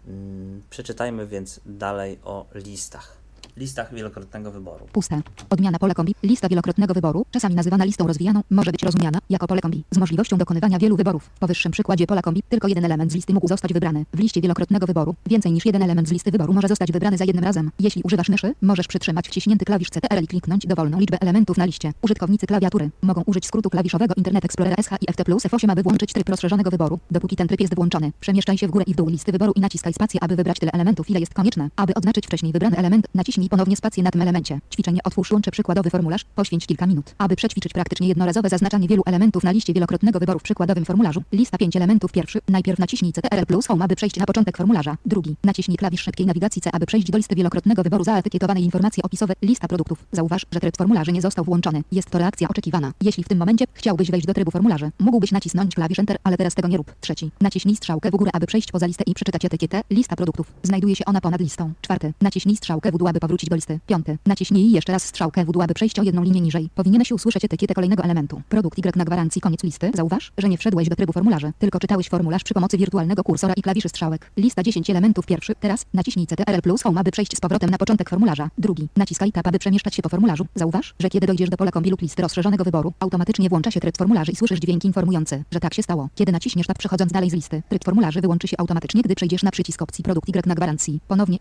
Mm, 0.06 0.62
Przeczytajmy 0.70 1.26
więc 1.26 1.60
dalej 1.66 2.18
o 2.24 2.46
listach. 2.54 3.16
Listach 3.56 3.94
wielokrotnego 3.94 4.50
wyboru. 4.50 4.86
Puste. 4.92 5.22
Odmiana 5.50 5.78
pola 5.78 5.94
kombi. 5.94 6.14
Lista 6.22 6.48
wielokrotnego 6.48 6.94
wyboru, 6.94 7.26
czasami 7.30 7.54
nazywana 7.54 7.84
listą 7.84 8.06
rozwijaną, 8.06 8.40
może 8.50 8.72
być 8.72 8.82
rozumiana 8.82 9.18
jako 9.30 9.46
pole 9.46 9.60
kombi 9.60 9.84
z 9.90 9.98
możliwością 9.98 10.38
dokonywania 10.38 10.78
wielu 10.78 10.96
wyborów. 10.96 11.24
W 11.24 11.38
powyższym 11.38 11.72
przykładzie 11.72 12.06
pola 12.06 12.22
kombi 12.22 12.42
tylko 12.48 12.68
jeden 12.68 12.84
element 12.84 13.12
z 13.12 13.14
listy 13.14 13.34
mógł 13.34 13.48
zostać 13.48 13.72
wybrany. 13.72 14.04
W 14.14 14.18
liście 14.18 14.40
wielokrotnego 14.40 14.86
wyboru 14.86 15.14
więcej 15.26 15.52
niż 15.52 15.66
jeden 15.66 15.82
element 15.82 16.08
z 16.08 16.12
listy 16.12 16.30
wyboru 16.30 16.52
może 16.52 16.68
zostać 16.68 16.92
wybrany 16.92 17.16
za 17.18 17.24
jednym 17.24 17.44
razem. 17.44 17.70
Jeśli 17.80 18.02
używasz 18.02 18.28
myszy, 18.28 18.54
możesz 18.62 18.86
przytrzymać 18.86 19.28
wciśnięty 19.28 19.64
klawisz 19.64 19.90
CTRL 19.90 20.24
i 20.24 20.26
kliknąć 20.26 20.66
dowolną 20.66 21.00
liczbę 21.00 21.18
elementów 21.20 21.56
na 21.56 21.64
liście. 21.64 21.92
Użytkownicy 22.02 22.46
klawiatury 22.46 22.90
mogą 23.02 23.22
użyć 23.26 23.46
skrótu 23.46 23.70
klawiszowego 23.70 24.14
Internet 24.16 24.44
Explorera 24.44 24.82
SH 24.82 24.90
i 25.00 25.12
FT 25.12 25.24
plus 25.24 25.44
F8, 25.44 25.70
aby 25.70 25.82
włączyć 25.82 26.12
tryb 26.12 26.28
rozszerzonego 26.28 26.70
wyboru. 26.70 26.98
Dopóki 27.10 27.36
ten 27.36 27.48
tryb 27.48 27.60
jest 27.60 27.74
włączony, 27.74 28.12
przemieszczaj 28.20 28.58
się 28.58 28.68
w 28.68 28.70
górę 28.70 28.84
i 28.88 28.94
w 28.94 28.96
dół 28.96 29.08
listy 29.08 29.32
wyboru 29.32 29.52
i 29.56 29.60
naciskaj 29.60 29.92
spację, 29.92 30.22
aby 30.22 30.36
wybrać 30.36 30.58
tyle 30.58 30.72
elementów, 30.72 31.10
ile 31.10 31.20
jest 31.20 31.34
konieczne. 31.34 31.70
Aby 31.76 31.94
odznaczyć 31.94 32.26
wcześniej 32.26 32.52
wybrany 32.52 32.76
element, 32.76 33.06
naciśnij 33.14 33.45
ponownie 33.48 33.76
spację 33.76 34.02
na 34.02 34.10
tym 34.10 34.22
elemencie. 34.22 34.60
Ćwiczenie 34.72 35.00
otwórz 35.04 35.32
łącze 35.32 35.50
przykładowy 35.50 35.90
formularz, 35.90 36.24
poświęć 36.34 36.66
kilka 36.66 36.86
minut. 36.86 37.14
Aby 37.18 37.36
przećwiczyć 37.36 37.72
praktycznie 37.72 38.08
jednorazowe 38.08 38.48
zaznaczanie 38.48 38.88
wielu 38.88 39.02
elementów 39.06 39.44
na 39.44 39.50
liście 39.50 39.72
wielokrotnego 39.72 40.18
wyboru 40.18 40.38
w 40.38 40.42
przykładowym 40.42 40.84
formularzu, 40.84 41.22
lista 41.32 41.58
5 41.58 41.76
elementów 41.76 42.12
pierwszy, 42.12 42.38
najpierw 42.48 42.78
naciśnij 42.78 43.12
CTRL 43.12 43.46
plus 43.46 43.66
Home, 43.66 43.84
aby 43.84 43.96
przejść 43.96 44.16
na 44.16 44.26
początek 44.26 44.56
formularza. 44.56 44.96
Drugi, 45.06 45.36
naciśnij 45.44 45.76
klawisz 45.76 46.02
szybkiej 46.02 46.26
nawigacji 46.26 46.62
C, 46.62 46.70
aby 46.72 46.86
przejść 46.86 47.10
do 47.10 47.18
listy 47.18 47.34
wielokrotnego 47.34 47.82
wyboru 47.82 48.04
zaetykietowanej 48.04 48.64
informacje 48.64 49.02
opisowe, 49.02 49.34
lista 49.42 49.68
produktów. 49.68 50.04
Zauważ, 50.12 50.46
że 50.52 50.60
tryb 50.60 50.76
formularzy 50.76 51.12
nie 51.12 51.22
został 51.22 51.44
włączony. 51.44 51.82
Jest 51.92 52.10
to 52.10 52.18
reakcja 52.18 52.48
oczekiwana. 52.48 52.92
Jeśli 53.02 53.24
w 53.24 53.28
tym 53.28 53.38
momencie 53.38 53.64
chciałbyś 53.74 54.10
wejść 54.10 54.26
do 54.26 54.34
trybu 54.34 54.50
formularzy, 54.50 54.90
mógłbyś 54.98 55.32
nacisnąć 55.32 55.74
klawisz 55.74 55.98
Enter, 55.98 56.16
ale 56.24 56.36
teraz 56.36 56.54
tego 56.54 56.68
nie 56.68 56.76
rób. 56.76 56.94
Trzeci, 57.00 57.30
naciśnij 57.40 57.76
strzałkę 57.76 58.10
w 58.10 58.16
górę, 58.16 58.30
aby 58.34 58.46
przejść 58.46 58.72
poza 58.72 58.86
listę 58.86 59.04
i 59.06 59.14
przeczytać 59.14 59.44
etykietę, 59.44 59.82
lista 59.90 60.16
produktów. 60.16 60.52
Znajduje 60.62 60.96
się 60.96 61.04
ona 61.04 61.20
ponad 61.20 61.40
listą. 61.40 61.72
Czwarty, 61.80 62.12
naciśnij 62.20 62.56
strzałkę 62.56 62.92
w 62.92 62.98
dół, 62.98 63.08
aby 63.08 63.20
powrócić 63.20 63.35
do 63.44 63.56
listy. 63.56 63.80
Piąty, 63.86 64.18
naciśnij 64.26 64.70
jeszcze 64.70 64.92
raz 64.92 65.02
strzałkę 65.02 65.44
w 65.44 65.52
dół, 65.52 65.62
aby 65.62 65.74
przejść 65.74 65.98
o 65.98 66.02
jedną 66.02 66.22
linię 66.22 66.40
niżej. 66.40 66.70
Powinieneś 66.74 67.12
usłyszeć 67.12 67.44
etykietę 67.44 67.74
kolejnego 67.74 68.02
elementu. 68.02 68.42
Produkt 68.48 68.78
Y 68.78 68.96
na 68.96 69.04
gwarancji 69.04 69.40
koniec 69.40 69.62
listy. 69.62 69.90
Zauważ, 69.94 70.32
że 70.38 70.48
nie 70.48 70.58
wszedłeś 70.58 70.88
do 70.88 70.96
trybu 70.96 71.12
formularzy, 71.12 71.52
tylko 71.58 71.78
czytałeś 71.78 72.08
formularz 72.08 72.44
przy 72.44 72.54
pomocy 72.54 72.78
wirtualnego 72.78 73.24
kursora 73.24 73.54
i 73.56 73.62
klawiszy 73.62 73.88
strzałek. 73.88 74.30
Lista 74.36 74.62
10 74.62 74.90
elementów 74.90 75.26
pierwszy. 75.26 75.54
Teraz 75.60 75.86
naciśnij 75.94 76.26
CTRL 76.26 76.60
plus 76.62 76.82
Home, 76.82 77.00
aby 77.00 77.10
przejść 77.10 77.36
z 77.36 77.40
powrotem 77.40 77.70
na 77.70 77.78
początek 77.78 78.10
formularza. 78.10 78.50
Drugi. 78.58 78.88
Naciskaj 78.96 79.32
Tab, 79.32 79.46
aby 79.46 79.58
przemieszczać 79.58 79.94
się 79.94 80.02
po 80.02 80.08
formularzu. 80.08 80.46
Zauważ, 80.54 80.94
że 80.98 81.08
kiedy 81.08 81.26
dojdziesz 81.26 81.50
do 81.50 81.56
pola 81.56 81.70
kombi 81.70 81.90
lub 81.90 82.02
listy 82.02 82.22
rozszerzonego 82.22 82.64
wyboru, 82.64 82.92
automatycznie 83.00 83.48
włącza 83.48 83.70
się 83.70 83.80
tryb 83.80 83.98
formularzy 83.98 84.32
i 84.32 84.36
słyszysz 84.36 84.60
dźwięk 84.60 84.84
informujący, 84.84 85.44
że 85.50 85.60
tak 85.60 85.74
się 85.74 85.82
stało. 85.82 86.08
Kiedy 86.14 86.32
naciśniesz 86.32 86.66
Tab 86.66 86.78
przechodząc 86.78 87.12
dalej 87.12 87.30
z 87.30 87.32
listy, 87.32 87.62
tryb 87.68 87.84
formularzy 87.84 88.20
wyłączy 88.20 88.48
się 88.48 88.56
automatycznie, 88.58 89.02
gdy 89.02 89.14
przejdziesz 89.14 89.42
na 89.42 89.50
przycisk 89.50 89.82
opcji 89.82 90.04
Produkt 90.04 90.28
Y 90.28 90.46
na 90.46 90.54
gwarancji. 90.54 91.00
Ponownie 91.08 91.38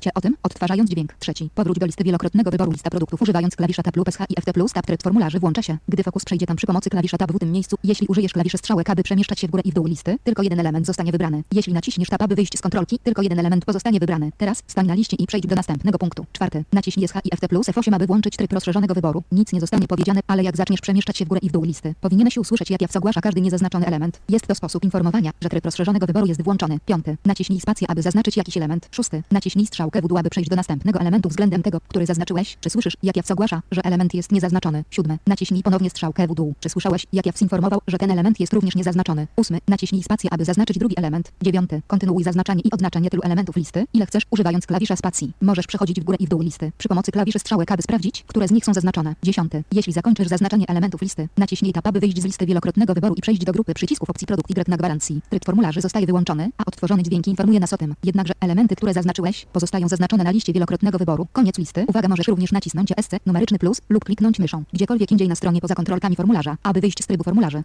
Cię 0.00 0.14
o 0.14 0.20
tym, 0.20 0.36
odtwarzając 0.42 0.90
dźwięk. 0.90 1.13
Trzeci. 1.18 1.50
Powróć 1.54 1.78
do 1.78 1.86
listy 1.86 2.04
wielokrotnego 2.04 2.50
wyboru 2.50 2.72
lista 2.72 2.90
produktów 2.90 3.22
używając 3.22 3.56
klawisza 3.56 3.82
Tab 3.82 3.96
lub 3.96 4.10
SH 4.10 4.20
i 4.28 4.40
FT 4.40 4.52
plus 4.52 4.72
Tab 4.72 4.86
tryb 4.86 5.02
formularzy 5.02 5.40
włącza 5.40 5.62
się, 5.62 5.78
gdy 5.88 6.02
fokus 6.02 6.24
przejdzie 6.24 6.46
tam 6.46 6.56
przy 6.56 6.66
pomocy 6.66 6.90
klawisza 6.90 7.18
Tab 7.18 7.32
w 7.32 7.38
tym 7.38 7.52
miejscu. 7.52 7.76
Jeśli 7.84 8.06
użyjesz 8.06 8.32
klawiszy 8.32 8.58
strzałek, 8.58 8.90
aby 8.90 9.02
przemieszczać 9.02 9.40
się 9.40 9.48
w 9.48 9.50
górę 9.50 9.62
i 9.64 9.70
w 9.70 9.74
dół 9.74 9.86
listy, 9.86 10.16
tylko 10.24 10.42
jeden 10.42 10.60
element 10.60 10.86
zostanie 10.86 11.12
wybrany. 11.12 11.42
Jeśli 11.52 11.72
naciśniesz 11.72 12.08
Tab, 12.08 12.22
aby 12.22 12.34
wyjść 12.34 12.58
z 12.58 12.60
kontrolki, 12.60 12.98
tylko 12.98 13.22
jeden 13.22 13.38
element 13.38 13.64
pozostanie 13.64 14.00
wybrany. 14.00 14.30
Teraz 14.36 14.62
stań 14.66 14.86
na 14.86 14.94
liście 14.94 15.16
i 15.16 15.26
przejdź 15.26 15.46
do 15.46 15.56
następnego 15.56 15.98
punktu. 15.98 16.26
Czwarty. 16.32 16.64
Naciśnij 16.72 17.08
SH 17.08 17.16
i 17.24 17.36
FT 17.36 17.48
plus 17.48 17.66
F8, 17.66 17.94
aby 17.94 18.06
włączyć 18.06 18.36
tryb 18.36 18.52
rozszerzonego 18.52 18.94
wyboru. 18.94 19.22
Nic 19.32 19.52
nie 19.52 19.60
zostanie 19.60 19.88
powiedziane, 19.88 20.20
ale 20.26 20.42
jak 20.42 20.56
zaczniesz 20.56 20.80
przemieszczać 20.80 21.16
się 21.16 21.24
w 21.24 21.28
górę 21.28 21.40
i 21.42 21.48
w 21.48 21.52
dół 21.52 21.64
listy, 21.64 21.94
powinieneś 22.00 22.38
usłyszeć, 22.38 22.70
jak 22.70 22.82
JAWS 22.82 22.96
ogłasza 22.96 23.20
każdy 23.20 23.40
niezaznaczony 23.40 23.86
element. 23.86 24.20
Jest 24.28 24.46
to 24.46 24.54
sposób 24.54 24.84
informowania, 24.84 25.30
że 25.40 25.48
tryb 25.48 25.64
rozszerzonego 25.64 26.06
wyboru 26.06 26.26
jest 26.26 26.42
włączony. 26.42 26.78
Piąty. 26.86 27.16
Naciśnij 27.24 27.60
spację, 27.60 27.90
aby 27.90 28.02
zaznaczyć 28.02 28.36
jakiś 28.36 28.56
element. 28.56 28.88
Szósty. 28.90 29.22
Naciśnij 29.30 29.66
strzałkę 29.66 30.02
w 30.02 30.08
dół, 30.08 30.18
aby 30.18 30.30
przejść 30.30 30.50
do 30.50 30.56
następnego 30.56 30.93
elementu 31.00 31.28
względem 31.28 31.62
tego, 31.62 31.80
który 31.88 32.06
zaznaczyłeś. 32.06 32.56
Czy 32.60 32.70
słyszysz, 32.70 32.96
jak 33.02 33.16
JAWS 33.16 33.30
ogłasza, 33.30 33.62
że 33.70 33.84
element 33.84 34.14
jest 34.14 34.32
niezaznaczony? 34.32 34.84
Siódmy. 34.90 35.18
Naciśnij 35.26 35.62
ponownie 35.62 35.90
strzałkę 35.90 36.28
w 36.28 36.34
dół. 36.34 36.54
Czy 36.60 36.68
słyszałeś, 36.68 37.06
jak 37.12 37.26
JAWS 37.26 37.42
informował, 37.42 37.80
że 37.86 37.98
ten 37.98 38.10
element 38.10 38.40
jest 38.40 38.52
również 38.52 38.74
niezaznaczony? 38.74 39.26
Ósmy. 39.36 39.58
Naciśnij 39.68 40.02
spację, 40.02 40.32
aby 40.32 40.44
zaznaczyć 40.44 40.78
drugi 40.78 40.98
element. 40.98 41.32
Dziewiąty. 41.42 41.82
Kontynuuj 41.86 42.24
zaznaczanie 42.24 42.62
i 42.64 42.70
odznaczanie 42.70 43.10
tylu 43.10 43.22
elementów 43.22 43.56
listy, 43.56 43.84
ile 43.94 44.06
chcesz, 44.06 44.22
używając 44.30 44.66
klawisza 44.66 44.96
spacji. 44.96 45.32
Możesz 45.40 45.66
przechodzić 45.66 46.00
w 46.00 46.04
górę 46.04 46.16
i 46.20 46.26
w 46.26 46.28
dół 46.28 46.40
listy 46.40 46.72
przy 46.78 46.88
pomocy 46.88 47.12
klawiszy 47.12 47.38
strzałek, 47.38 47.72
aby 47.72 47.82
sprawdzić, 47.82 48.24
które 48.26 48.48
z 48.48 48.50
nich 48.50 48.64
są 48.64 48.74
zaznaczone. 48.74 49.14
Dziesiąty. 49.22 49.64
Jeśli 49.72 49.92
zakończysz 49.92 50.28
zaznaczanie 50.28 50.66
elementów 50.68 51.02
listy, 51.02 51.28
naciśnij 51.36 51.72
tab, 51.72 51.86
aby 51.86 52.00
wyjść 52.00 52.20
z 52.20 52.24
listy 52.24 52.46
wielokrotnego 52.46 52.94
wyboru 52.94 53.14
i 53.14 53.20
przejść 53.20 53.44
do 53.44 53.52
grupy 53.52 53.74
przycisków 53.74 54.10
opcji 54.10 54.26
produkt 54.26 54.50
Y 54.50 54.68
na 54.68 54.76
gwarancji. 54.76 55.20
Tryb 55.30 55.44
formularzy 55.44 55.80
zostaje 55.80 56.06
wyłączony, 56.06 56.50
a 56.58 56.64
odtworzony 56.66 57.02
dźwięk 57.02 57.26
informuje 57.26 57.60
nas 57.60 57.72
o 57.72 57.76
tym. 57.76 57.94
Jednakże 58.04 58.32
elementy, 58.40 58.76
które 58.76 58.94
zaznaczyłeś, 58.94 59.46
pozostają 59.52 59.88
zaznaczone 59.88 60.24
na 60.24 60.30
liście 60.30 60.52
wielokrotnego 60.52 60.83
wyboru. 60.90 61.26
Koniec 61.32 61.58
listy. 61.58 61.84
Uwaga, 61.88 62.08
możesz 62.08 62.28
również 62.28 62.52
nacisnąć 62.52 62.92
SC, 63.00 63.10
numeryczny 63.26 63.58
plus 63.58 63.80
lub 63.88 64.04
kliknąć 64.04 64.38
myszą, 64.38 64.64
gdziekolwiek 64.72 65.12
indziej 65.12 65.28
na 65.28 65.34
stronie 65.34 65.60
poza 65.60 65.74
kontrolkami 65.74 66.16
formularza, 66.16 66.56
aby 66.62 66.80
wyjść 66.80 67.02
z 67.02 67.06
trybu 67.06 67.24
formularzy. 67.24 67.62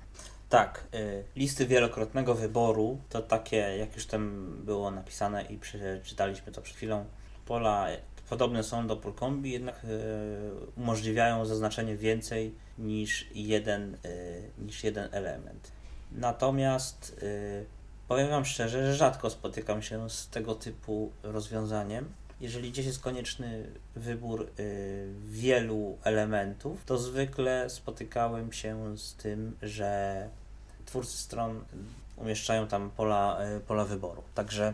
Tak, 0.50 0.84
y, 0.96 1.24
listy 1.36 1.66
wielokrotnego 1.68 2.36
wyboru 2.36 2.98
to 3.10 3.22
takie, 3.22 3.58
jak 3.58 3.96
już 3.96 4.06
tam 4.06 4.54
było 4.66 4.92
napisane 4.92 5.42
i 5.42 5.58
przeczytaliśmy 5.58 6.52
to 6.52 6.62
przed 6.62 6.76
chwilą, 6.76 7.06
pola 7.46 7.88
podobne 8.30 8.64
są 8.64 8.88
do 8.88 8.96
pól 8.98 9.14
kombi, 9.14 9.52
jednak 9.52 9.84
y, 9.84 9.88
umożliwiają 10.78 11.46
zaznaczenie 11.46 11.98
więcej 11.98 12.56
niż 12.78 13.28
jeden, 13.36 13.98
y, 14.06 14.52
niż 14.58 14.84
jeden 14.84 15.10
element. 15.12 15.72
Natomiast 16.12 17.20
y, 17.24 17.66
powiem 18.08 18.30
Wam 18.30 18.46
szczerze, 18.46 18.86
że 18.86 18.96
rzadko 18.96 19.30
spotykam 19.30 19.82
się 19.82 20.10
z 20.10 20.30
tego 20.30 20.56
typu 20.56 21.12
rozwiązaniem. 21.24 22.06
Jeżeli 22.42 22.72
gdzieś 22.72 22.86
jest 22.86 23.00
konieczny 23.00 23.70
wybór 23.96 24.50
y, 24.60 25.14
wielu 25.26 25.98
elementów, 26.04 26.86
to 26.86 26.98
zwykle 26.98 27.70
spotykałem 27.70 28.54
się 28.54 28.98
z 28.98 29.14
tym, 29.14 29.58
że 29.62 30.30
twórcy 30.86 31.18
stron 31.18 31.64
umieszczają 32.18 32.68
tam 32.68 32.92
pola, 32.98 33.40
y, 33.58 33.60
pola 33.60 33.86
wyboru. 33.86 34.24
Także 34.36 34.74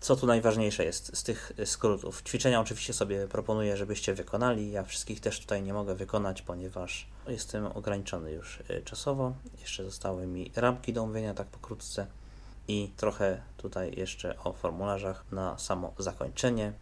co 0.00 0.16
tu 0.16 0.26
najważniejsze 0.26 0.84
jest 0.84 1.16
z 1.16 1.22
tych 1.22 1.52
skrótów? 1.64 2.22
Ćwiczenia 2.22 2.60
oczywiście 2.60 2.92
sobie 2.92 3.28
proponuję, 3.28 3.76
żebyście 3.76 4.14
wykonali. 4.14 4.70
Ja 4.70 4.84
wszystkich 4.84 5.20
też 5.20 5.40
tutaj 5.40 5.62
nie 5.62 5.72
mogę 5.72 5.94
wykonać, 5.94 6.42
ponieważ 6.42 7.06
jestem 7.28 7.66
ograniczony 7.66 8.32
już 8.32 8.62
y, 8.70 8.82
czasowo. 8.84 9.32
Jeszcze 9.60 9.84
zostały 9.84 10.26
mi 10.26 10.52
ramki 10.56 10.92
do 10.92 11.02
omówienia, 11.02 11.34
tak 11.34 11.46
pokrótce. 11.46 12.06
I 12.70 12.92
trochę 12.96 13.42
tutaj 13.56 13.94
jeszcze 13.96 14.38
o 14.38 14.52
formularzach 14.52 15.24
na 15.32 15.58
samo 15.58 15.92
zakończenie. 15.98 16.72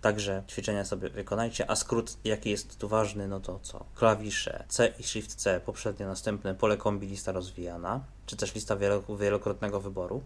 Także 0.00 0.42
ćwiczenia 0.48 0.84
sobie 0.84 1.10
wykonajcie, 1.10 1.70
a 1.70 1.76
skrót 1.76 2.16
jaki 2.24 2.50
jest 2.50 2.78
tu 2.78 2.88
ważny, 2.88 3.28
no 3.28 3.40
to 3.40 3.58
co? 3.62 3.84
Klawisze 3.94 4.64
C 4.68 4.92
i 4.98 5.02
Shift 5.02 5.34
C, 5.34 5.60
poprzednie 5.66 6.06
następne 6.06 6.54
pole 6.54 6.76
kombi 6.76 7.06
lista 7.06 7.32
rozwijana, 7.32 8.00
czy 8.26 8.36
też 8.36 8.54
lista 8.54 8.76
wielo- 8.76 9.18
wielokrotnego 9.18 9.80
wyboru. 9.80 10.22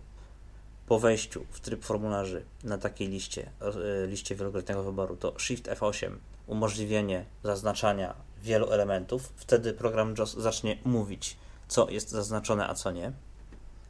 Po 0.87 0.99
wejściu 0.99 1.47
w 1.51 1.61
tryb 1.61 1.84
formularzy 1.84 2.45
na 2.64 2.78
takiej 2.78 3.09
liście, 3.09 3.51
e, 3.61 4.07
liście 4.07 4.34
wielokrotnego 4.34 4.82
wyboru, 4.82 5.16
to 5.16 5.34
Shift 5.39 5.66
F8 5.68 6.11
umożliwienie 6.47 7.24
zaznaczania 7.45 8.14
wielu 8.43 8.70
elementów. 8.70 9.32
Wtedy 9.37 9.72
program 9.72 10.14
JOS 10.18 10.37
zacznie 10.37 10.78
mówić, 10.84 11.37
co 11.68 11.91
jest 11.91 12.11
zaznaczone, 12.11 12.68
a 12.68 12.74
co 12.74 12.91
nie. 12.91 13.12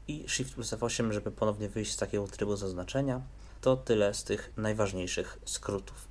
I 0.08 0.24
Shift 0.28 0.54
plus 0.54 0.72
F8, 0.72 1.12
żeby 1.12 1.30
ponownie 1.30 1.68
wyjść 1.68 1.92
z 1.92 1.96
takiego 1.96 2.26
trybu 2.26 2.56
zaznaczenia. 2.56 3.20
To 3.60 3.76
tyle 3.76 4.14
z 4.14 4.24
tych 4.24 4.52
najważniejszych 4.56 5.38
skrótów. 5.44 6.08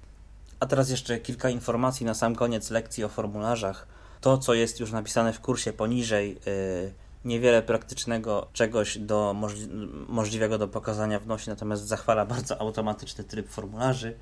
A 0.60 0.66
teraz 0.66 0.90
jeszcze 0.90 1.20
kilka 1.20 1.50
informacji 1.50 2.06
na 2.06 2.14
sam 2.14 2.36
koniec 2.36 2.70
lekcji 2.70 3.04
o 3.04 3.10
formularzach. 3.10 3.88
To, 4.22 4.38
co 4.38 4.54
jest 4.54 4.80
już 4.80 4.92
napisane 4.92 5.34
w 5.34 5.42
kursie 5.42 5.74
poniżej, 5.74 6.40
yy, 6.46 6.94
Niewiele 7.26 7.62
praktycznego 7.62 8.48
czegoś 8.54 8.98
do 8.98 9.34
możli 9.34 9.68
możliwego 10.08 10.58
do 10.58 10.68
pokazania 10.68 11.20
wnosi, 11.20 11.50
natomiast 11.50 11.88
zachwala 11.88 12.26
bardzo 12.26 12.62
automatyczny 12.62 13.24
tryb 13.24 13.50
formularzy, 13.50 14.16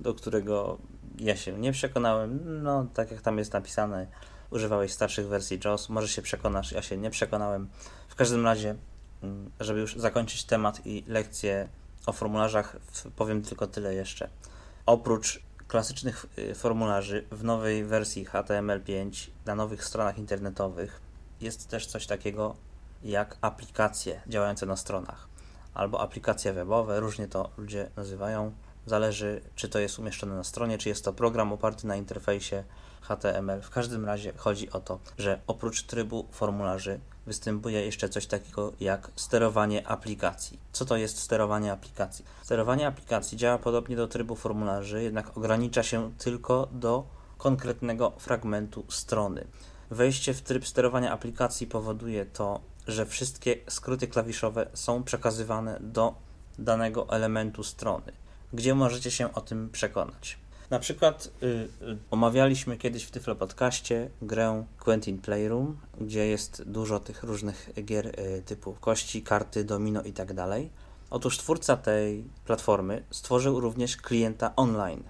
do 0.00 0.14
którego 0.14 0.78
ja 1.18 1.36
się 1.36 1.58
nie 1.58 1.72
przekonałem. 1.72 2.62
No, 2.62 2.86
tak 2.94 3.10
jak 3.10 3.22
tam 3.22 3.38
jest 3.38 3.52
napisane, 3.52 4.06
używałeś 4.50 4.92
starszych 4.92 5.28
wersji 5.28 5.60
JAWS, 5.64 5.88
może 5.88 6.08
się 6.08 6.22
przekonasz, 6.22 6.72
ja 6.72 6.82
się 6.82 6.96
nie 6.96 7.10
przekonałem. 7.10 7.68
W 8.08 8.14
każdym 8.14 8.44
razie, 8.44 8.74
żeby 9.60 9.80
już 9.80 9.96
zakończyć 9.96 10.44
temat 10.44 10.86
i 10.86 11.04
lekcję 11.06 11.68
o 12.06 12.12
formularzach, 12.12 12.76
powiem 13.16 13.42
tylko 13.42 13.66
tyle 13.66 13.94
jeszcze. 13.94 14.28
Oprócz 14.86 15.42
klasycznych 15.68 16.26
y, 16.38 16.54
formularzy 16.54 17.24
w 17.30 17.44
nowej 17.44 17.84
wersji 17.84 18.26
HTML5 18.26 19.30
na 19.46 19.54
nowych 19.54 19.84
stronach 19.84 20.18
internetowych 20.18 21.00
jest 21.40 21.68
też 21.68 21.86
coś 21.86 22.06
takiego 22.06 22.56
jak 23.02 23.36
aplikacje 23.40 24.20
działające 24.26 24.66
na 24.66 24.76
stronach 24.76 25.28
albo 25.76 26.00
aplikacje 26.00 26.52
webowe, 26.52 27.00
różnie 27.00 27.28
to 27.28 27.50
ludzie 27.56 27.90
nazywają. 27.96 28.52
Zależy, 28.86 29.40
czy 29.54 29.68
to 29.68 29.78
jest 29.78 29.98
umieszczone 29.98 30.34
na 30.34 30.44
stronie, 30.44 30.78
czy 30.78 30.88
jest 30.88 31.04
to 31.04 31.12
program 31.12 31.52
oparty 31.52 31.86
na 31.86 31.96
interfejsie 31.96 32.64
HTML. 33.00 33.62
W 33.62 33.70
każdym 33.70 34.04
razie 34.04 34.32
chodzi 34.36 34.70
o 34.70 34.80
to, 34.80 34.98
że 35.18 35.40
oprócz 35.46 35.82
trybu 35.82 36.28
formularzy 36.30 37.00
występuje 37.26 37.86
jeszcze 37.86 38.08
coś 38.08 38.26
takiego 38.26 38.72
jak 38.80 39.10
sterowanie 39.16 39.88
aplikacji. 39.88 40.58
Co 40.72 40.84
to 40.84 40.96
jest 40.96 41.18
sterowanie 41.18 41.72
aplikacji? 41.72 42.24
Sterowanie 42.42 42.86
aplikacji 42.86 43.38
działa 43.38 43.58
podobnie 43.58 43.96
do 43.96 44.08
trybu 44.08 44.36
formularzy, 44.36 45.02
jednak 45.02 45.36
ogranicza 45.36 45.82
się 45.82 46.12
tylko 46.18 46.68
do 46.72 47.04
konkretnego 47.38 48.12
fragmentu 48.18 48.84
strony. 48.88 49.46
Wejście 49.90 50.34
w 50.34 50.42
tryb 50.42 50.66
sterowania 50.66 51.12
aplikacji 51.12 51.66
powoduje 51.66 52.26
to, 52.26 52.60
że 52.86 53.06
wszystkie 53.06 53.56
skróty 53.68 54.08
klawiszowe 54.08 54.66
są 54.74 55.04
przekazywane 55.04 55.78
do 55.80 56.14
danego 56.58 57.08
elementu 57.08 57.64
strony, 57.64 58.12
gdzie 58.52 58.74
możecie 58.74 59.10
się 59.10 59.34
o 59.34 59.40
tym 59.40 59.70
przekonać. 59.70 60.38
Na 60.70 60.78
przykład 60.78 61.30
y, 61.42 61.46
y, 61.46 61.98
omawialiśmy 62.10 62.76
kiedyś 62.76 63.04
w 63.04 63.10
Tyflo 63.10 63.36
Podcaście 63.36 64.10
grę 64.22 64.64
Quentin 64.78 65.18
Playroom, 65.18 65.76
gdzie 66.00 66.26
jest 66.26 66.62
dużo 66.62 67.00
tych 67.00 67.22
różnych 67.22 67.70
gier 67.84 68.06
y, 68.06 68.42
typu 68.46 68.72
kości, 68.80 69.22
karty, 69.22 69.64
domino 69.64 70.02
i 70.02 70.12
tak 70.12 70.34
dalej. 70.34 70.70
Otóż 71.10 71.38
twórca 71.38 71.76
tej 71.76 72.24
platformy 72.44 73.04
stworzył 73.10 73.60
również 73.60 73.96
klienta 73.96 74.52
online. 74.56 75.02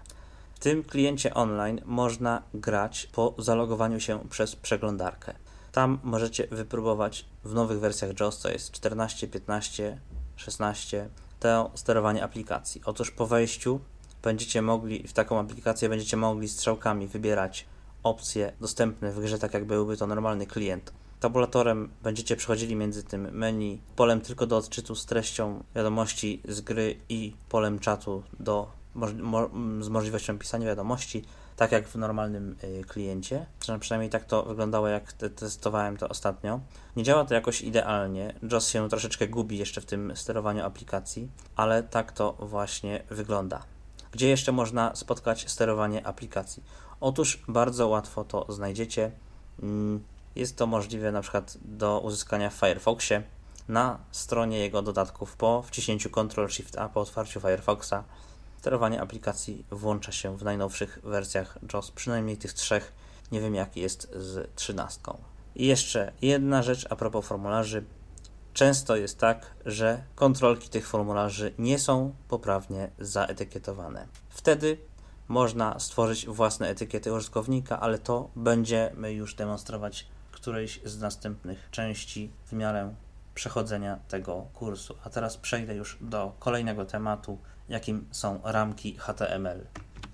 W 0.55 0.59
tym 0.59 0.85
kliencie 0.85 1.35
online 1.35 1.81
można 1.85 2.43
grać 2.55 3.09
po 3.13 3.35
zalogowaniu 3.39 4.01
się 4.01 4.29
przez 4.29 4.57
przeglądarkę. 4.57 5.35
Tam 5.73 5.99
możecie 6.03 6.47
wypróbować 6.47 7.27
w 7.45 7.55
nowych 7.55 7.81
wersjach 7.81 8.21
JAWS, 8.21 8.39
co 8.39 8.51
jest 8.51 8.71
14, 8.71 9.29
15, 9.29 10.01
16, 10.37 11.09
to 11.41 11.71
sterowanie 11.75 12.25
aplikacji. 12.25 12.81
Otóż 12.85 13.11
po 13.11 13.27
wejściu 13.27 13.81
będziecie 14.27 14.63
mogli, 14.63 15.09
w 15.09 15.13
taką 15.13 15.41
aplikację 15.41 15.89
będziecie 15.89 16.17
mogli 16.17 16.49
strzałkami 16.49 17.07
wybierać 17.07 17.67
opcje 18.03 18.53
dostępne 18.61 19.13
w 19.13 19.21
grze, 19.21 19.39
tak 19.39 19.55
jak 19.55 19.65
byłby 19.65 19.97
to 19.97 20.07
normalny 20.07 20.47
klient. 20.47 20.93
Tabulatorem 21.21 21.89
będziecie 22.03 22.37
przechodzili 22.37 22.77
między 22.77 23.03
tym 23.03 23.31
menu, 23.33 23.81
polem 23.97 24.21
tylko 24.21 24.47
do 24.47 24.57
odczytu 24.57 24.95
z 24.95 25.07
treścią 25.07 25.65
wiadomości 25.75 26.43
z 26.49 26.61
gry 26.61 26.97
i 27.09 27.35
polem 27.49 27.79
czatu 27.79 28.23
do, 28.41 28.71
z 29.81 29.89
możliwością 29.89 30.39
pisania 30.39 30.67
wiadomości, 30.67 31.25
tak 31.57 31.73
jak 31.73 31.89
w 31.89 31.97
normalnym 31.97 32.57
y, 32.65 32.85
kliencie. 32.85 33.47
Przynajmniej 33.81 34.11
tak 34.11 34.25
to 34.25 34.43
wyglądało, 34.43 34.89
jak 34.89 35.13
te 35.13 35.31
testowałem 35.31 35.97
to 35.97 36.09
ostatnio. 36.09 36.61
Nie 36.97 37.03
działa 37.03 37.25
to 37.25 37.35
jakoś 37.35 37.63
idealnie. 37.63 38.35
JOS 38.53 38.69
się 38.69 38.89
troszeczkę 38.89 39.29
gubi 39.29 39.59
jeszcze 39.59 39.81
w 39.81 39.87
tym 39.87 40.17
sterowaniu 40.17 40.65
aplikacji, 40.65 41.29
ale 41.57 41.83
tak 41.83 42.13
to 42.13 42.33
właśnie 42.33 43.03
wygląda. 43.11 43.76
Gdzie 44.13 44.29
jeszcze 44.29 44.53
można 44.53 44.97
spotkać 44.97 45.51
sterowanie 45.51 46.07
aplikacji? 46.07 46.63
Otóż 47.01 47.43
bardzo 47.49 47.89
łatwo 47.89 48.25
to 48.25 48.47
znajdziecie. 48.49 49.11
Mm, 49.63 50.05
jest 50.37 50.57
to 50.57 50.67
możliwe 50.67 51.13
na 51.13 51.23
przykład 51.23 51.59
do 51.65 52.01
uzyskania 52.01 52.51
w 52.51 52.55
Firefoxie 52.55 53.23
na 53.69 53.99
stronie 54.11 54.59
jego 54.59 54.83
dodatków 54.83 55.37
po 55.37 55.63
wciśnięciu 55.63 56.11
Ctrl 56.11 56.49
Shift 56.49 56.79
A 56.79 56.89
po 56.89 57.01
otwarciu 57.01 57.41
Firefoxa. 57.41 58.05
Sterowanie 58.59 59.01
aplikacji 59.01 59.65
włącza 59.71 60.13
się 60.13 60.37
w 60.37 60.45
najnowszych 60.45 60.99
wersjach 61.05 61.59
JOS, 61.75 61.91
przynajmniej 61.91 62.37
tych 62.37 62.53
trzech. 62.53 62.93
Nie 63.33 63.41
wiem 63.41 63.55
jaki 63.55 63.81
jest 63.81 64.11
z 64.15 64.51
trzynastką. 64.55 65.19
I 65.57 65.67
jeszcze 65.67 66.13
jedna 66.23 66.63
rzecz 66.63 66.87
a 66.91 66.97
propos 66.97 67.27
formularzy. 67.27 67.85
Często 68.57 68.97
jest 68.97 69.19
tak, 69.19 69.55
że 69.67 70.03
kontrolki 70.15 70.69
tych 70.69 70.89
formularzy 70.89 71.53
nie 71.59 71.79
są 71.79 72.15
poprawnie 72.29 72.91
zaetykietowane. 72.99 74.07
Wtedy 74.29 74.79
można 75.29 75.79
stworzyć 75.79 76.27
własne 76.27 76.69
etykiety 76.69 77.13
użytkownika, 77.13 77.81
ale 77.81 77.99
to 77.99 78.31
będziemy 78.37 79.13
już 79.13 79.35
demonstrować 79.35 80.07
w 80.31 80.35
którejś 80.35 80.81
z 80.85 81.01
następnych 81.01 81.69
części 81.71 82.31
w 82.47 82.53
miarę 82.53 82.95
przechodzenia 83.35 83.99
tego 84.09 84.47
kursu. 84.55 84.95
A 85.05 85.11
teraz 85.11 85.37
przejdę 85.37 85.75
już 85.75 85.99
do 86.01 86.33
kolejnego 86.39 86.85
tematu, 86.85 87.39
jakim 87.69 88.07
są 88.11 88.41
ramki 88.45 88.97
HTML. 88.99 89.67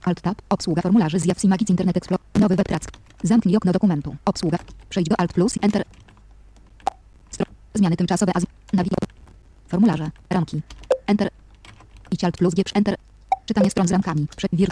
Alt 0.03 0.20
Tab, 0.20 0.43
obsługa 0.49 0.82
formularzy 0.82 1.18
z 1.18 1.24
Yahoo 1.24 1.49
Magic 1.49 1.70
Internet 1.70 1.97
Explorer, 1.97 2.26
nowy 2.34 2.57
webtrack. 2.57 2.90
Zamknij 3.22 3.57
okno 3.57 3.72
dokumentu, 3.72 4.16
obsługa, 4.24 4.59
przejdź 4.88 5.09
do 5.09 5.20
Alt 5.20 5.32
plus, 5.32 5.55
Enter, 5.62 5.84
Zmiany 7.75 7.97
tymczasowe. 7.97 8.33
Az... 8.35 8.47
Nawig... 8.73 8.93
Formularze. 9.68 10.11
Ramki. 10.31 10.62
Enter. 11.07 11.31
I 12.11 12.27
Alt 12.27 12.37
plus 12.37 12.55
G. 12.55 12.62
Enter. 12.75 12.97
Czytanie 13.47 13.70
stron 13.70 13.89
z 13.89 13.93
ramkami. 13.93 14.27
Wir. 14.53 14.68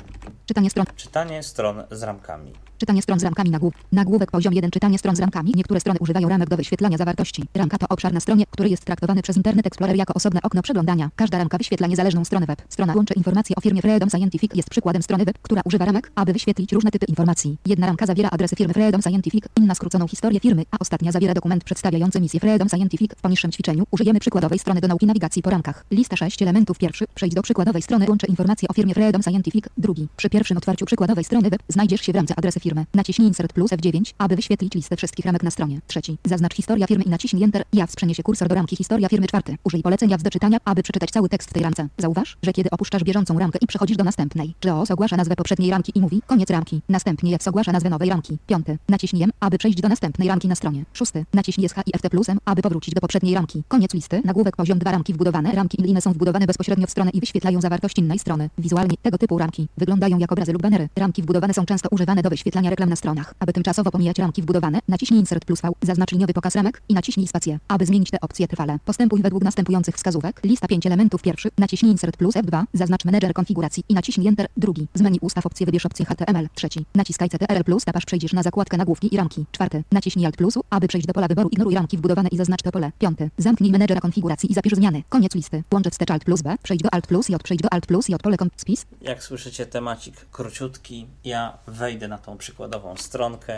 Czytanie 0.46 0.70
stron. 0.70 0.86
Czytanie 0.96 1.42
stron 1.42 1.82
z 1.90 2.02
ramkami. 2.02 2.52
Czytanie 2.80 3.02
stron 3.02 3.20
z 3.20 3.22
ramkami 3.22 3.50
nagłów. 3.50 3.74
Nagłówek 3.92 4.30
poziom 4.30 4.54
1. 4.54 4.70
Czytanie 4.70 4.98
stron 4.98 5.16
z 5.16 5.20
ramkami. 5.20 5.52
Niektóre 5.56 5.80
strony 5.80 5.98
używają 6.00 6.28
ramek 6.28 6.48
do 6.48 6.56
wyświetlania 6.56 6.98
zawartości. 6.98 7.44
Ramka 7.54 7.78
to 7.78 7.88
obszar 7.88 8.12
na 8.12 8.20
stronie, 8.20 8.44
który 8.50 8.68
jest 8.68 8.84
traktowany 8.84 9.22
przez 9.22 9.36
Internet 9.36 9.66
Explorer 9.66 9.96
jako 9.96 10.14
osobne 10.14 10.40
okno 10.42 10.62
przeglądania. 10.62 11.10
Każda 11.16 11.38
ramka 11.38 11.58
wyświetla 11.58 11.86
niezależną 11.86 12.24
stronę 12.24 12.46
web. 12.46 12.62
Strona 12.68 12.94
łączy 12.94 13.14
informacje 13.14 13.56
o 13.56 13.60
firmie 13.60 13.82
Freedom 13.82 14.10
Scientific 14.10 14.54
jest 14.54 14.70
przykładem 14.70 15.02
strony 15.02 15.24
web, 15.24 15.38
która 15.42 15.62
używa 15.64 15.84
ramek, 15.84 16.12
aby 16.14 16.32
wyświetlić 16.32 16.72
różne 16.72 16.90
typy 16.90 17.06
informacji. 17.06 17.58
Jedna 17.66 17.86
ramka 17.86 18.06
zawiera 18.06 18.30
adresy 18.30 18.56
firmy 18.56 18.74
Freedom 18.74 19.02
Scientific, 19.02 19.44
inna 19.56 19.74
skróconą 19.74 20.08
historię 20.08 20.40
firmy, 20.40 20.64
a 20.70 20.76
ostatnia 20.80 21.12
zawiera 21.12 21.34
dokument 21.34 21.64
przedstawiający 21.64 22.20
misję 22.20 22.40
Freedom 22.40 22.68
Scientific. 22.68 23.12
W 23.16 23.20
poniższym 23.20 23.52
ćwiczeniu 23.52 23.84
użyjemy 23.90 24.20
przykładowej 24.20 24.58
strony 24.58 24.80
do 24.80 24.88
nauki 24.88 25.06
nawigacji 25.06 25.42
po 25.42 25.50
ramkach. 25.50 25.84
Lista 25.90 26.16
6 26.16 26.42
elementów. 26.42 26.78
Pierwszy. 26.78 27.04
Przejdź 27.14 27.34
do 27.34 27.42
przykładowej 27.42 27.82
strony. 27.82 28.06
Łączy 28.08 28.26
informacje 28.26 28.68
o 28.68 28.72
firmie 28.72 28.94
Freedom 28.94 29.22
Scientific. 29.22 29.64
Drugi. 29.78 30.08
Przy 30.16 30.30
pierwszym 30.30 30.56
otwarciu 30.56 30.86
przykładowej 30.86 31.24
strony 31.24 31.50
web 31.50 31.62
znajdziesz 31.68 32.00
się 32.00 32.12
w 32.12 32.16
ramce 32.16 32.34
adresy 32.38 32.60
firmy. 32.60 32.69
Naciśnij 32.94 33.28
Insert 33.28 33.52
plus 33.52 33.70
F9, 33.70 34.12
aby 34.18 34.36
wyświetlić 34.36 34.74
listę 34.74 34.96
wszystkich 34.96 35.24
ramek 35.24 35.42
na 35.42 35.50
stronie. 35.50 35.80
Trzeci. 35.86 36.18
Zaznacz 36.24 36.54
historia 36.54 36.86
firmy 36.86 37.04
i 37.04 37.10
naciśnij 37.10 37.44
Enter. 37.44 37.64
JAWS 37.72 37.96
przeniesie 37.96 38.22
kursor 38.22 38.48
do 38.48 38.54
ramki 38.54 38.76
historia 38.76 39.08
firmy. 39.08 39.26
Czwarty. 39.26 39.56
Użyj 39.64 39.82
polecenia 39.82 40.10
JAWS 40.10 40.22
do 40.22 40.30
czytania, 40.30 40.58
aby 40.64 40.82
przeczytać 40.82 41.10
cały 41.10 41.28
tekst 41.28 41.50
w 41.50 41.52
tej 41.52 41.62
ramce. 41.62 41.88
Zauważ, 41.98 42.36
że 42.42 42.52
kiedy 42.52 42.70
opuszczasz 42.70 43.04
bieżącą 43.04 43.38
ramkę 43.38 43.58
i 43.62 43.66
przechodzisz 43.66 43.96
do 43.96 44.04
następnej, 44.04 44.54
JAWS 44.64 44.90
ogłasza 44.90 45.16
nazwę 45.16 45.36
poprzedniej 45.36 45.70
ramki 45.70 45.92
i 45.94 46.00
mówi 46.00 46.22
koniec 46.26 46.50
ramki. 46.50 46.82
Następnie 46.88 47.30
JAWS 47.30 47.48
ogłasza 47.48 47.72
nazwę 47.72 47.90
nowej 47.90 48.08
ramki. 48.08 48.38
Piąty. 48.46 48.78
Naciśnij 48.88 49.22
M, 49.22 49.30
aby 49.40 49.58
przejść 49.58 49.80
do 49.80 49.88
następnej 49.88 50.28
ramki 50.28 50.48
na 50.48 50.54
stronie. 50.54 50.84
Szósty. 50.92 51.24
Naciśnij 51.34 51.68
SH 51.68 51.76
i 51.86 51.98
FT 51.98 52.10
plusem, 52.10 52.38
aby 52.44 52.62
powrócić 52.62 52.94
do 52.94 53.00
poprzedniej 53.00 53.34
ramki. 53.34 53.62
Koniec 53.68 53.94
listy. 53.94 54.22
Nagłówek 54.24 54.56
poziom 54.56 54.78
2 54.78 54.90
ramki 54.90 55.14
wbudowane. 55.14 55.52
Ramki 55.52 55.90
inne 55.90 56.00
są 56.00 56.12
wbudowane 56.12 56.46
bezpośrednio 56.46 56.86
w 56.86 56.90
stronę 56.90 57.10
i 57.10 57.20
wyświetlają 57.20 57.60
zawartość 57.60 57.98
innej 57.98 58.18
strony. 58.18 58.50
Wizualnie 58.58 58.96
tego 59.02 59.18
typu 59.18 59.38
ramki 59.38 59.68
wyglądają 59.76 60.18
jak 60.18 60.32
obrazy 60.32 60.52
lub 60.52 60.62
banery. 60.62 60.88
Ramki 60.96 61.22
wbudowane 61.22 61.54
są 61.54 61.66
często 61.66 61.88
używane 61.92 62.22
do 62.22 62.30
wyświetlania 62.30 62.59
reklam 62.68 62.90
na 62.90 62.96
stronach. 62.96 63.34
Aby 63.38 63.52
tymczasowo 63.52 63.90
pomijać 63.90 64.18
ramki 64.18 64.42
wbudowane, 64.42 64.78
naciśnij 64.88 65.20
Insert 65.20 65.44
plus 65.44 65.60
V, 65.60 65.68
zaznacz 65.82 66.12
liniowy 66.12 66.32
pokaz 66.32 66.54
ramek 66.54 66.82
i 66.88 66.94
naciśnij 66.94 67.28
spację, 67.28 67.58
aby 67.68 67.86
zmienić 67.86 68.10
te 68.10 68.20
opcje 68.20 68.48
trwale. 68.48 68.78
Postępuj 68.84 69.22
według 69.22 69.44
następujących 69.44 69.94
wskazówek. 69.96 70.40
Lista 70.44 70.68
5 70.68 70.86
elementów 70.86 71.22
pierwszy, 71.22 71.50
naciśnij 71.58 71.92
Insert 71.92 72.16
plus 72.16 72.34
F2, 72.34 72.64
zaznacz 72.72 73.04
menedżer 73.04 73.32
konfiguracji 73.32 73.84
i 73.88 73.94
naciśnij 73.94 74.28
Enter. 74.28 74.46
Drugi, 74.56 74.88
z 74.94 75.00
menu 75.00 75.18
ustaw 75.20 75.46
opcję 75.46 75.66
wybierz 75.66 75.86
opcję 75.86 76.04
HTML. 76.04 76.48
Trzeci, 76.54 76.84
naciskaj 76.94 77.28
CTRL 77.28 77.64
plus, 77.64 77.84
tab 77.84 77.96
aż 77.96 78.04
przejdziesz 78.04 78.32
na 78.32 78.42
zakładkę 78.42 78.76
nagłówki 78.76 79.14
i 79.14 79.16
ramki. 79.16 79.44
Czwarty, 79.52 79.84
naciśnij 79.92 80.26
Alt 80.26 80.36
plus, 80.36 80.54
aby 80.70 80.88
przejść 80.88 81.06
do 81.06 81.12
pola 81.12 81.28
wyboru 81.28 81.48
ignoruj 81.48 81.74
ramki 81.74 81.96
wbudowane 81.96 82.28
i 82.28 82.36
zaznacz 82.36 82.62
to 82.62 82.72
pole. 82.72 82.92
Piąty, 82.98 83.30
zamknij 83.38 83.72
menedżera 83.72 84.00
konfiguracji 84.00 84.52
i 84.52 84.54
zapisz 84.54 84.72
zmiany. 84.72 85.02
Koniec 85.08 85.34
listy. 85.34 85.62
Łącz 85.74 85.88
wstecz 85.90 86.10
Alt 86.10 86.24
plus 86.24 86.42
B, 86.42 86.56
przejdź 86.62 86.82
do 86.82 86.94
Alt 86.94 87.06
plus 87.06 87.26
przejdź 87.42 87.62
do 87.62 87.72
Alt 87.72 87.86
plus 87.86 88.08
J, 88.08 88.22
pole 88.22 88.36
spis. 88.56 88.86
Jak 89.02 89.22
słyszycie, 89.22 89.66
temacik 89.66 90.26
króciutki. 90.32 91.06
Ja 91.24 91.58
wejdę 91.66 92.08
na 92.08 92.18
tą 92.18 92.38
przykładową 92.54 92.96
stronkę. 92.96 93.56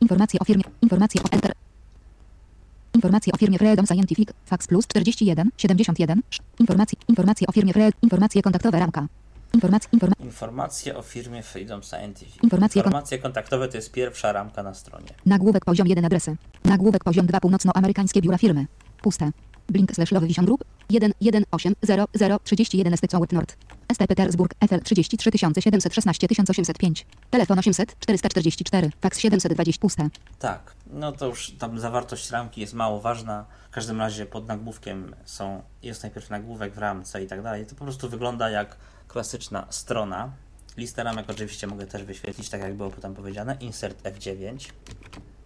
Informacje 0.00 0.40
o 0.40 0.44
firmie. 0.44 0.64
Informacje 0.82 1.20
o 1.22 1.26
Enter. 1.32 1.52
Informacje 2.94 3.32
o 3.32 3.36
firmie 3.36 3.58
Freedom 3.58 3.86
Scientific. 3.86 4.28
Fax 4.44 4.66
plus 4.66 4.86
41 4.86 5.50
71. 5.56 6.20
Informacje, 6.58 6.98
informacje 7.08 7.46
o 7.46 7.52
firmie 7.52 7.72
Fred. 7.72 7.94
Informacje 8.02 8.42
kontaktowe 8.42 8.78
ramka. 8.78 9.06
Informacje, 9.54 9.88
informa 9.92 10.14
Informacje 10.20 10.96
o 10.96 11.02
firmie 11.02 11.42
Freedom 11.42 11.82
Scientific. 11.82 12.42
Informacje 12.42 12.82
kon- 12.82 12.88
Informacje 12.88 13.18
kontaktowe 13.18 13.68
to 13.68 13.76
jest 13.76 13.92
pierwsza 13.92 14.32
ramka 14.32 14.62
na 14.62 14.74
stronie. 14.74 15.06
Nagłówek 15.26 15.64
poziom 15.64 15.86
1 15.88 16.04
adresy. 16.04 16.36
Nagłówek 16.64 17.04
poziom 17.04 17.26
2 17.26 17.40
północnoamerykańskie 17.40 18.20
biura 18.22 18.38
firmy. 18.38 18.66
Puste. 19.02 19.30
Blink 19.70 19.94
slash 19.94 20.12
lowy 20.12 20.26
Vision 20.26 20.46
Group 20.46 20.64
1 20.90 21.12
1 21.20 21.44
8 21.50 21.74
0 21.82 22.06
0 22.14 22.38
31 22.44 22.96
ST 22.96 23.06
Całet 23.10 23.32
Nord. 23.32 23.56
ST 23.92 24.06
Petersburg 24.06 24.54
FL 24.68 24.80
33 24.80 25.30
716 25.38 26.28
1805. 26.28 27.06
Telefon 27.30 27.58
800 27.58 27.96
444. 27.98 28.90
Fax 29.00 29.18
720 29.18 29.80
puste. 29.80 30.08
Tak, 30.38 30.74
no 30.86 31.12
to 31.12 31.26
już 31.26 31.50
tam 31.50 31.78
zawartość 31.78 32.30
ramki 32.30 32.60
jest 32.60 32.74
mało 32.74 33.00
ważna. 33.00 33.46
W 33.70 33.74
każdym 33.74 33.98
razie 34.00 34.26
pod 34.26 34.46
nagłówkiem 34.46 35.14
są, 35.24 35.62
jest 35.82 36.02
najpierw 36.02 36.30
nagłówek 36.30 36.74
w 36.74 36.78
ramce 36.78 37.24
i 37.24 37.26
tak 37.26 37.42
dalej. 37.42 37.66
To 37.66 37.74
po 37.74 37.84
prostu 37.84 38.08
wygląda 38.08 38.50
jak 38.50 38.76
klasyczna 39.08 39.66
strona. 39.70 40.30
Listę 40.76 41.02
ramek 41.02 41.30
oczywiście 41.30 41.66
mogę 41.66 41.86
też 41.86 42.04
wyświetlić, 42.04 42.48
tak 42.48 42.60
jak 42.60 42.74
było 42.74 42.90
tam 42.90 43.14
powiedziane. 43.14 43.56
Insert 43.60 44.02
F9. 44.02 44.70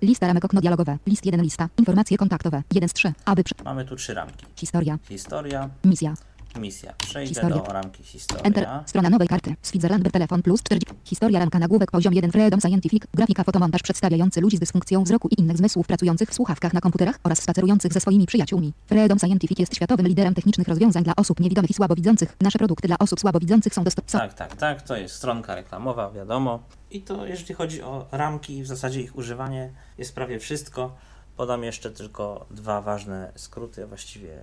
Lista 0.04 0.26
ramek 0.26 0.44
okno 0.44 0.60
dialogowe. 0.60 0.98
List 1.06 1.26
1 1.26 1.42
lista. 1.42 1.68
Informacje 1.78 2.16
kontaktowe. 2.16 2.62
1 2.74 2.88
z 2.88 2.92
3. 2.92 3.12
Aby 3.24 3.44
przy... 3.44 3.54
Mamy 3.64 3.84
tu 3.84 3.96
trzy 3.96 4.14
ramki. 4.14 4.46
Historia. 4.56 4.98
Historia, 5.08 5.70
Misja. 5.84 6.14
misja. 6.60 6.92
Przejdę 6.98 7.28
Historia. 7.28 7.56
do 7.56 7.72
ramki 7.72 8.02
historia. 8.02 8.44
Enter. 8.44 8.68
Strona 8.86 9.10
nowej 9.10 9.28
karty. 9.28 9.54
Switzerland 9.62 10.12
telefon 10.12 10.42
plus 10.42 10.62
40. 10.62 10.94
Historia 11.04 11.38
ramka 11.38 11.58
nagłówek 11.58 11.90
poziom 11.90 12.14
1 12.14 12.32
Freedom 12.32 12.60
Scientific. 12.60 13.04
Grafika 13.14 13.44
fotomontaż 13.44 13.82
przedstawiający 13.82 14.40
ludzi 14.40 14.56
z 14.56 14.60
dysfunkcją 14.60 15.04
wzroku 15.04 15.28
i 15.28 15.40
innych 15.40 15.56
zmysłów 15.56 15.86
pracujących 15.86 16.28
w 16.30 16.34
słuchawkach 16.34 16.72
na 16.74 16.80
komputerach 16.80 17.18
oraz 17.24 17.42
spacerujących 17.42 17.92
ze 17.92 18.00
swoimi 18.00 18.26
przyjaciółmi. 18.26 18.72
Freedom 18.86 19.18
Scientific 19.18 19.58
jest 19.58 19.76
światowym 19.76 20.06
liderem 20.08 20.34
technicznych 20.34 20.68
rozwiązań 20.68 21.04
dla 21.04 21.16
osób 21.16 21.40
niewidomych 21.40 21.70
i 21.70 21.74
słabowidzących. 21.74 22.36
Nasze 22.40 22.58
produkty 22.58 22.88
dla 22.88 22.98
osób 22.98 23.20
słabowidzących 23.20 23.74
są 23.74 23.84
dostępne. 23.84 24.20
Tak, 24.20 24.34
tak, 24.34 24.56
tak. 24.56 24.82
To 24.82 24.96
jest 24.96 25.14
stronka 25.14 25.54
reklamowa, 25.54 26.10
wiadomo. 26.10 26.62
I 26.94 27.02
to 27.02 27.26
jeżeli 27.26 27.54
chodzi 27.54 27.82
o 27.82 28.06
ramki, 28.12 28.62
w 28.62 28.66
zasadzie 28.66 29.00
ich 29.00 29.16
używanie 29.16 29.72
jest 29.98 30.14
prawie 30.14 30.38
wszystko. 30.38 30.96
Podam 31.36 31.64
jeszcze 31.64 31.90
tylko 31.90 32.46
dwa 32.50 32.80
ważne 32.82 33.32
skróty, 33.36 33.84
a 33.84 33.86
właściwie 33.86 34.38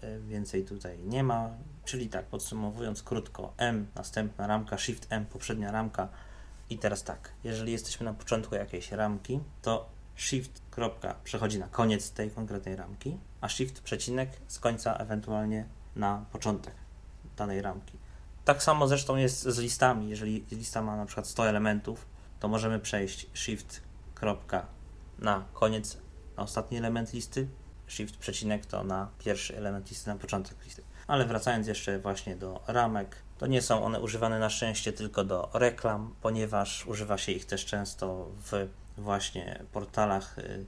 e, 0.00 0.20
więcej 0.20 0.64
tutaj 0.64 0.98
nie 0.98 1.22
ma. 1.22 1.50
Czyli 1.84 2.08
tak, 2.08 2.26
podsumowując 2.26 3.02
krótko, 3.02 3.52
M, 3.56 3.86
następna 3.94 4.46
ramka, 4.46 4.78
Shift 4.78 5.06
M, 5.10 5.26
poprzednia 5.26 5.70
ramka. 5.70 6.08
I 6.70 6.78
teraz 6.78 7.04
tak, 7.04 7.32
jeżeli 7.44 7.72
jesteśmy 7.72 8.04
na 8.04 8.14
początku 8.14 8.54
jakiejś 8.54 8.92
ramki, 8.92 9.40
to 9.62 9.88
Shift 10.16 10.62
kropka 10.70 11.14
przechodzi 11.24 11.58
na 11.58 11.68
koniec 11.68 12.10
tej 12.10 12.30
konkretnej 12.30 12.76
ramki, 12.76 13.16
a 13.40 13.48
Shift 13.48 13.80
przecinek 13.80 14.30
z 14.48 14.58
końca 14.58 14.94
ewentualnie 14.94 15.66
na 15.96 16.24
początek 16.32 16.74
danej 17.36 17.62
ramki. 17.62 17.95
Tak 18.46 18.62
samo 18.62 18.88
zresztą 18.88 19.16
jest 19.16 19.42
z 19.42 19.58
listami. 19.58 20.08
Jeżeli 20.08 20.44
lista 20.52 20.82
ma 20.82 20.96
na 20.96 21.06
przykład 21.06 21.26
100 21.26 21.48
elementów, 21.48 22.06
to 22.40 22.48
możemy 22.48 22.80
przejść 22.80 23.26
Shift 23.34 23.80
kropka 24.14 24.66
na 25.18 25.44
koniec, 25.52 25.98
na 26.36 26.42
ostatni 26.42 26.78
element 26.78 27.12
listy, 27.12 27.48
Shift 27.88 28.16
przecinek 28.16 28.66
to 28.66 28.84
na 28.84 29.08
pierwszy 29.18 29.56
element 29.56 29.90
listy, 29.90 30.10
na 30.10 30.16
początek 30.16 30.64
listy. 30.64 30.82
Ale 31.06 31.24
wracając 31.24 31.66
jeszcze 31.66 31.98
właśnie 31.98 32.36
do 32.36 32.60
ramek, 32.66 33.16
to 33.38 33.46
nie 33.46 33.62
są 33.62 33.84
one 33.84 34.00
używane 34.00 34.38
na 34.38 34.50
szczęście 34.50 34.92
tylko 34.92 35.24
do 35.24 35.50
reklam, 35.54 36.14
ponieważ 36.22 36.86
używa 36.86 37.18
się 37.18 37.32
ich 37.32 37.44
też 37.44 37.64
często 37.64 38.28
w 38.50 38.68
właśnie 38.98 39.64
portalach. 39.72 40.38
y, 40.38 40.66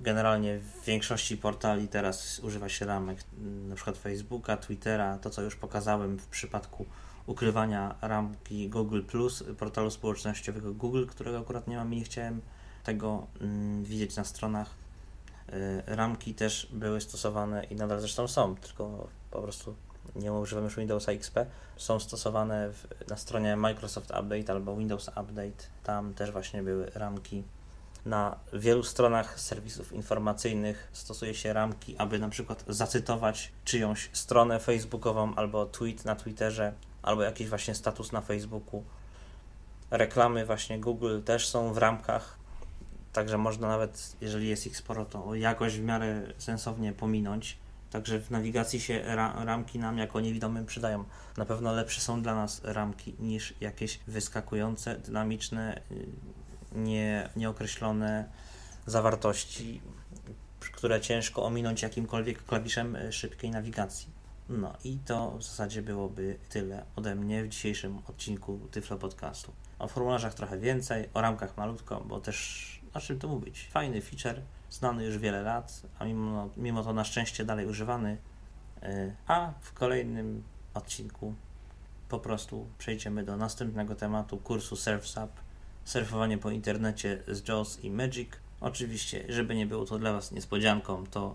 Generalnie 0.00 0.58
w 0.58 0.84
większości 0.84 1.36
portali 1.36 1.88
teraz 1.88 2.38
używa 2.38 2.68
się 2.68 2.86
ramek, 2.86 3.18
przykład 3.74 3.98
Facebooka, 3.98 4.56
Twittera, 4.56 5.18
to 5.18 5.30
co 5.30 5.42
już 5.42 5.56
pokazałem 5.56 6.18
w 6.18 6.26
przypadku 6.26 6.86
ukrywania 7.26 7.94
ramki 8.02 8.68
Google 8.68 9.02
portalu 9.58 9.90
społecznościowego 9.90 10.74
Google, 10.74 11.06
którego 11.06 11.38
akurat 11.38 11.68
nie 11.68 11.76
mam 11.76 11.94
i 11.94 11.96
nie 11.96 12.04
chciałem 12.04 12.40
tego 12.84 13.26
mm, 13.40 13.84
widzieć 13.84 14.16
na 14.16 14.24
stronach. 14.24 14.70
Y, 15.48 15.82
Ramki 15.86 16.34
też 16.34 16.68
były 16.72 17.00
stosowane 17.00 17.64
i 17.64 17.76
nadal 17.76 18.00
zresztą 18.00 18.28
są, 18.28 18.54
tylko 18.54 19.08
po 19.30 19.42
prostu 19.42 19.74
nie 20.16 20.32
używam 20.32 20.64
już 20.64 20.76
Windowsa 20.76 21.12
XP. 21.12 21.46
Są 21.76 22.00
stosowane 22.00 22.70
w, 22.72 23.08
na 23.08 23.16
stronie 23.16 23.56
Microsoft 23.56 24.10
Update 24.10 24.52
albo 24.52 24.76
Windows 24.76 25.08
Update. 25.08 25.64
Tam 25.84 26.14
też 26.14 26.30
właśnie 26.30 26.62
były 26.62 26.90
ramki. 26.94 27.44
Na 28.06 28.36
wielu 28.52 28.82
stronach 28.82 29.40
serwisów 29.40 29.92
informacyjnych 29.92 30.88
stosuje 30.92 31.34
się 31.34 31.52
ramki, 31.52 31.96
aby 31.98 32.18
na 32.18 32.28
przykład 32.28 32.64
zacytować 32.68 33.52
czyjąś 33.64 34.10
stronę 34.12 34.60
facebookową 34.60 35.34
albo 35.34 35.66
tweet 35.66 36.04
na 36.04 36.16
Twitterze, 36.16 36.72
albo 37.04 37.22
jakiś 37.22 37.48
właśnie 37.48 37.74
status 37.74 38.12
na 38.12 38.20
Facebooku. 38.20 38.84
Reklamy 39.90 40.46
właśnie 40.46 40.80
Google 40.80 41.20
też 41.22 41.48
są 41.48 41.72
w 41.72 41.78
ramkach, 41.78 42.38
także 43.12 43.38
można 43.38 43.68
nawet, 43.68 44.16
jeżeli 44.20 44.48
jest 44.48 44.66
ich 44.66 44.76
sporo, 44.76 45.04
to 45.04 45.34
jakoś 45.34 45.78
w 45.78 45.82
miarę 45.82 46.22
sensownie 46.38 46.92
pominąć. 46.92 47.58
Także 47.90 48.20
w 48.20 48.30
nawigacji 48.30 48.80
się 48.80 49.02
ra 49.02 49.44
ramki 49.44 49.78
nam 49.78 49.98
jako 49.98 50.20
niewidomym 50.20 50.66
przydają. 50.66 51.04
Na 51.36 51.44
pewno 51.44 51.72
lepsze 51.72 52.00
są 52.00 52.22
dla 52.22 52.34
nas 52.34 52.60
ramki 52.64 53.14
niż 53.18 53.54
jakieś 53.60 54.00
wyskakujące, 54.06 54.98
dynamiczne, 54.98 55.80
y, 55.90 56.06
nie, 56.72 57.28
nieokreślone 57.36 58.28
zawartości, 58.86 59.80
które 60.60 61.00
ciężko 61.00 61.44
ominąć 61.44 61.82
jakimkolwiek 61.82 62.44
klawiszem 62.44 62.96
y, 62.96 63.12
szybkiej 63.12 63.50
nawigacji. 63.50 64.13
No 64.48 64.72
i 64.84 64.98
to 64.98 65.38
w 65.38 65.42
zasadzie 65.42 65.82
byłoby 65.82 66.38
tyle 66.48 66.84
ode 66.96 67.14
mnie 67.14 67.44
w 67.44 67.48
dzisiejszym 67.48 67.98
odcinku 68.08 68.60
Tyflo 68.70 68.98
Podcastu. 68.98 69.52
O 69.78 69.88
formularzach 69.88 70.34
trochę 70.34 70.58
więcej, 70.58 71.08
o 71.14 71.20
ramkach 71.20 71.56
malutko, 71.56 72.00
bo 72.00 72.20
też 72.20 72.80
o 72.94 73.00
czym 73.00 73.18
tu 73.18 73.28
mówić. 73.28 73.68
Fajny 73.72 74.00
feature, 74.00 74.42
znany 74.70 75.04
już 75.04 75.18
wiele 75.18 75.42
lat, 75.42 75.82
a 75.98 76.04
mimo, 76.04 76.48
mimo 76.56 76.84
to 76.84 76.92
na 76.92 77.04
szczęście 77.04 77.44
dalej 77.44 77.66
używany. 77.66 78.16
Y, 78.82 79.14
A 79.26 79.52
w 79.60 79.72
kolejnym 79.72 80.42
odcinku 80.74 81.34
po 82.08 82.18
prostu 82.18 82.66
przejdziemy 82.78 83.24
do 83.24 83.36
następnego 83.36 83.94
tematu 83.94 84.36
kursu 84.36 84.76
SurfSap. 84.76 85.30
Surfowanie 85.84 86.38
po 86.38 86.50
internecie 86.50 87.22
z 87.28 87.48
JAWS 87.48 87.84
i 87.84 87.90
Magic. 87.90 88.28
Oczywiście, 88.60 89.24
żeby 89.28 89.54
nie 89.54 89.66
było 89.66 89.84
to 89.84 89.98
dla 89.98 90.12
Was 90.12 90.32
niespodzianką, 90.32 91.06
to 91.06 91.22
e, 91.30 91.34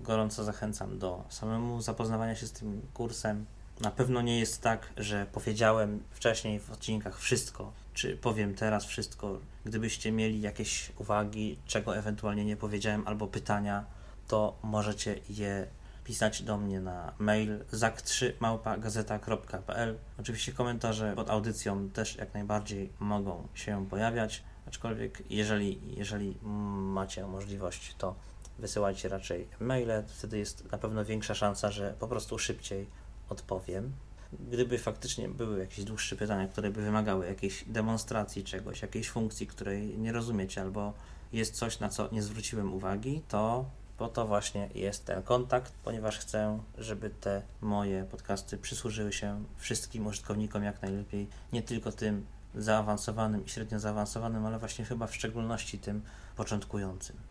gorąco 0.00 0.44
zachęcam 0.44 0.98
do 0.98 1.24
samemu 1.28 1.82
zapoznawania 1.82 2.34
się 2.34 2.46
z 2.46 2.52
tym 2.52 2.82
kursem. 2.94 3.46
Na 3.80 3.90
pewno 3.90 4.22
nie 4.22 4.38
jest 4.38 4.62
tak, 4.62 4.92
że 4.96 5.26
powiedziałem 5.32 6.02
wcześniej 6.10 6.60
w 6.60 6.70
odcinkach 6.70 7.18
wszystko, 7.18 7.72
czy 7.94 8.16
powiem 8.16 8.54
teraz 8.54 8.84
wszystko. 8.84 9.38
Gdybyście 9.64 10.12
mieli 10.12 10.40
jakieś 10.40 10.92
uwagi, 10.98 11.58
czego 11.66 11.96
ewentualnie 11.96 12.44
nie 12.44 12.56
powiedziałem, 12.56 13.02
albo 13.06 13.26
pytania, 13.26 13.84
to 14.28 14.58
możecie 14.62 15.20
je 15.28 15.66
pisać 16.04 16.42
do 16.42 16.58
mnie 16.58 16.80
na 16.80 17.12
mail 17.18 17.64
zak3małpa.gazeta.pl. 17.72 19.98
Oczywiście 20.20 20.52
komentarze 20.52 21.12
pod 21.16 21.30
audycją 21.30 21.90
też 21.90 22.16
jak 22.16 22.34
najbardziej 22.34 22.92
mogą 22.98 23.48
się 23.54 23.86
pojawiać, 23.86 24.42
aczkolwiek 24.66 25.22
jeżeli, 25.30 25.96
jeżeli 25.96 26.36
macie 26.42 27.26
możliwość, 27.26 27.94
to 27.98 28.14
wysyłajcie 28.58 29.08
raczej 29.08 29.48
maile, 29.60 30.02
wtedy 30.06 30.38
jest 30.38 30.72
na 30.72 30.78
pewno 30.78 31.04
większa 31.04 31.34
szansa, 31.34 31.70
że 31.70 31.94
po 31.98 32.08
prostu 32.08 32.38
szybciej 32.38 32.86
odpowiem. 33.28 33.92
Gdyby 34.32 34.78
faktycznie 34.78 35.28
były 35.28 35.58
jakieś 35.58 35.84
dłuższe 35.84 36.16
pytania, 36.16 36.48
które 36.48 36.70
by 36.70 36.82
wymagały 36.82 37.26
jakiejś 37.26 37.64
demonstracji 37.66 38.44
czegoś, 38.44 38.82
jakiejś 38.82 39.10
funkcji, 39.10 39.46
której 39.46 39.98
nie 39.98 40.12
rozumiecie, 40.12 40.60
albo 40.62 40.92
jest 41.32 41.54
coś, 41.54 41.80
na 41.80 41.88
co 41.88 42.08
nie 42.12 42.22
zwróciłem 42.22 42.74
uwagi, 42.74 43.22
to 43.28 43.64
po 43.98 44.08
to 44.08 44.26
właśnie 44.26 44.68
jest 44.74 45.04
ten 45.04 45.22
kontakt, 45.22 45.72
ponieważ 45.84 46.18
chcę, 46.18 46.58
żeby 46.78 47.10
te 47.10 47.42
moje 47.60 48.04
podcasty 48.04 48.58
przysłużyły 48.58 49.12
się 49.12 49.44
wszystkim 49.56 50.06
użytkownikom 50.06 50.62
jak 50.62 50.82
najlepiej, 50.82 51.28
nie 51.52 51.62
tylko 51.62 51.92
tym 51.92 52.26
zaawansowanym 52.54 53.44
i 53.44 53.48
średnio 53.48 53.80
zaawansowanym, 53.80 54.46
ale 54.46 54.58
właśnie 54.58 54.84
chyba 54.84 55.06
w 55.06 55.14
szczególności 55.14 55.78
tym 55.78 56.02
początkującym. 56.36 57.27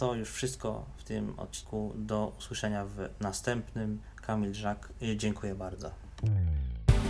To 0.00 0.14
już 0.14 0.30
wszystko 0.30 0.86
w 0.96 1.04
tym 1.04 1.38
odcinku. 1.38 1.92
Do 1.96 2.32
usłyszenia 2.38 2.84
w 2.84 3.08
następnym. 3.20 4.00
Kamil 4.22 4.54
Żak, 4.54 4.88
dziękuję 5.16 5.54
bardzo. 5.54 5.90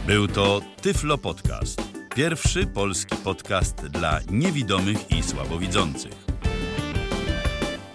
Był 0.06 0.28
to 0.28 0.60
Tyflo 0.82 1.18
Podcast. 1.18 1.82
Pierwszy 2.14 2.66
polski 2.66 3.16
podcast 3.16 3.86
dla 3.86 4.20
niewidomych 4.30 5.10
i 5.10 5.22
słabowidzących. 5.22 6.12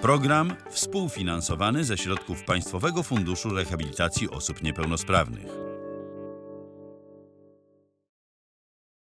Program 0.01 0.55
współfinansowany 0.69 1.83
ze 1.83 1.97
środków 1.97 2.43
Państwowego 2.43 3.03
Funduszu 3.03 3.49
Rehabilitacji 3.49 4.29
Osób 4.29 4.63
Niepełnosprawnych. 4.63 5.64